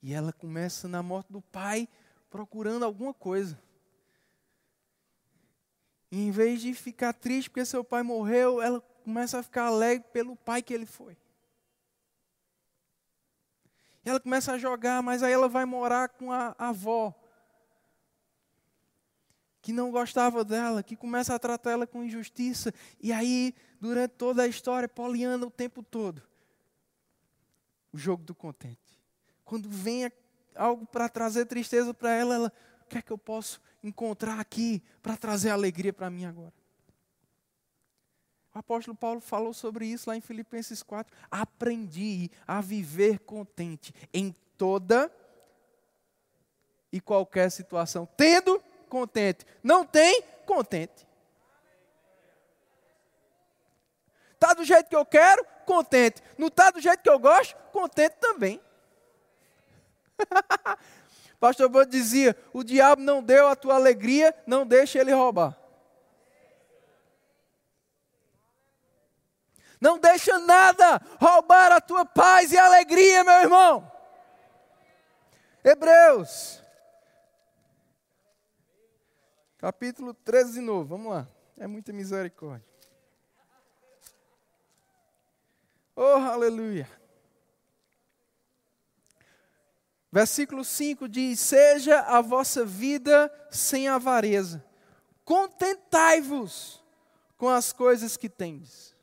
E 0.00 0.12
ela 0.12 0.32
começa, 0.32 0.86
na 0.86 1.02
morte 1.02 1.32
do 1.32 1.42
pai, 1.42 1.88
procurando 2.30 2.84
alguma 2.84 3.12
coisa. 3.12 3.58
E 6.14 6.28
em 6.28 6.30
vez 6.30 6.60
de 6.60 6.72
ficar 6.72 7.12
triste 7.12 7.50
porque 7.50 7.64
seu 7.64 7.82
pai 7.82 8.04
morreu, 8.04 8.62
ela 8.62 8.80
começa 9.02 9.36
a 9.36 9.42
ficar 9.42 9.64
alegre 9.64 10.06
pelo 10.12 10.36
pai 10.36 10.62
que 10.62 10.72
ele 10.72 10.86
foi. 10.86 11.16
E 14.04 14.08
ela 14.08 14.20
começa 14.20 14.52
a 14.52 14.58
jogar, 14.58 15.02
mas 15.02 15.24
aí 15.24 15.32
ela 15.32 15.48
vai 15.48 15.64
morar 15.64 16.08
com 16.10 16.30
a, 16.30 16.54
avó 16.56 17.12
que 19.60 19.72
não 19.72 19.90
gostava 19.90 20.44
dela, 20.44 20.84
que 20.84 20.94
começa 20.94 21.34
a 21.34 21.38
tratar 21.38 21.72
ela 21.72 21.86
com 21.86 22.04
injustiça. 22.04 22.72
E 23.00 23.12
aí, 23.12 23.52
durante 23.80 24.12
toda 24.12 24.44
a 24.44 24.46
história, 24.46 24.88
Poliana 24.88 25.44
o 25.44 25.50
tempo 25.50 25.82
todo. 25.82 26.22
O 27.92 27.98
jogo 27.98 28.22
do 28.22 28.36
contente. 28.36 29.02
Quando 29.44 29.68
vem 29.68 30.12
algo 30.54 30.86
para 30.86 31.08
trazer 31.08 31.46
tristeza 31.46 31.92
para 31.92 32.10
ela, 32.12 32.34
ela, 32.36 32.52
o 32.82 32.84
que 32.84 32.98
é 32.98 33.02
que 33.02 33.10
eu 33.10 33.18
posso 33.18 33.60
encontrar 33.84 34.40
aqui 34.40 34.82
para 35.02 35.16
trazer 35.16 35.50
alegria 35.50 35.92
para 35.92 36.10
mim 36.10 36.24
agora? 36.24 36.52
O 38.54 38.58
apóstolo 38.58 38.96
Paulo 38.96 39.20
falou 39.20 39.52
sobre 39.52 39.86
isso 39.86 40.08
lá 40.08 40.16
em 40.16 40.20
Filipenses 40.20 40.82
4. 40.82 41.12
Aprendi 41.30 42.30
a 42.46 42.60
viver 42.60 43.18
contente 43.20 43.92
em 44.12 44.34
toda 44.56 45.12
e 46.92 47.00
qualquer 47.00 47.50
situação, 47.50 48.06
tendo 48.16 48.62
contente. 48.88 49.44
Não 49.60 49.84
tem, 49.84 50.22
contente. 50.46 51.04
Está 54.34 54.54
do 54.54 54.62
jeito 54.62 54.88
que 54.88 54.94
eu 54.94 55.04
quero, 55.04 55.44
contente. 55.66 56.22
Não 56.38 56.46
está 56.46 56.70
do 56.70 56.80
jeito 56.80 57.02
que 57.02 57.10
eu 57.10 57.18
gosto, 57.18 57.56
contente 57.72 58.16
também. 58.20 58.60
Pastor 61.44 61.68
Bando 61.68 61.90
dizia: 61.90 62.34
o 62.54 62.64
diabo 62.64 63.02
não 63.02 63.22
deu 63.22 63.46
a 63.48 63.54
tua 63.54 63.74
alegria, 63.74 64.34
não 64.46 64.66
deixe 64.66 64.96
ele 64.96 65.12
roubar. 65.12 65.54
Não 69.78 69.98
deixa 69.98 70.38
nada 70.38 70.98
roubar 71.20 71.70
a 71.70 71.82
tua 71.82 72.06
paz 72.06 72.50
e 72.50 72.56
alegria, 72.56 73.22
meu 73.22 73.34
irmão. 73.34 73.92
Hebreus, 75.62 76.62
capítulo 79.58 80.14
13 80.14 80.54
de 80.54 80.60
novo, 80.62 80.96
vamos 80.96 81.12
lá. 81.12 81.28
É 81.58 81.66
muita 81.66 81.92
misericórdia. 81.92 82.66
Oh, 85.94 86.16
aleluia. 86.16 86.88
Versículo 90.14 90.64
5 90.64 91.08
diz: 91.08 91.40
Seja 91.40 91.98
a 92.02 92.20
vossa 92.20 92.64
vida 92.64 93.28
sem 93.50 93.88
avareza, 93.88 94.64
contentai-vos 95.24 96.80
com 97.36 97.48
as 97.48 97.72
coisas 97.72 98.16
que 98.16 98.28
tendes. 98.28 98.94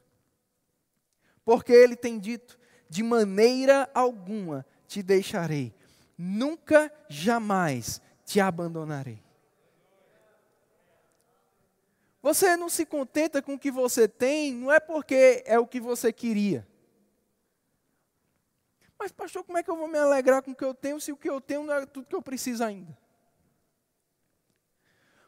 Porque 1.43 1.73
ele 1.73 1.97
tem 1.97 2.17
dito: 2.17 2.57
De 2.89 3.03
maneira 3.03 3.89
alguma 3.93 4.65
te 4.87 5.03
deixarei, 5.03 5.75
nunca, 6.17 6.89
jamais 7.09 7.99
te 8.23 8.39
abandonarei. 8.39 9.21
Você 12.21 12.55
não 12.55 12.69
se 12.69 12.85
contenta 12.85 13.41
com 13.41 13.55
o 13.55 13.59
que 13.59 13.69
você 13.69 14.07
tem, 14.07 14.53
não 14.53 14.71
é 14.71 14.79
porque 14.79 15.43
é 15.45 15.59
o 15.59 15.67
que 15.67 15.81
você 15.81 16.13
queria. 16.13 16.65
Mas, 19.01 19.11
pastor, 19.11 19.43
como 19.43 19.57
é 19.57 19.63
que 19.63 19.71
eu 19.71 19.75
vou 19.75 19.87
me 19.87 19.97
alegrar 19.97 20.43
com 20.43 20.51
o 20.51 20.55
que 20.55 20.63
eu 20.63 20.75
tenho 20.75 21.01
se 21.01 21.11
o 21.11 21.17
que 21.17 21.27
eu 21.27 21.41
tenho 21.41 21.63
não 21.63 21.73
é 21.73 21.87
tudo 21.87 22.05
que 22.05 22.15
eu 22.15 22.21
preciso 22.21 22.63
ainda? 22.63 22.95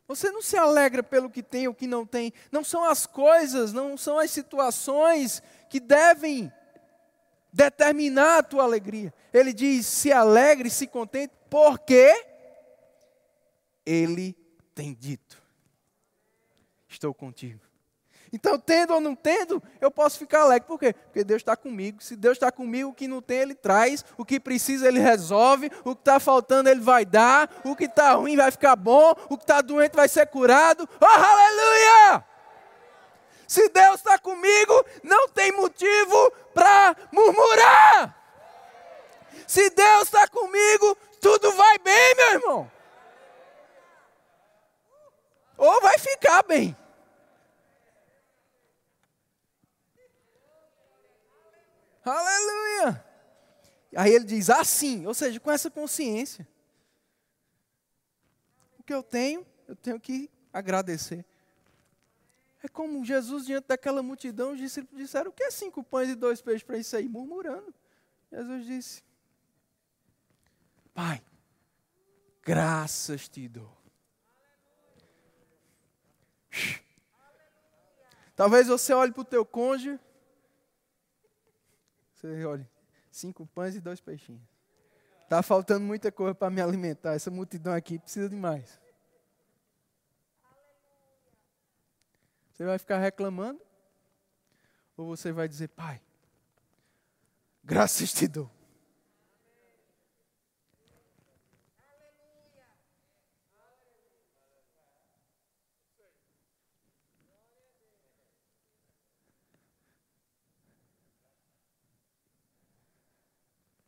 Você 0.08 0.30
não 0.30 0.44
se 0.44 0.56
alegra 0.56 1.02
pelo 1.02 1.28
que 1.28 1.42
tem 1.42 1.68
ou 1.68 1.74
que 1.74 1.88
não 1.88 2.06
tem. 2.06 2.32
Não 2.52 2.64
são 2.64 2.84
as 2.84 3.08
coisas, 3.08 3.74
não 3.74 3.98
são 3.98 4.20
as 4.20 4.30
situações 4.30 5.42
que 5.72 5.80
devem 5.80 6.54
determinar 7.52 8.38
a 8.38 8.44
tua 8.44 8.62
alegria. 8.62 9.12
Ele 9.34 9.52
diz: 9.52 9.88
se 9.88 10.12
alegre, 10.12 10.70
se 10.70 10.86
contente, 10.86 11.34
porque 11.50 12.14
Ele 13.84 14.38
tem 14.76 14.94
dito: 14.94 15.42
Estou 16.88 17.12
contigo. 17.12 17.73
Então, 18.34 18.58
tendo 18.58 18.96
ou 18.96 19.00
não 19.00 19.14
tendo, 19.16 19.62
eu 19.80 19.92
posso 19.92 20.18
ficar 20.18 20.42
alegre. 20.42 20.68
Por 20.68 20.80
quê? 20.80 20.92
Porque 20.92 21.24
Deus 21.24 21.40
está 21.40 21.56
comigo. 21.56 22.02
Se 22.02 22.16
Deus 22.16 22.36
está 22.36 22.52
comigo, 22.52 22.90
o 22.90 22.94
que 22.94 23.08
não 23.08 23.22
tem, 23.22 23.38
Ele 23.38 23.54
traz. 23.54 24.04
O 24.18 24.26
que 24.26 24.40
precisa, 24.40 24.88
Ele 24.88 25.00
resolve. 25.00 25.72
O 25.86 25.94
que 25.94 26.02
está 26.02 26.20
faltando, 26.20 26.68
Ele 26.68 26.80
vai 26.80 27.06
dar. 27.06 27.48
O 27.64 27.76
que 27.76 27.84
está 27.84 28.14
ruim 28.14 28.36
vai 28.36 28.50
ficar 28.50 28.76
bom. 28.76 29.12
O 29.30 29.38
que 29.38 29.44
está 29.44 29.62
doente 29.62 29.96
vai 29.96 30.10
ser 30.10 30.26
curado. 30.26 30.90
Oh, 31.00 31.06
aleluia! 31.06 32.26
Se 33.48 33.70
Deus 33.70 33.98
está 33.98 34.18
comigo, 34.18 34.84
não 35.04 35.30
tem 35.30 35.52
motivo 35.52 36.32
para 36.56 36.96
murmurar. 37.12 38.18
Se 39.46 39.70
Deus 39.70 40.04
está 40.06 40.28
comigo, 40.28 40.98
tudo 41.22 41.52
vai 41.52 41.78
bem, 41.78 42.16
meu 42.16 42.32
irmão. 42.32 42.72
Ou 45.56 45.82
vai 45.82 46.00
ficar 46.00 46.42
bem. 46.42 46.76
Aleluia! 52.06 53.04
Aí 53.96 54.12
ele 54.12 54.26
diz 54.26 54.50
assim, 54.50 55.06
ou 55.06 55.14
seja, 55.14 55.40
com 55.40 55.52
essa 55.52 55.70
consciência. 55.70 56.48
O 58.78 58.84
que 58.84 58.94
eu 58.94 59.04
tenho, 59.04 59.46
eu 59.68 59.76
tenho 59.76 60.00
que 60.00 60.30
agradecer. 60.52 61.26
É 62.62 62.68
como 62.68 63.04
Jesus, 63.04 63.46
diante 63.46 63.68
daquela 63.68 64.02
multidão, 64.02 64.54
os 64.54 64.58
discípulos 64.58 65.02
disseram: 65.02 65.30
O 65.30 65.34
que 65.34 65.44
é 65.44 65.52
cinco 65.52 65.84
pães 65.84 66.10
e 66.10 66.16
dois 66.16 66.42
peixes 66.42 66.64
para 66.64 66.78
isso 66.78 66.96
aí? 66.96 67.08
Murmurando. 67.08 67.74
Jesus 68.32 68.66
disse: 68.66 69.04
Pai, 70.94 71.22
graças 72.42 73.28
te 73.28 73.48
dou. 73.48 73.78
Talvez 78.36 78.68
você 78.68 78.94
olhe 78.94 79.12
para 79.12 79.22
o 79.22 79.26
teu 79.26 79.46
cônjuge 79.46 80.00
você 82.28 82.46
olha, 82.46 82.70
cinco 83.12 83.46
pães 83.48 83.76
e 83.76 83.82
dois 83.82 84.00
peixinhos. 84.00 84.42
Está 85.24 85.42
faltando 85.44 85.86
muita 85.86 86.12
coisa 86.12 86.34
para 86.34 86.50
me 86.50 86.62
alimentar. 86.62 87.14
Essa 87.14 87.30
multidão 87.30 87.74
aqui 87.74 88.00
precisa 88.00 88.30
de 88.30 88.36
mais. 88.36 88.80
Você 92.52 92.66
vai 92.66 92.78
ficar 92.78 93.00
reclamando? 93.00 93.60
Ou 94.96 95.08
você 95.08 95.32
vai 95.32 95.48
dizer, 95.48 95.70
Pai, 95.70 96.00
graças 97.64 98.14
te 98.14 98.28
dou. 98.28 98.50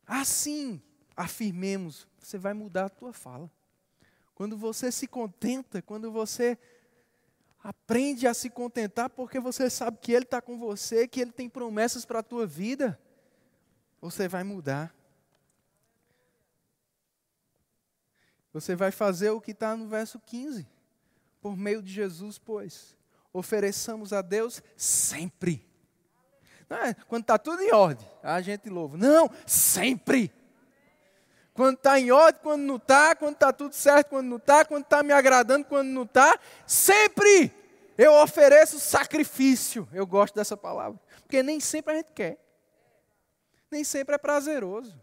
Assim, 0.06 0.82
afirmemos, 1.16 2.08
você 2.20 2.38
vai 2.38 2.53
mudar 2.53 2.86
a 2.86 2.89
tua 2.89 3.14
fala. 3.14 3.49
Quando 4.34 4.58
você 4.58 4.91
se 4.91 5.08
contenta, 5.08 5.82
quando 5.82 6.12
você 6.12 6.58
aprende 7.64 8.28
a 8.28 8.34
se 8.34 8.49
contentar, 8.49 9.10
porque 9.10 9.39
você 9.39 9.70
sabe 9.70 9.97
que 9.97 10.12
Ele 10.12 10.26
está 10.26 10.41
com 10.41 10.58
você, 10.58 11.08
que 11.08 11.20
Ele 11.20 11.32
tem 11.32 11.49
promessas 11.49 12.06
para 12.06 12.20
a 12.20 12.24
tua 12.24 12.45
vida, 12.45 12.99
você 13.99 14.28
vai 14.28 14.43
mudar. 14.43 14.93
Você 18.53 18.76
vai 18.76 18.91
fazer 18.91 19.32
o 19.32 19.41
que 19.41 19.51
está 19.51 19.76
no 19.76 19.88
verso 19.88 20.20
15. 20.20 20.68
Por 21.41 21.58
meio 21.58 21.82
de 21.82 21.91
Jesus, 21.91 22.38
pois, 22.38 22.95
ofereçamos 23.34 24.14
a 24.14 24.22
Deus 24.22 24.62
sempre 24.78 25.66
é 26.70 26.93
quando 27.07 27.24
está 27.24 27.38
tudo 27.38 27.61
em 27.61 27.72
ordem, 27.72 28.07
a 28.24 28.41
gente 28.41 28.70
louva. 28.70 28.97
Não, 28.97 29.30
sempre. 29.45 30.34
Quando 31.53 31.78
está 31.78 31.99
em 31.99 32.11
ordem, 32.11 32.41
quando 32.41 32.61
não 32.63 32.76
está, 32.76 33.16
quando 33.16 33.36
está 33.36 33.53
tudo 33.53 33.74
certo, 33.74 34.09
quando 34.09 34.28
não 34.28 34.38
está, 34.38 34.66
quando 34.66 34.84
está 34.84 35.01
me 35.01 35.13
agradando, 35.13 35.66
quando 35.66 35.88
não 35.88 36.03
está, 36.03 36.38
sempre 36.68 37.51
eu 37.97 38.13
ofereço 38.13 38.80
sacrifício. 38.80 39.88
Eu 39.93 40.05
gosto 40.05 40.36
dessa 40.36 40.57
palavra, 40.57 40.99
porque 41.22 41.41
nem 41.41 41.59
sempre 41.59 41.93
a 41.93 41.97
gente 41.97 42.11
quer, 42.13 42.38
nem 43.72 43.84
sempre 43.84 44.16
é 44.16 44.18
prazeroso. 44.18 44.99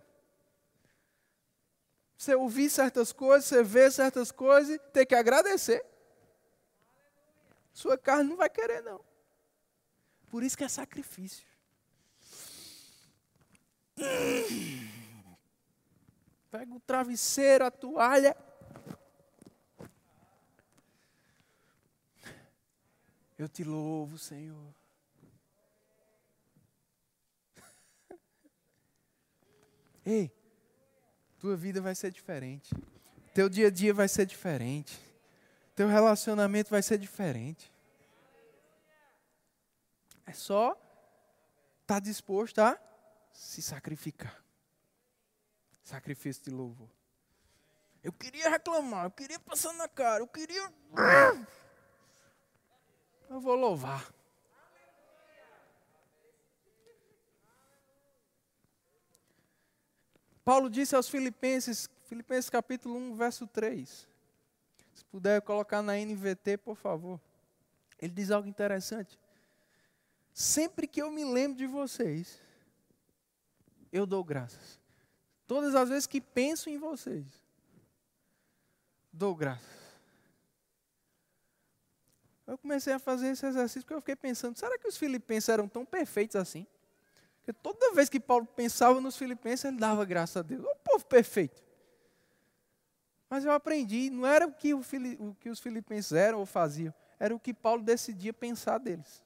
Você 2.19 2.35
ouvir 2.35 2.71
certas 2.71 3.13
coisas, 3.13 3.47
você 3.47 3.63
ver 3.63 3.91
certas 3.91 4.31
coisas, 4.31 4.79
ter 4.93 5.07
que 5.07 5.15
agradecer. 5.15 5.85
Sua 7.73 7.97
carne 7.97 8.29
não 8.29 8.37
vai 8.37 8.51
querer, 8.51 8.83
não. 8.83 9.01
Por 10.29 10.43
isso 10.43 10.57
que 10.57 10.65
é 10.65 10.69
sacrifício. 10.69 11.52
Pega 16.51 16.75
o 16.75 16.81
travesseiro, 16.81 17.65
a 17.65 17.71
toalha. 17.71 18.37
Eu 23.39 23.49
te 23.49 23.65
louvo, 23.65 24.19
Senhor. 24.19 24.75
Ei, 30.07 30.31
tua 31.39 31.57
vida 31.57 31.81
vai 31.81 31.95
ser 31.95 32.11
diferente. 32.13 32.75
Teu 33.35 33.49
dia 33.49 33.69
a 33.69 33.71
dia 33.71 33.95
vai 33.95 34.09
ser 34.09 34.27
diferente. 34.27 35.01
Teu 35.75 35.89
relacionamento 35.89 36.71
vai 36.71 36.83
ser 36.83 36.99
diferente. 36.99 37.73
É 40.27 40.33
só 40.33 40.73
estar 41.81 41.95
tá 41.95 42.01
disposto 42.01 42.59
a 42.61 42.79
se 43.33 43.63
sacrificar. 43.63 44.43
Sacrifício 45.83 46.45
de 46.45 46.51
louvor. 46.51 46.89
Eu 48.03 48.13
queria 48.13 48.51
reclamar, 48.51 49.07
eu 49.07 49.11
queria 49.11 49.39
passar 49.39 49.73
na 49.75 49.89
cara, 49.89 50.21
eu 50.23 50.27
queria. 50.27 50.73
Eu 53.31 53.41
vou 53.41 53.55
louvar. 53.55 54.13
Paulo 60.45 60.69
disse 60.69 60.95
aos 60.95 61.09
Filipenses, 61.09 61.89
Filipenses 62.05 62.51
capítulo 62.51 62.95
1, 62.99 63.15
verso 63.15 63.47
3. 63.47 64.07
Se 64.95 65.05
puder 65.07 65.41
colocar 65.41 65.81
na 65.81 65.97
NVT, 65.97 66.59
por 66.59 66.77
favor. 66.77 67.19
Ele 67.99 68.13
diz 68.13 68.31
algo 68.31 68.47
interessante. 68.47 69.19
Sempre 70.35 70.87
que 70.87 71.01
eu 71.01 71.11
me 71.11 71.25
lembro 71.25 71.57
de 71.57 71.67
vocês, 71.67 72.39
eu 73.93 74.07
dou 74.07 74.25
graças. 74.25 74.81
Todas 75.47 75.75
as 75.75 75.89
vezes 75.89 76.07
que 76.07 76.21
penso 76.21 76.71
em 76.71 76.79
vocês, 76.79 77.27
dou 79.13 79.35
graças. 79.35 79.83
Eu 82.47 82.59
comecei 82.59 82.93
a 82.93 82.99
fazer 82.99 83.29
esse 83.29 83.47
exercício 83.47 83.83
porque 83.83 83.95
eu 83.95 84.01
fiquei 84.01 84.17
pensando, 84.17 84.59
será 84.59 84.79
que 84.79 84.89
os 84.89 84.97
filipenses 84.97 85.49
eram 85.49 85.69
tão 85.69 85.85
perfeitos 85.85 86.37
assim? 86.37 86.67
Porque 87.37 87.53
toda 87.53 87.95
vez 87.95 88.09
que 88.09 88.21
Paulo 88.21 88.47
pensava 88.47 89.01
nos 89.01 89.17
filipenses, 89.17 89.65
ele 89.65 89.77
dava 89.77 90.05
graça 90.05 90.41
a 90.41 90.43
Deus. 90.43 90.65
O 90.65 90.77
povo 90.77 91.05
perfeito. 91.05 91.63
Mas 93.29 93.45
eu 93.45 93.53
aprendi, 93.53 94.11
não 94.11 94.27
era 94.27 94.47
o 94.47 94.53
que, 94.53 94.75
o, 94.75 94.81
o 94.81 95.35
que 95.41 95.49
os 95.49 95.59
filipenses 95.59 96.13
eram 96.13 96.39
ou 96.39 96.47
faziam, 96.47 96.95
era 97.19 97.35
o 97.35 97.41
que 97.41 97.55
Paulo 97.55 97.83
decidia 97.83 98.33
pensar 98.33 98.79
deles. 98.79 99.22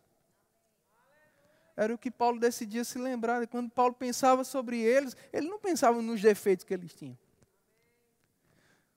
Era 1.77 1.95
o 1.95 1.99
que 1.99 2.11
Paulo 2.11 2.41
decidia 2.41 2.83
se 2.85 2.99
lembrar. 2.99 3.43
E 3.43 3.47
quando 3.47 3.71
Paulo 3.71 3.93
pensava 3.93 4.45
sobre 4.45 4.81
eles, 4.81 5.15
ele 5.33 5.49
não 5.49 5.59
pensava 5.59 6.01
nos 6.01 6.23
defeitos 6.23 6.65
que 6.65 6.73
eles 6.73 6.95
tinham. 6.95 7.19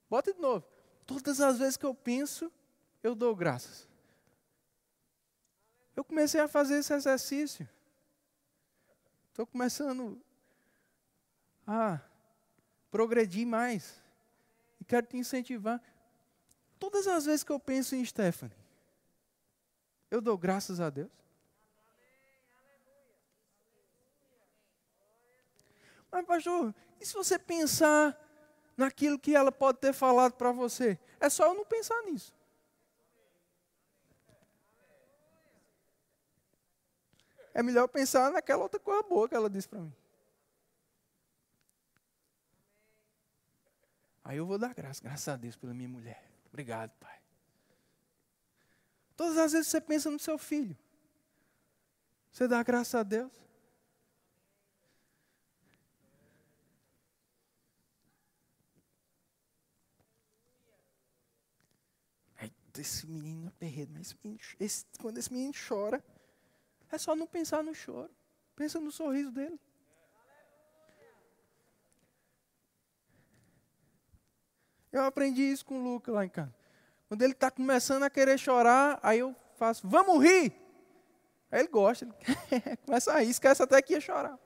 Bota 0.08 0.32
de 0.32 0.40
novo. 0.40 0.64
Todas 1.06 1.40
as 1.40 1.58
vezes 1.58 1.76
que 1.76 1.84
eu 1.84 1.94
penso, 1.94 2.50
eu 3.02 3.14
dou 3.14 3.36
graças. 3.36 3.86
Eu 5.94 6.02
comecei 6.02 6.40
a 6.40 6.48
fazer 6.48 6.78
esse 6.78 6.92
exercício. 6.94 7.68
Estou 9.28 9.46
começando 9.46 10.20
a 11.66 12.00
progredir 12.90 13.46
mais. 13.46 14.00
E 14.80 14.84
quero 14.84 15.06
te 15.06 15.16
incentivar. 15.16 15.80
Todas 16.78 17.06
as 17.06 17.26
vezes 17.26 17.44
que 17.44 17.52
eu 17.52 17.60
penso 17.60 17.94
em 17.94 18.04
Stephanie, 18.04 18.56
eu 20.10 20.20
dou 20.20 20.38
graças 20.38 20.80
a 20.80 20.88
Deus. 20.88 21.10
Mas, 26.10 26.26
pastor, 26.26 26.74
e 27.00 27.06
se 27.06 27.14
você 27.14 27.38
pensar 27.38 28.18
naquilo 28.76 29.18
que 29.18 29.34
ela 29.34 29.52
pode 29.52 29.78
ter 29.78 29.92
falado 29.92 30.32
para 30.32 30.52
você? 30.52 30.98
É 31.20 31.28
só 31.28 31.46
eu 31.46 31.54
não 31.54 31.64
pensar 31.64 32.00
nisso. 32.02 32.34
É 37.52 37.62
melhor 37.62 37.88
pensar 37.88 38.30
naquela 38.30 38.62
outra 38.62 38.80
coisa 38.80 39.02
boa 39.02 39.28
que 39.28 39.34
ela 39.34 39.50
disse 39.50 39.68
para 39.68 39.80
mim. 39.80 39.94
Aí 44.24 44.36
eu 44.36 44.46
vou 44.46 44.58
dar 44.58 44.72
graça, 44.72 45.02
graças 45.02 45.26
a 45.28 45.36
Deus 45.36 45.56
pela 45.56 45.74
minha 45.74 45.88
mulher. 45.88 46.30
Obrigado, 46.48 46.92
Pai. 47.00 47.18
Todas 49.16 49.36
as 49.36 49.52
vezes 49.52 49.68
você 49.68 49.80
pensa 49.80 50.10
no 50.10 50.18
seu 50.18 50.38
filho, 50.38 50.76
você 52.30 52.46
dá 52.46 52.62
graças 52.62 52.94
a 52.94 53.02
Deus. 53.02 53.32
Esse 62.80 63.06
menino 63.06 63.48
é 63.48 63.50
perredo, 63.58 63.92
mas 63.92 64.08
esse 64.08 64.16
menino, 64.22 64.40
esse, 64.58 64.84
quando 65.00 65.18
esse 65.18 65.32
menino 65.32 65.52
chora, 65.68 66.02
é 66.90 66.98
só 66.98 67.14
não 67.14 67.26
pensar 67.26 67.62
no 67.62 67.74
choro. 67.74 68.10
Pensa 68.56 68.80
no 68.80 68.90
sorriso 68.90 69.30
dele. 69.30 69.58
Eu 74.92 75.04
aprendi 75.04 75.42
isso 75.42 75.64
com 75.64 75.78
o 75.78 75.82
Lucas 75.82 76.14
lá 76.14 76.24
em 76.24 76.28
casa. 76.28 76.54
Quando 77.08 77.22
ele 77.22 77.32
está 77.32 77.50
começando 77.50 78.02
a 78.02 78.10
querer 78.10 78.38
chorar, 78.38 78.98
aí 79.02 79.20
eu 79.20 79.34
faço, 79.56 79.86
vamos 79.86 80.22
rir! 80.22 80.52
Aí 81.50 81.60
ele 81.60 81.68
gosta, 81.68 82.04
ele 82.04 82.76
começa 82.84 83.12
a 83.12 83.20
rir, 83.20 83.30
esquece 83.30 83.62
até 83.62 83.80
que 83.80 83.92
ia 83.92 84.00
chorar. 84.00 84.38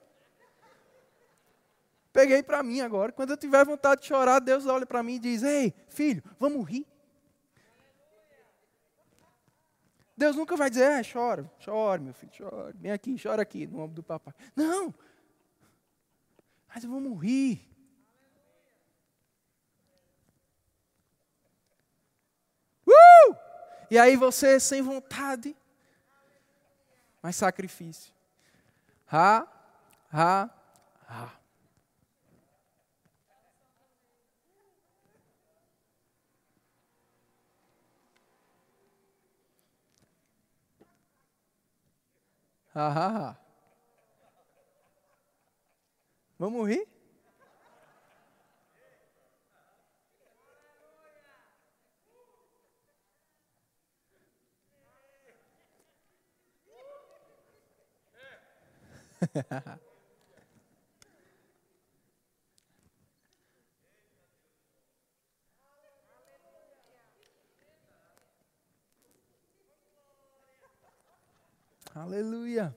Peguei 2.13 2.43
para 2.43 2.63
mim 2.63 2.81
agora. 2.81 3.11
Quando 3.11 3.31
eu 3.31 3.37
tiver 3.37 3.65
vontade 3.65 4.03
de 4.03 4.07
chorar, 4.07 4.39
Deus 4.39 4.67
olha 4.67 4.87
para 4.87 5.03
mim 5.03 5.15
e 5.15 5.19
diz: 5.19 5.43
Ei, 5.43 5.75
filho, 5.89 6.23
vamos 6.39 6.65
rir. 6.69 6.87
Deus 10.17 10.37
nunca 10.37 10.57
vai 10.57 10.71
dizer, 10.71 10.85
é, 10.85 11.03
chora, 11.03 11.51
chora, 11.65 12.01
meu 12.01 12.15
filho, 12.15 12.33
chora, 12.37 12.73
vem 12.77 12.93
aqui, 12.93 13.17
chora 13.21 13.43
aqui, 13.43 13.67
no 13.67 13.81
ombro 13.81 13.97
do 13.97 14.03
papai. 14.03 14.33
Não! 14.55 14.95
Mas 16.69 16.85
vamos 16.85 17.21
rir. 17.21 17.69
Uh! 22.87 23.37
E 23.91 23.99
aí 23.99 24.17
você 24.17 24.61
sem 24.61 24.83
vontade, 24.83 25.57
mas 27.21 27.37
sacrifício. 27.37 28.13
Ha, 29.11 29.47
ha, 30.13 30.51
ha. 31.09 31.44
Ah, 42.75 43.37
Vamos 46.39 46.69
rir? 46.69 46.87
Aleluia. 71.95 72.75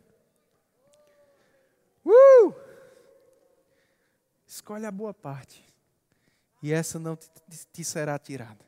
Uh! 2.05 2.53
Escolhe 4.45 4.85
a 4.85 4.91
boa 4.91 5.13
parte. 5.13 5.65
E 6.61 6.71
essa 6.71 6.99
não 6.99 7.15
te, 7.15 7.29
te 7.73 7.83
será 7.83 8.17
tirada. 8.19 8.63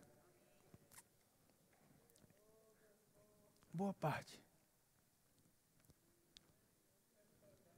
Boa 3.71 3.93
parte. 3.93 4.41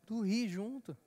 Tu 0.05 0.21
ri 0.21 0.47
junto. 0.47 0.97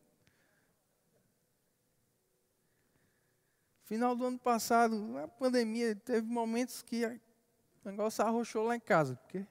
Final 3.85 4.15
do 4.15 4.27
ano 4.27 4.39
passado, 4.39 4.97
na 5.09 5.29
pandemia, 5.29 5.97
teve 5.97 6.27
momentos 6.27 6.83
que 6.83 7.05
o 7.07 7.21
negócio 7.85 8.25
arrochou 8.25 8.65
lá 8.65 8.77
em 8.77 8.81
casa, 8.81 9.17
porque 9.17 9.47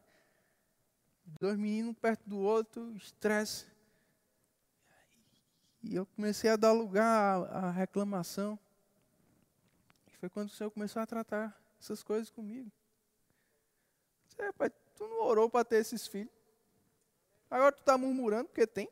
dois 1.26 1.58
meninos 1.58 1.96
perto 1.98 2.28
do 2.28 2.40
outro, 2.40 2.96
estresse. 2.96 3.66
E 5.82 5.96
eu 5.96 6.06
comecei 6.06 6.50
a 6.50 6.56
dar 6.56 6.72
lugar 6.72 7.44
à, 7.52 7.72
reclamação. 7.72 8.58
E 10.08 10.18
foi 10.18 10.30
quando 10.30 10.48
o 10.48 10.52
Senhor 10.52 10.72
começou 10.72 11.02
a 11.02 11.06
tratar 11.06 11.60
essas 11.80 12.02
coisas 12.02 12.30
comigo. 12.30 12.72
Disse, 14.26 14.54
pai, 14.54 14.70
tu 14.96 15.08
não 15.08 15.24
orou 15.24 15.50
para 15.50 15.66
ter 15.66 15.78
esses 15.78 16.08
filhos. 16.08 16.32
Agora 17.50 17.72
tu 17.72 17.80
está 17.80 17.98
murmurando 17.98 18.46
porque 18.46 18.66
tem. 18.66 18.90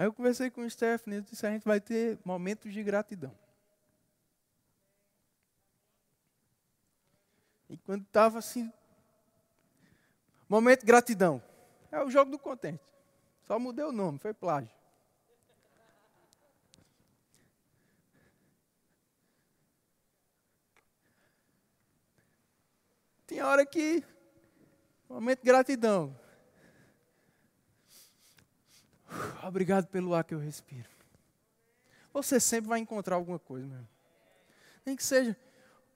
Aí 0.00 0.06
eu 0.06 0.14
conversei 0.14 0.50
com 0.50 0.62
o 0.62 0.70
Stephanie 0.70 1.18
e 1.18 1.22
disse: 1.22 1.46
a 1.46 1.50
gente 1.50 1.62
vai 1.62 1.78
ter 1.78 2.18
momentos 2.24 2.72
de 2.72 2.82
gratidão. 2.82 3.36
E 7.68 7.76
quando 7.76 8.04
estava 8.04 8.38
assim, 8.38 8.72
momento 10.48 10.80
de 10.80 10.86
gratidão, 10.86 11.42
é 11.92 12.02
o 12.02 12.08
jogo 12.08 12.30
do 12.30 12.38
contente. 12.38 12.82
Só 13.42 13.58
mudei 13.58 13.84
o 13.84 13.92
nome, 13.92 14.18
foi 14.18 14.32
plágio. 14.32 14.74
Tinha 23.26 23.46
hora 23.46 23.66
que, 23.66 24.02
momento 25.10 25.40
de 25.40 25.44
gratidão. 25.44 26.18
Obrigado 29.42 29.86
pelo 29.86 30.14
ar 30.14 30.24
que 30.24 30.34
eu 30.34 30.38
respiro. 30.38 30.88
Você 32.12 32.40
sempre 32.40 32.68
vai 32.68 32.78
encontrar 32.78 33.16
alguma 33.16 33.38
coisa, 33.38 33.66
meu. 33.66 33.86
Nem 34.84 34.96
que 34.96 35.04
seja, 35.04 35.36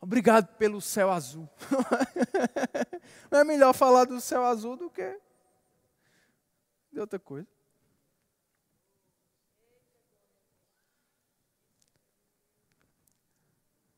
obrigado 0.01 0.47
pelo 0.57 0.81
céu 0.81 1.11
azul. 1.11 1.49
Não 3.31 3.41
é 3.41 3.45
melhor 3.45 3.73
falar 3.75 4.05
do 4.05 4.21
céu 4.21 4.45
azul 4.45 4.77
do 4.77 4.91
que 4.91 5.19
de 6.93 7.01
outra 7.01 7.19
coisa. 7.19 7.49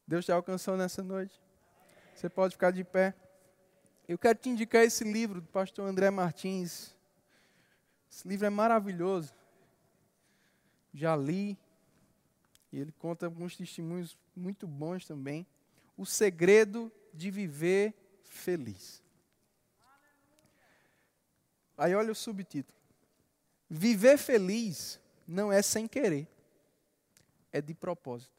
Deus 0.07 0.25
te 0.25 0.33
alcançou 0.33 0.77
nessa 0.77 1.03
noite. 1.03 1.39
Você 2.15 2.31
pode 2.31 2.55
ficar 2.55 2.71
de 2.71 2.85
pé. 2.85 3.15
Eu 4.09 4.17
quero 4.17 4.39
te 4.39 4.49
indicar 4.49 4.83
esse 4.85 5.05
livro 5.05 5.41
do 5.41 5.49
pastor 5.49 5.87
André 5.87 6.11
Martins 6.11 6.96
Esse 8.17 8.27
livro 8.27 8.47
é 8.47 8.51
maravilhoso. 8.51 9.31
Já 10.95 11.15
li. 11.15 11.59
E 12.73 12.79
ele 12.79 12.91
conta 12.93 13.27
alguns 13.27 13.55
testemunhos 13.55 14.17
muito 14.35 14.67
bons 14.67 15.07
também. 15.07 15.47
O 15.99 16.07
segredo 16.07 16.91
de 17.13 17.31
viver 17.31 17.95
feliz. 18.23 19.03
Aí 21.77 21.95
olha 21.95 22.11
o 22.11 22.15
subtítulo. 22.15 22.75
Viver 23.69 24.17
feliz 24.17 24.99
não 25.29 25.53
é 25.53 25.61
sem 25.61 25.87
querer, 25.87 26.27
é 27.53 27.61
de 27.61 27.75
propósito. 27.75 28.33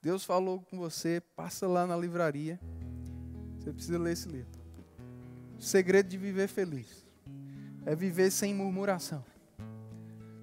Deus 0.00 0.24
falou 0.24 0.60
com 0.62 0.78
você, 0.78 1.20
passa 1.34 1.66
lá 1.66 1.84
na 1.84 1.96
livraria. 1.96 2.60
Você 3.58 3.72
precisa 3.72 3.98
ler 3.98 4.12
esse 4.12 4.28
livro. 4.28 4.59
O 5.60 5.62
segredo 5.62 6.08
de 6.08 6.16
viver 6.16 6.48
feliz 6.48 7.06
é 7.84 7.94
viver 7.94 8.30
sem 8.30 8.54
murmuração, 8.54 9.22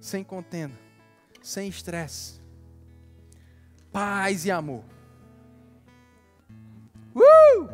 sem 0.00 0.22
contenda, 0.22 0.78
sem 1.42 1.68
estresse, 1.68 2.40
paz 3.90 4.44
e 4.44 4.52
amor. 4.52 4.84
Uh! 7.16 7.68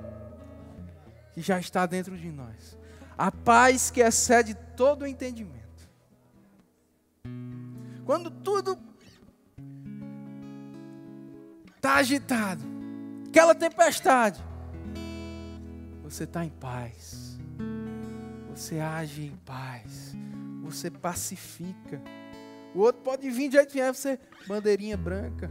Que 1.35 1.43
já 1.43 1.61
está 1.61 1.85
dentro 1.85 2.17
de 2.17 2.33
nós. 2.33 2.79
A 3.17 3.31
paz 3.31 3.91
que 3.91 4.01
excede 4.01 4.55
todo 4.75 5.03
o 5.03 5.07
entendimento. 5.07 5.87
Quando 8.07 8.31
tudo 8.31 8.79
está 11.77 11.97
agitado, 11.97 12.65
aquela 13.29 13.55
tempestade, 13.55 14.43
você 16.03 16.25
está 16.25 16.45
em 16.45 16.51
paz, 16.51 17.34
você 18.55 18.79
age 18.79 19.25
em 19.25 19.37
paz, 19.45 20.15
você 20.63 20.91
pacifica. 20.91 22.01
O 22.75 22.81
outro 22.81 23.03
pode 23.03 23.29
vir 23.29 23.49
de 23.49 23.57
jeito 23.57 23.69
que 23.69 23.75
vier, 23.75 23.93
você, 23.93 24.19
bandeirinha 24.47 24.97
branca. 24.97 25.51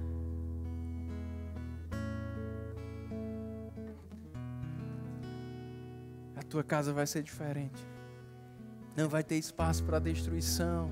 A 6.35 6.43
tua 6.43 6.63
casa 6.63 6.93
vai 6.93 7.05
ser 7.05 7.23
diferente. 7.23 7.85
Não 8.95 9.09
vai 9.09 9.23
ter 9.23 9.35
espaço 9.35 9.83
para 9.83 9.99
destruição. 9.99 10.89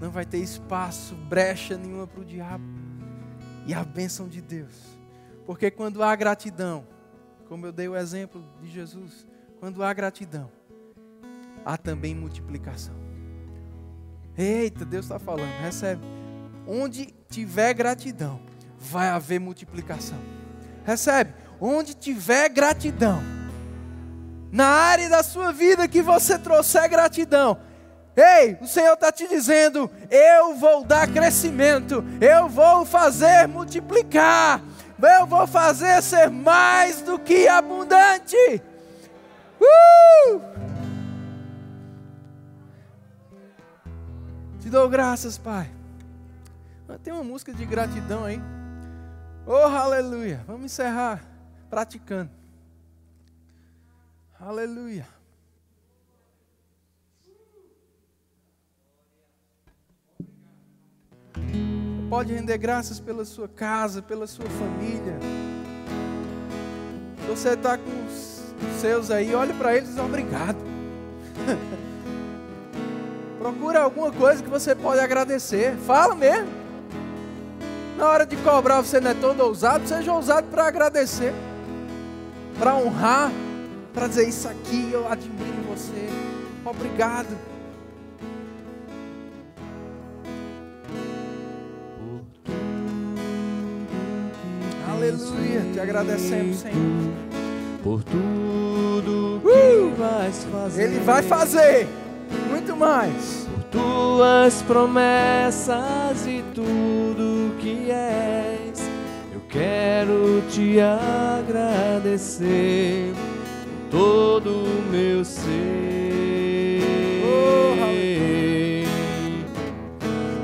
Não 0.00 0.10
vai 0.10 0.24
ter 0.24 0.38
espaço, 0.38 1.14
brecha 1.14 1.76
nenhuma 1.76 2.06
para 2.06 2.20
o 2.20 2.24
diabo 2.24 2.64
e 3.66 3.72
a 3.72 3.84
bênção 3.84 4.28
de 4.28 4.40
Deus. 4.40 4.74
Porque 5.46 5.70
quando 5.70 6.02
há 6.02 6.14
gratidão, 6.16 6.86
como 7.48 7.66
eu 7.66 7.72
dei 7.72 7.88
o 7.88 7.96
exemplo 7.96 8.44
de 8.60 8.68
Jesus, 8.70 9.26
quando 9.60 9.82
há 9.82 9.92
gratidão, 9.92 10.50
há 11.64 11.76
também 11.76 12.14
multiplicação. 12.14 12.94
Eita, 14.36 14.84
Deus 14.84 15.04
está 15.06 15.18
falando, 15.18 15.50
recebe. 15.62 16.02
Onde 16.66 17.14
tiver 17.28 17.72
gratidão, 17.74 18.40
vai 18.78 19.08
haver 19.08 19.38
multiplicação. 19.38 20.18
Recebe. 20.84 21.32
Onde 21.60 21.94
tiver 21.94 22.48
gratidão, 22.48 23.22
na 24.50 24.66
área 24.66 25.08
da 25.08 25.22
sua 25.22 25.52
vida 25.52 25.88
que 25.88 26.02
você 26.02 26.38
trouxer 26.38 26.88
gratidão, 26.88 27.58
Ei, 28.16 28.56
o 28.60 28.66
Senhor 28.66 28.94
está 28.94 29.10
te 29.10 29.26
dizendo: 29.26 29.90
eu 30.08 30.54
vou 30.54 30.84
dar 30.84 31.08
crescimento, 31.08 32.04
eu 32.20 32.48
vou 32.48 32.84
fazer 32.84 33.48
multiplicar, 33.48 34.62
eu 35.02 35.26
vou 35.26 35.46
fazer 35.46 36.00
ser 36.00 36.30
mais 36.30 37.02
do 37.02 37.18
que 37.18 37.48
abundante. 37.48 38.62
Uh! 39.60 40.53
Te 44.64 44.70
dou 44.70 44.88
graças, 44.88 45.36
Pai. 45.36 45.70
Tem 47.02 47.12
uma 47.12 47.22
música 47.22 47.52
de 47.52 47.66
gratidão 47.66 48.24
aí. 48.24 48.40
Oh, 49.46 49.52
aleluia. 49.52 50.42
Vamos 50.46 50.64
encerrar 50.64 51.22
praticando. 51.68 52.30
Aleluia. 54.40 55.06
pode 62.08 62.32
render 62.32 62.56
graças 62.56 62.98
pela 62.98 63.24
sua 63.26 63.48
casa, 63.48 64.00
pela 64.00 64.26
sua 64.26 64.46
família. 64.46 65.18
Se 67.20 67.26
você 67.26 67.50
está 67.50 67.76
com 67.76 68.06
os 68.06 68.80
seus 68.80 69.10
aí, 69.10 69.34
olhe 69.34 69.52
para 69.52 69.76
eles 69.76 69.94
e 69.94 70.00
obrigado. 70.00 70.58
Procura 73.44 73.80
alguma 73.80 74.10
coisa 74.10 74.42
que 74.42 74.48
você 74.48 74.74
pode 74.74 75.00
agradecer. 75.00 75.76
Fala 75.86 76.14
mesmo. 76.14 76.48
Na 77.98 78.08
hora 78.08 78.24
de 78.24 78.36
cobrar, 78.36 78.80
você 78.80 78.98
não 78.98 79.10
é 79.10 79.14
todo 79.14 79.38
ousado, 79.40 79.86
seja 79.86 80.14
ousado 80.14 80.46
para 80.46 80.66
agradecer, 80.66 81.34
para 82.58 82.74
honrar, 82.74 83.30
para 83.92 84.06
dizer 84.08 84.26
isso 84.30 84.48
aqui 84.48 84.88
eu 84.90 85.06
admiro 85.06 85.62
você. 85.68 86.08
Obrigado. 86.64 87.36
Aleluia. 94.90 95.70
Te 95.70 95.80
agradecemos, 95.80 96.60
Senhor. 96.60 97.12
Por 97.82 98.02
tudo 98.04 99.42
que 99.42 99.82
uh! 99.82 99.94
vais 99.98 100.44
fazer. 100.44 100.84
Ele 100.84 101.00
vai 101.00 101.22
fazer 101.22 102.03
muito 102.48 102.76
mais. 102.76 103.46
Por 103.52 103.62
tuas 103.64 104.62
promessas 104.62 106.26
e 106.26 106.44
tudo 106.54 107.54
que 107.60 107.90
és. 107.90 108.90
Eu 109.32 109.40
quero 109.48 110.42
te 110.50 110.78
agradecer 111.38 112.34
por 113.90 113.98
todo 113.98 114.50
o 114.50 114.82
meu 114.90 115.24
ser. 115.24 115.54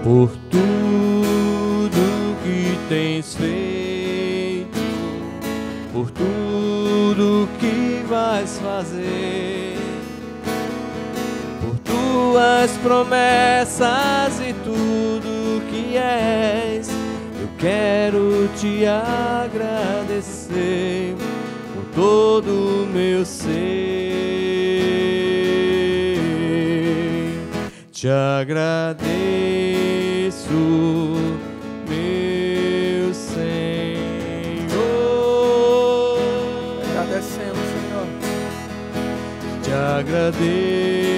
Por 0.03 0.30
tudo 0.51 2.01
que 2.43 2.78
tens 2.88 3.34
feito 3.34 3.80
por 5.93 6.11
tudo 6.12 7.49
que 7.59 8.03
vais 8.09 8.59
fazer, 8.59 9.59
tuas 12.20 12.70
promessas 12.82 14.40
e 14.46 14.52
tudo 14.64 15.62
que 15.70 15.96
és. 15.96 16.88
Eu 17.40 17.48
quero 17.58 18.48
te 18.58 18.84
agradecer 18.86 20.44
por 21.74 21.84
todo 21.94 22.82
o 22.82 22.86
meu 22.86 23.24
ser. 23.24 23.60
Te 27.90 28.08
agradeço 28.08 29.08
meu 32.80 33.14
Senhor. 33.14 33.60
Te 39.62 39.72
agradeço 39.72 41.09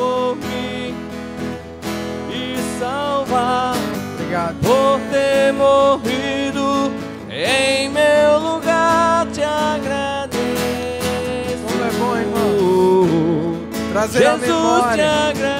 por 0.00 0.36
mim 0.36 0.94
e 2.32 2.56
salvar, 2.78 3.74
Obrigado. 4.14 4.56
por 4.60 5.00
ter 5.10 5.52
morrido 5.52 6.92
em 7.30 7.90
meu 7.90 8.38
lugar. 8.38 9.26
Te 9.26 9.42
agradeço. 9.42 10.40
Como 11.68 11.84
é 11.84 11.90
bom, 11.98 12.16
irmão. 12.16 13.68
Trazer 13.92 14.18
Jesus 14.18 14.50
a 14.50 14.54
memória. 14.54 15.59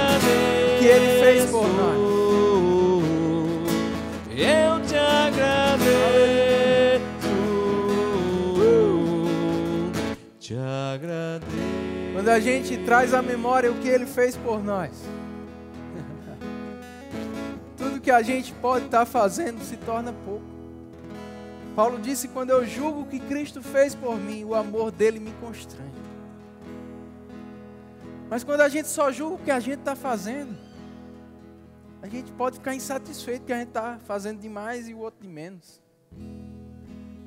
A 12.30 12.40
gente 12.40 12.76
traz 12.84 13.12
à 13.12 13.20
memória 13.20 13.70
o 13.70 13.78
que 13.80 13.88
Ele 13.88 14.06
fez 14.06 14.36
por 14.36 14.62
nós, 14.62 14.90
tudo 17.76 18.00
que 18.00 18.10
a 18.10 18.22
gente 18.22 18.52
pode 18.54 18.86
estar 18.86 19.04
fazendo 19.04 19.60
se 19.62 19.76
torna 19.76 20.12
pouco. 20.24 20.44
Paulo 21.74 21.98
disse: 21.98 22.28
quando 22.28 22.50
eu 22.50 22.66
julgo 22.66 23.02
o 23.02 23.06
que 23.06 23.18
Cristo 23.18 23.62
fez 23.62 23.94
por 23.94 24.16
mim, 24.16 24.44
o 24.44 24.54
amor 24.54 24.90
dele 24.90 25.18
me 25.18 25.32
constrange. 25.40 25.90
Mas 28.28 28.44
quando 28.44 28.60
a 28.60 28.68
gente 28.68 28.88
só 28.88 29.10
julga 29.10 29.34
o 29.34 29.38
que 29.38 29.50
a 29.50 29.58
gente 29.58 29.80
está 29.80 29.96
fazendo, 29.96 30.56
a 32.00 32.08
gente 32.08 32.30
pode 32.32 32.58
ficar 32.58 32.74
insatisfeito 32.74 33.44
que 33.44 33.52
a 33.52 33.58
gente 33.58 33.68
está 33.68 33.98
fazendo 34.04 34.40
demais 34.40 34.88
e 34.88 34.94
o 34.94 34.98
outro 34.98 35.20
de 35.20 35.28
menos. 35.28 35.80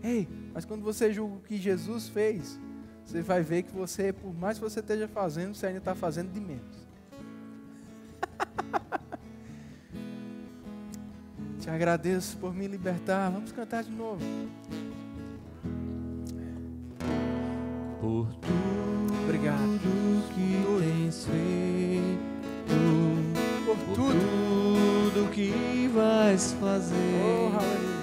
Ei, 0.01 0.27
mas 0.53 0.65
quando 0.65 0.81
você 0.81 1.11
julga 1.11 1.35
o 1.35 1.41
que 1.41 1.57
Jesus 1.57 2.09
fez, 2.09 2.59
você 3.05 3.21
vai 3.21 3.41
ver 3.41 3.63
que 3.63 3.71
você, 3.71 4.13
por 4.13 4.33
mais 4.33 4.57
que 4.57 4.63
você 4.63 4.79
esteja 4.79 5.07
fazendo, 5.07 5.55
você 5.55 5.67
ainda 5.67 5.79
está 5.79 5.93
fazendo 5.95 6.31
de 6.31 6.39
menos. 6.39 6.83
Te 11.59 11.69
agradeço 11.69 12.37
por 12.37 12.53
me 12.53 12.67
libertar. 12.67 13.29
Vamos 13.31 13.51
cantar 13.51 13.83
de 13.83 13.91
novo. 13.91 14.21
Por 18.01 18.27
tudo 18.35 19.23
Obrigado. 19.23 19.79
que 20.35 20.63
tens 20.81 21.25
feito, 21.25 22.19
Por 23.65 23.77
por 23.77 23.95
tudo. 23.95 24.19
tudo 25.13 25.29
que 25.31 25.87
vais 25.93 26.51
fazer, 26.59 26.95
Oh, 27.23 27.57
aleluia. 27.57 28.02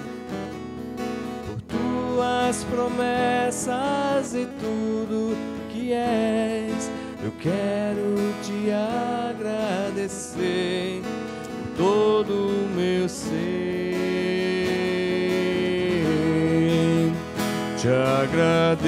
tuas 2.11 2.63
promessas 2.65 4.35
e 4.35 4.45
tudo 4.59 5.35
que 5.69 5.93
és. 5.93 6.91
Eu 7.23 7.31
quero 7.39 8.15
te 8.43 8.71
agradecer 9.29 11.01
por 11.77 11.77
todo 11.77 12.47
o 12.47 12.67
meu 12.75 13.07
ser. 13.07 13.51
Te 17.77 17.87
agradeço, 17.87 18.81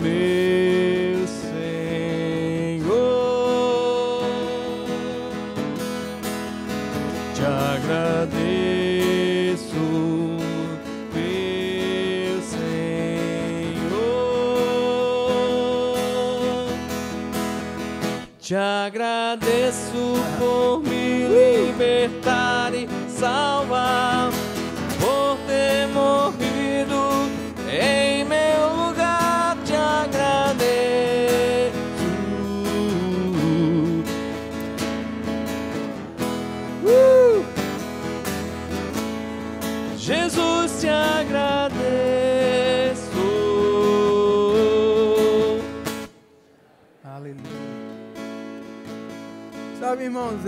meu 0.00 1.26
Senhor. 1.26 1.58
Te 7.34 7.44
agradeço, 7.44 8.48
Te 18.48 18.56
agradeço 18.56 20.14
por 20.38 20.80
me 20.80 21.28
libertar 21.28 22.72
e 22.72 22.88
salvar, 23.06 24.17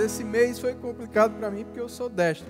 esse 0.01 0.25
mês 0.25 0.59
foi 0.59 0.75
complicado 0.75 1.39
para 1.39 1.51
mim 1.51 1.65
porque 1.65 1.81
eu 1.81 1.89
sou 1.89 2.09
destro. 2.09 2.49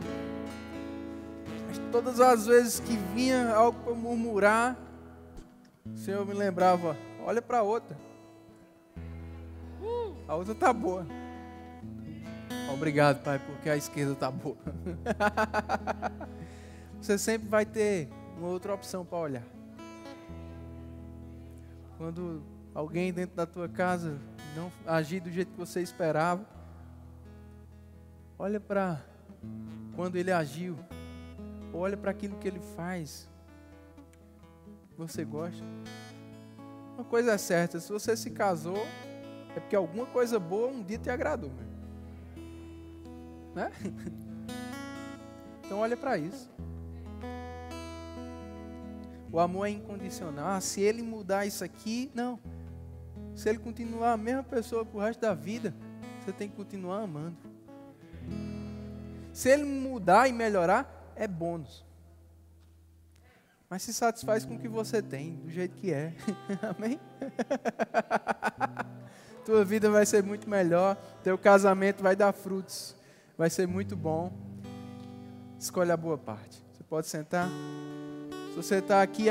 Mas 1.67 1.79
todas 1.93 2.21
as 2.21 2.47
vezes 2.47 2.81
que 2.81 2.97
vinha 3.15 3.55
algo 3.55 3.79
para 3.85 3.95
murmurar, 3.95 4.77
o 5.87 5.97
Senhor 5.97 6.27
me 6.27 6.35
lembrava: 6.35 6.97
olha 7.25 7.43
para 7.43 7.63
outra. 7.63 7.97
A 10.27 10.35
outra 10.37 10.55
tá 10.55 10.73
boa. 10.73 11.07
Obrigado, 12.73 13.23
Pai, 13.25 13.41
porque 13.41 13.69
a 13.69 13.77
esquerda 13.77 14.15
tá 14.15 14.31
boa. 14.31 14.57
Você 17.01 17.19
sempre 17.19 17.49
vai 17.49 17.67
ter 17.67 18.09
uma 18.39 18.49
outra 18.49 18.73
opção 18.73 19.05
para 19.05 19.19
olhar. 19.19 19.45
Quando 21.99 22.43
alguém 22.75 23.13
dentro 23.13 23.35
da 23.35 23.45
tua 23.45 23.69
casa 23.69 24.19
não 24.55 24.71
agir 24.87 25.21
do 25.21 25.31
jeito 25.31 25.53
que 25.53 25.59
você 25.59 25.81
esperava, 25.81 26.45
olha 28.41 28.59
para 28.59 29.05
quando 29.95 30.17
ele 30.17 30.33
agiu, 30.33 30.79
olha 31.75 31.95
para 31.95 32.11
aquilo 32.11 32.39
que 32.39 32.49
ele 32.49 32.61
faz. 32.75 33.29
Você 34.97 35.27
gosta? 35.27 35.63
Uma 36.95 37.05
coisa 37.05 37.33
é 37.33 37.39
certa, 37.39 37.79
se 37.79 37.93
você 37.93 38.17
se 38.17 38.31
casou, 38.31 38.79
é 39.55 39.61
porque 39.61 39.77
alguma 39.77 40.07
coisa 40.07 40.41
boa 40.41 40.69
um 40.69 40.83
dia 40.83 40.97
te 40.97 41.11
agradou. 41.11 41.53
Né? 43.55 43.71
Então 45.63 45.79
olha 45.79 45.97
para 45.97 46.19
isso. 46.19 46.51
O 49.31 49.39
amor 49.39 49.67
é 49.67 49.71
incondicional. 49.71 50.49
Ah, 50.49 50.61
se 50.61 50.81
ele 50.81 51.01
mudar 51.01 51.47
isso 51.47 51.63
aqui, 51.63 52.11
não. 52.13 52.41
Se 53.37 53.49
ele 53.49 53.61
continuar 53.61 54.15
a 54.15 54.17
mesma 54.17 54.43
pessoa 54.43 54.85
pro 54.85 54.99
resto 54.99 55.21
da 55.21 55.33
vida, 55.33 55.73
você 56.19 56.33
tem 56.33 56.49
que 56.49 56.57
continuar 56.57 57.03
amando. 57.03 57.50
Se 59.33 59.49
ele 59.49 59.65
mudar 59.65 60.29
e 60.29 60.33
melhorar, 60.33 61.13
é 61.15 61.27
bônus. 61.27 61.85
Mas 63.69 63.83
se 63.83 63.95
satisfaz 63.95 64.45
com 64.45 64.57
o 64.57 64.59
que 64.59 64.67
você 64.67 65.01
tem, 65.01 65.37
do 65.37 65.51
jeito 65.51 65.77
que 65.77 65.93
é. 65.93 66.13
Amém? 66.77 66.99
Tua 69.47 69.65
vida 69.65 69.91
vai 69.91 70.05
ser 70.05 70.23
muito 70.23 70.49
melhor, 70.49 70.97
teu 71.25 71.37
casamento 71.39 72.03
vai 72.03 72.15
dar 72.15 72.33
frutos, 72.33 72.95
vai 73.37 73.49
ser 73.49 73.67
muito 73.67 73.97
bom. 73.97 74.33
Escolha 75.59 75.95
a 75.95 75.97
boa 75.97 76.19
parte. 76.19 76.63
Você 76.73 76.85
pode 76.85 77.07
sentar? 77.07 77.49
Se 78.51 78.57
você 78.57 78.77
está 78.77 79.03
aqui 79.03 79.29